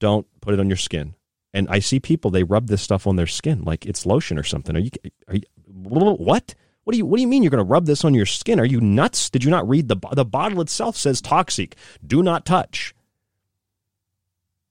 [0.03, 1.15] don't put it on your skin.
[1.53, 4.43] And I see people they rub this stuff on their skin like it's lotion or
[4.43, 4.75] something.
[4.75, 4.89] Are you
[5.27, 6.55] are you what?
[6.83, 8.59] What do you what do you mean you're going to rub this on your skin?
[8.59, 9.29] Are you nuts?
[9.29, 11.75] Did you not read the the bottle itself says toxic.
[12.05, 12.93] Do not touch.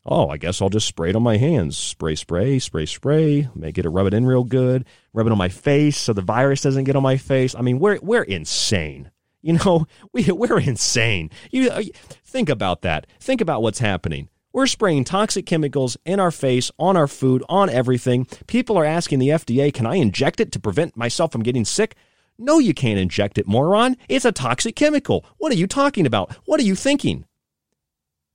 [0.05, 1.77] Oh, I guess I'll just spray it on my hands.
[1.77, 3.49] Spray, spray, spray, spray.
[3.55, 4.85] Make it rub it in real good.
[5.12, 7.55] Rub it on my face so the virus doesn't get on my face.
[7.55, 9.11] I mean, we're we're insane.
[9.43, 11.31] You know, we we're insane.
[11.51, 11.82] You uh,
[12.24, 13.07] think about that.
[13.20, 14.28] Think about what's happening.
[14.52, 18.26] We're spraying toxic chemicals in our face, on our food, on everything.
[18.46, 21.94] People are asking the FDA, can I inject it to prevent myself from getting sick?
[22.38, 23.96] No, you can't inject it, moron.
[24.08, 25.24] It's a toxic chemical.
[25.38, 26.32] What are you talking about?
[26.44, 27.24] What are you thinking?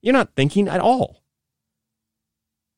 [0.02, 1.22] You're not thinking at all.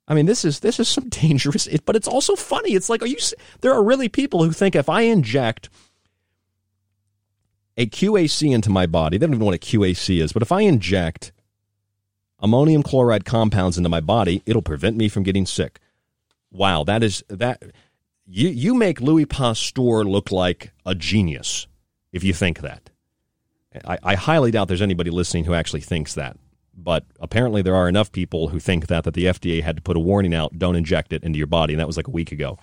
[0.07, 2.71] I mean, this is this is some dangerous, but it's also funny.
[2.71, 3.17] It's like, are you?
[3.61, 5.69] There are really people who think if I inject
[7.77, 10.51] a QAC into my body, they don't even know what a QAC is, but if
[10.51, 11.31] I inject
[12.41, 15.79] ammonium chloride compounds into my body, it'll prevent me from getting sick.
[16.51, 17.63] Wow, that is that
[18.25, 21.67] you you make Louis Pasteur look like a genius
[22.11, 22.89] if you think that.
[23.85, 26.37] I, I highly doubt there's anybody listening who actually thinks that.
[26.75, 29.97] But apparently there are enough people who think that that the FDA had to put
[29.97, 32.31] a warning out, don't inject it into your body, and that was like a week
[32.31, 32.57] ago.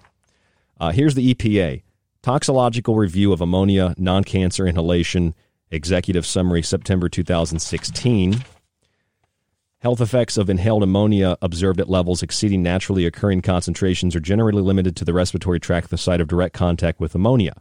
[0.80, 1.82] Uh, here's the EPA.
[2.22, 5.34] Toxicological Review of Ammonia Non-Cancer Inhalation
[5.70, 8.42] Executive Summary, September 2016.
[9.86, 14.96] Health effects of inhaled ammonia observed at levels exceeding naturally occurring concentrations are generally limited
[14.96, 17.52] to the respiratory tract the site of direct contact with ammonia.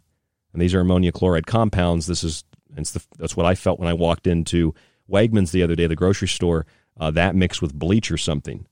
[0.52, 2.08] And these are ammonia chloride compounds.
[2.08, 4.74] This is the, that's what I felt when I walked into
[5.08, 6.66] Wegmans the other day, the grocery store.
[7.00, 8.66] Uh, that mixed with bleach or something.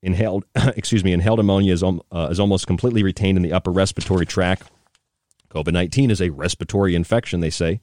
[0.00, 3.72] Inhaled, excuse me, inhaled ammonia is, um, uh, is almost completely retained in the upper
[3.72, 4.70] respiratory tract.
[5.50, 7.80] COVID 19 is a respiratory infection, they say.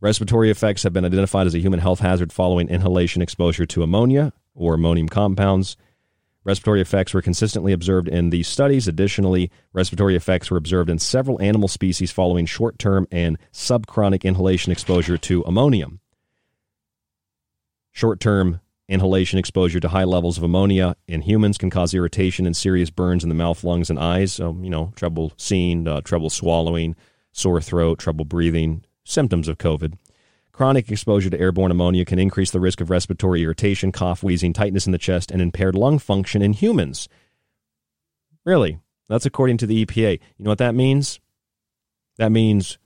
[0.00, 4.32] Respiratory effects have been identified as a human health hazard following inhalation exposure to ammonia
[4.54, 5.76] or ammonium compounds.
[6.44, 8.86] Respiratory effects were consistently observed in these studies.
[8.86, 14.70] Additionally, respiratory effects were observed in several animal species following short term and subchronic inhalation
[14.70, 16.00] exposure to ammonium.
[17.90, 22.56] Short term inhalation exposure to high levels of ammonia in humans can cause irritation and
[22.56, 24.34] serious burns in the mouth, lungs, and eyes.
[24.34, 26.94] So, you know, trouble seeing, uh, trouble swallowing,
[27.32, 29.94] sore throat, trouble breathing, symptoms of COVID.
[30.52, 34.86] Chronic exposure to airborne ammonia can increase the risk of respiratory irritation, cough, wheezing, tightness
[34.86, 37.08] in the chest, and impaired lung function in humans.
[38.44, 38.80] Really?
[39.08, 40.12] That's according to the EPA.
[40.38, 41.20] You know what that means?
[42.16, 42.78] That means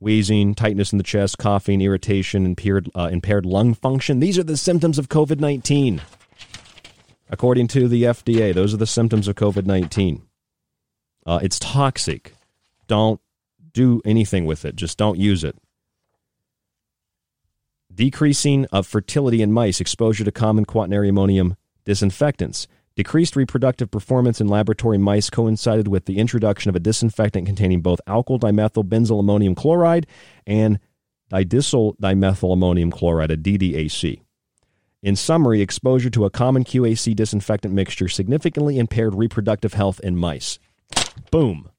[0.00, 4.20] wheezing, tightness in the chest, coughing, irritation, impaired, uh, impaired lung function.
[4.20, 6.02] These are the symptoms of COVID 19.
[7.30, 10.22] According to the FDA, those are the symptoms of COVID 19.
[11.24, 12.34] Uh, it's toxic.
[12.86, 13.20] Don't
[13.72, 14.76] do anything with it.
[14.76, 15.56] Just don't use it.
[17.94, 22.68] Decreasing of fertility in mice, exposure to common quaternary ammonium disinfectants.
[22.94, 28.00] Decreased reproductive performance in laboratory mice coincided with the introduction of a disinfectant containing both
[28.06, 30.06] alkyl dimethyl benzyl ammonium chloride
[30.46, 30.80] and
[31.32, 34.20] didecyl dimethyl ammonium chloride, a DDAC.
[35.02, 40.58] In summary, exposure to a common QAC disinfectant mixture significantly impaired reproductive health in mice.
[41.30, 41.70] Boom.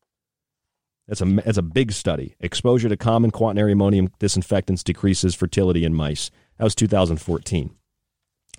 [1.09, 2.35] That's a, that's a big study.
[2.39, 6.29] Exposure to common quaternary ammonium disinfectants decreases fertility in mice.
[6.57, 7.75] That was 2014.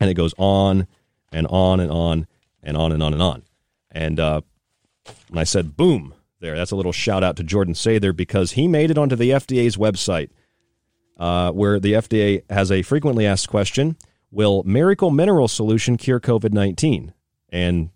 [0.00, 0.88] And it goes on
[1.30, 2.26] and on and on
[2.60, 3.42] and on and on and on.
[3.92, 4.40] And uh,
[5.28, 8.66] when I said boom there, that's a little shout out to Jordan Sather because he
[8.66, 10.30] made it onto the FDA's website
[11.18, 13.96] uh, where the FDA has a frequently asked question
[14.32, 17.14] Will miracle mineral solution cure COVID 19?
[17.50, 17.90] And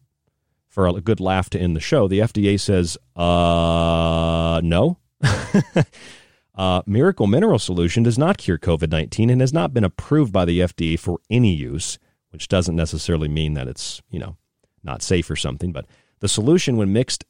[0.75, 4.99] for a good laugh to end the show, the FDA says, uh, no.
[6.57, 10.45] uh, Miracle Mineral Solution does not cure COVID 19 and has not been approved by
[10.45, 14.37] the FDA for any use, which doesn't necessarily mean that it's, you know,
[14.83, 15.71] not safe or something.
[15.71, 15.87] But
[16.19, 17.25] the solution, when mixed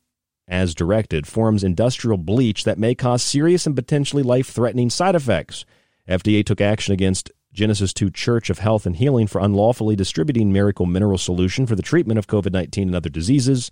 [0.48, 5.66] as directed, forms industrial bleach that may cause serious and potentially life threatening side effects.
[6.08, 10.86] FDA took action against Genesis 2 Church of Health and Healing for unlawfully distributing Miracle
[10.86, 13.70] Mineral Solution for the treatment of COVID 19 and other diseases.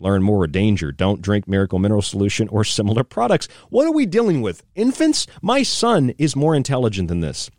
[0.00, 0.90] Learn more danger.
[0.90, 3.46] Don't drink Miracle Mineral Solution or similar products.
[3.68, 4.62] What are we dealing with?
[4.74, 5.26] Infants?
[5.42, 7.50] My son is more intelligent than this.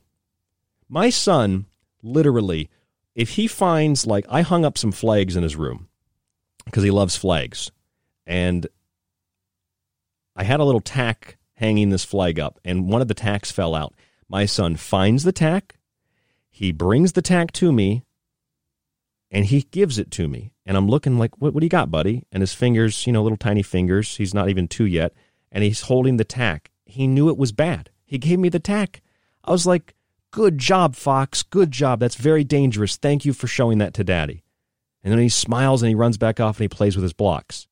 [0.88, 1.68] My son,
[2.02, 2.70] literally,
[3.14, 5.90] if he finds, like, I hung up some flags in his room
[6.66, 7.72] because he loves flags.
[8.26, 8.66] And
[10.36, 13.76] I had a little tack hanging this flag up, and one of the tacks fell
[13.76, 13.94] out.
[14.30, 15.80] My son finds the tack,
[16.50, 18.04] he brings the tack to me,
[19.32, 20.52] and he gives it to me.
[20.66, 22.26] And I'm looking like, what, what do you got, buddy?
[22.32, 25.14] And his fingers, you know, little tiny fingers, he's not even two yet,
[25.52, 26.72] and he's holding the tack.
[26.86, 27.90] He knew it was bad.
[28.06, 29.02] He gave me the tack.
[29.44, 29.96] I was like,
[30.32, 31.44] good job, Fox.
[31.44, 32.00] Good job.
[32.00, 32.98] That's very dangerous.
[32.98, 34.44] Thank you for showing that to daddy.
[35.04, 37.68] And then he smiles and he runs back off and he plays with his blocks.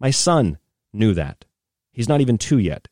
[0.00, 0.58] My son
[0.92, 1.44] knew that.
[1.92, 2.88] He's not even two yet.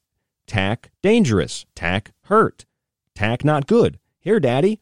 [0.47, 1.65] Tack, dangerous.
[1.75, 2.67] Tack, hurt.
[3.15, 3.99] Tack, not good.
[4.19, 4.81] Here, daddy.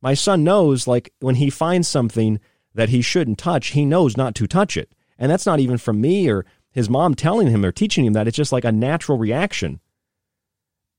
[0.00, 2.38] My son knows, like, when he finds something
[2.74, 4.92] that he shouldn't touch, he knows not to touch it.
[5.18, 8.28] And that's not even from me or his mom telling him or teaching him that.
[8.28, 9.80] It's just like a natural reaction.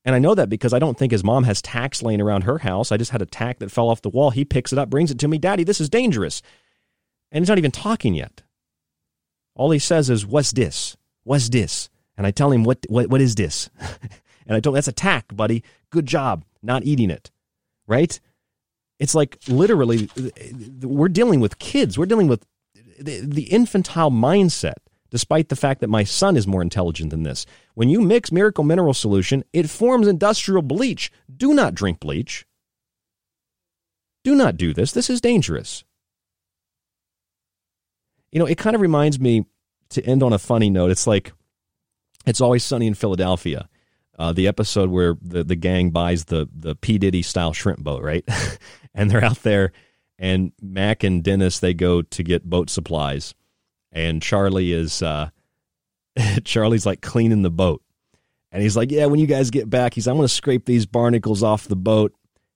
[0.04, 2.58] And I know that because I don't think his mom has tacks laying around her
[2.58, 2.90] house.
[2.90, 4.30] I just had a tack that fell off the wall.
[4.30, 5.38] He picks it up, brings it to me.
[5.38, 6.42] Daddy, this is dangerous.
[7.32, 8.42] And he's not even talking yet.
[9.54, 10.96] All he says is, What's this?
[11.24, 11.90] What's this?
[12.16, 13.70] And I tell him, What, what, what is this?
[14.46, 15.62] and I told him, That's a tack, buddy.
[15.90, 17.30] Good job not eating it.
[17.86, 18.18] Right?
[18.98, 20.08] It's like literally,
[20.82, 21.98] we're dealing with kids.
[21.98, 22.46] We're dealing with
[22.98, 24.74] the, infantile mindset
[25.10, 27.44] despite the fact that my son is more intelligent than this.
[27.74, 31.10] When you mix Miracle Mineral Solution, it forms industrial bleach.
[31.34, 32.46] Do not drink bleach.
[34.22, 34.92] Do not do this.
[34.92, 35.82] This is dangerous.
[38.30, 39.46] You know, it kind of reminds me
[39.90, 40.90] to end on a funny note.
[40.90, 41.32] It's like
[42.26, 43.68] it's always sunny in Philadelphia.
[44.18, 48.02] Uh, the episode where the, the gang buys the the P Diddy style shrimp boat,
[48.02, 48.24] right?
[48.94, 49.72] and they're out there,
[50.18, 53.34] and Mac and Dennis they go to get boat supplies,
[53.92, 55.30] and Charlie is uh,
[56.44, 57.82] Charlie's like cleaning the boat,
[58.52, 60.86] and he's like, "Yeah, when you guys get back, he's I'm going to scrape these
[60.86, 62.12] barnacles off the boat.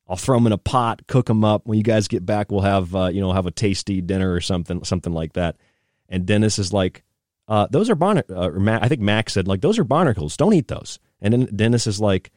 [0.06, 1.66] I'll throw them in a pot, cook them up.
[1.66, 4.40] When you guys get back, we'll have uh, you know have a tasty dinner or
[4.40, 5.56] something something like that."
[6.08, 7.02] And Dennis is like,
[7.48, 10.36] uh, "Those are barnacles." Uh, I think Mac said like, "Those are barnacles.
[10.36, 12.30] Don't eat those." And then Dennis is like,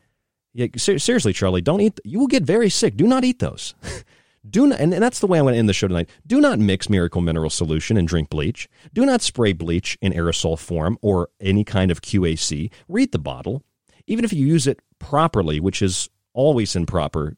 [0.53, 1.99] yeah, ser- seriously, Charlie, don't eat.
[2.03, 2.95] You will get very sick.
[2.95, 3.75] Do not eat those.
[4.49, 6.09] Do not, and that's the way I'm going to end the show tonight.
[6.25, 8.69] Do not mix Miracle Mineral Solution and drink bleach.
[8.93, 12.71] Do not spray bleach in aerosol form or any kind of QAC.
[12.87, 13.61] Read the bottle.
[14.05, 17.35] Even if you use it properly, which is always improper,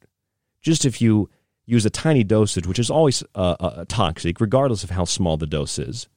[0.61, 1.31] just if you
[1.65, 5.47] use a tiny dosage, which is always uh, uh, toxic, regardless of how small the
[5.47, 6.07] dose is.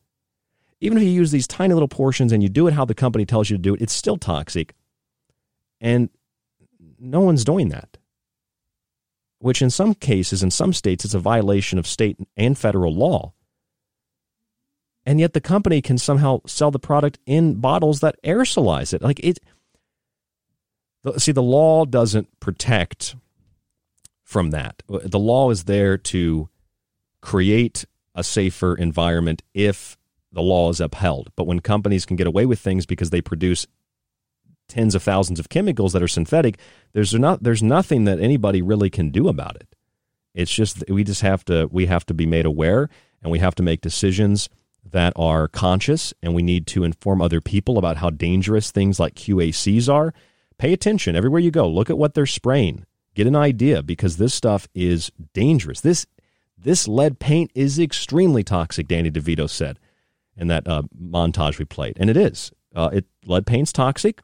[0.81, 3.25] Even if you use these tiny little portions and you do it how the company
[3.25, 4.75] tells you to do it, it's still toxic.
[5.83, 6.09] And
[6.99, 7.99] no one's doing that.
[9.41, 13.35] Which, in some cases, in some states, it's a violation of state and federal law.
[15.05, 19.03] And yet the company can somehow sell the product in bottles that aerosolize it.
[19.03, 19.41] Like it.
[21.19, 23.17] See, the law doesn't protect
[24.23, 24.85] from that.
[24.87, 26.49] The law is there to
[27.21, 27.85] create
[28.15, 29.99] a safer environment if
[30.31, 31.33] the law is upheld.
[31.35, 33.67] But when companies can get away with things because they produce
[34.69, 36.59] tens of thousands of chemicals that are synthetic,
[36.93, 39.75] there's not there's nothing that anybody really can do about it.
[40.35, 42.89] It's just we just have to we have to be made aware
[43.23, 44.49] and we have to make decisions
[44.85, 49.15] that are conscious and we need to inform other people about how dangerous things like
[49.15, 50.13] QACs are.
[50.59, 51.69] Pay attention everywhere you go.
[51.69, 52.85] Look at what they're spraying.
[53.15, 55.81] Get an idea because this stuff is dangerous.
[55.81, 56.07] This
[56.57, 59.79] this lead paint is extremely toxic, Danny DeVito said
[60.37, 61.97] in that uh, montage we played.
[61.99, 62.53] And it is.
[62.75, 64.23] Uh, it lead paint's toxic.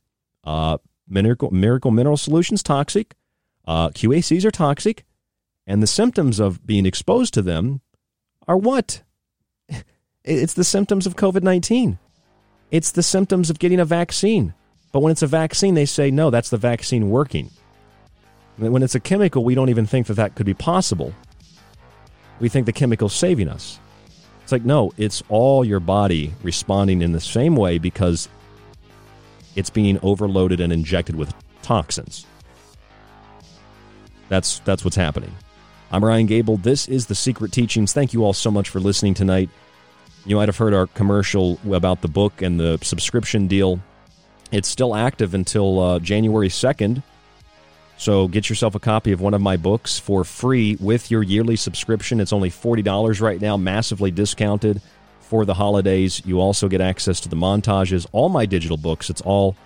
[0.48, 3.14] Uh, miracle, miracle Mineral Solutions toxic.
[3.66, 5.04] Uh, QACs are toxic,
[5.66, 7.82] and the symptoms of being exposed to them
[8.46, 9.02] are what?
[10.24, 11.98] It's the symptoms of COVID nineteen.
[12.70, 14.52] It's the symptoms of getting a vaccine.
[14.92, 17.50] But when it's a vaccine, they say no, that's the vaccine working.
[18.58, 21.14] When it's a chemical, we don't even think that that could be possible.
[22.40, 23.78] We think the chemical's saving us.
[24.42, 28.28] It's like, no, it's all your body responding in the same way because
[29.56, 32.26] it's being overloaded and injected with toxins.
[34.28, 35.34] That's that's what's happening.
[35.90, 36.58] I'm Ryan Gable.
[36.58, 37.92] This is the Secret Teachings.
[37.92, 39.48] Thank you all so much for listening tonight.
[40.26, 43.80] You might have heard our commercial about the book and the subscription deal.
[44.52, 47.02] It's still active until uh, January 2nd.
[47.96, 51.56] So get yourself a copy of one of my books for free with your yearly
[51.56, 52.20] subscription.
[52.20, 54.80] It's only $40 right now, massively discounted
[55.28, 56.22] for the holidays.
[56.24, 59.10] You also get access to the montages, all my digital books.
[59.10, 59.56] It's all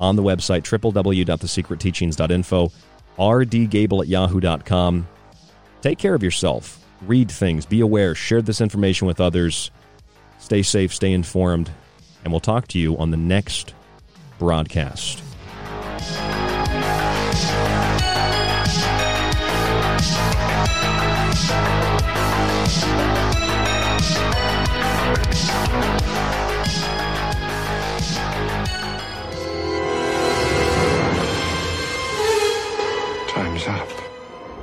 [0.00, 2.72] on the website, www.thesecretteachings.info,
[3.18, 5.06] rdgable at yahoo.com.
[5.82, 6.82] Take care of yourself.
[7.02, 7.66] Read things.
[7.66, 8.14] Be aware.
[8.14, 9.70] Share this information with others.
[10.38, 10.94] Stay safe.
[10.94, 11.70] Stay informed.
[12.24, 13.74] And we'll talk to you on the next
[14.38, 15.29] broadcast.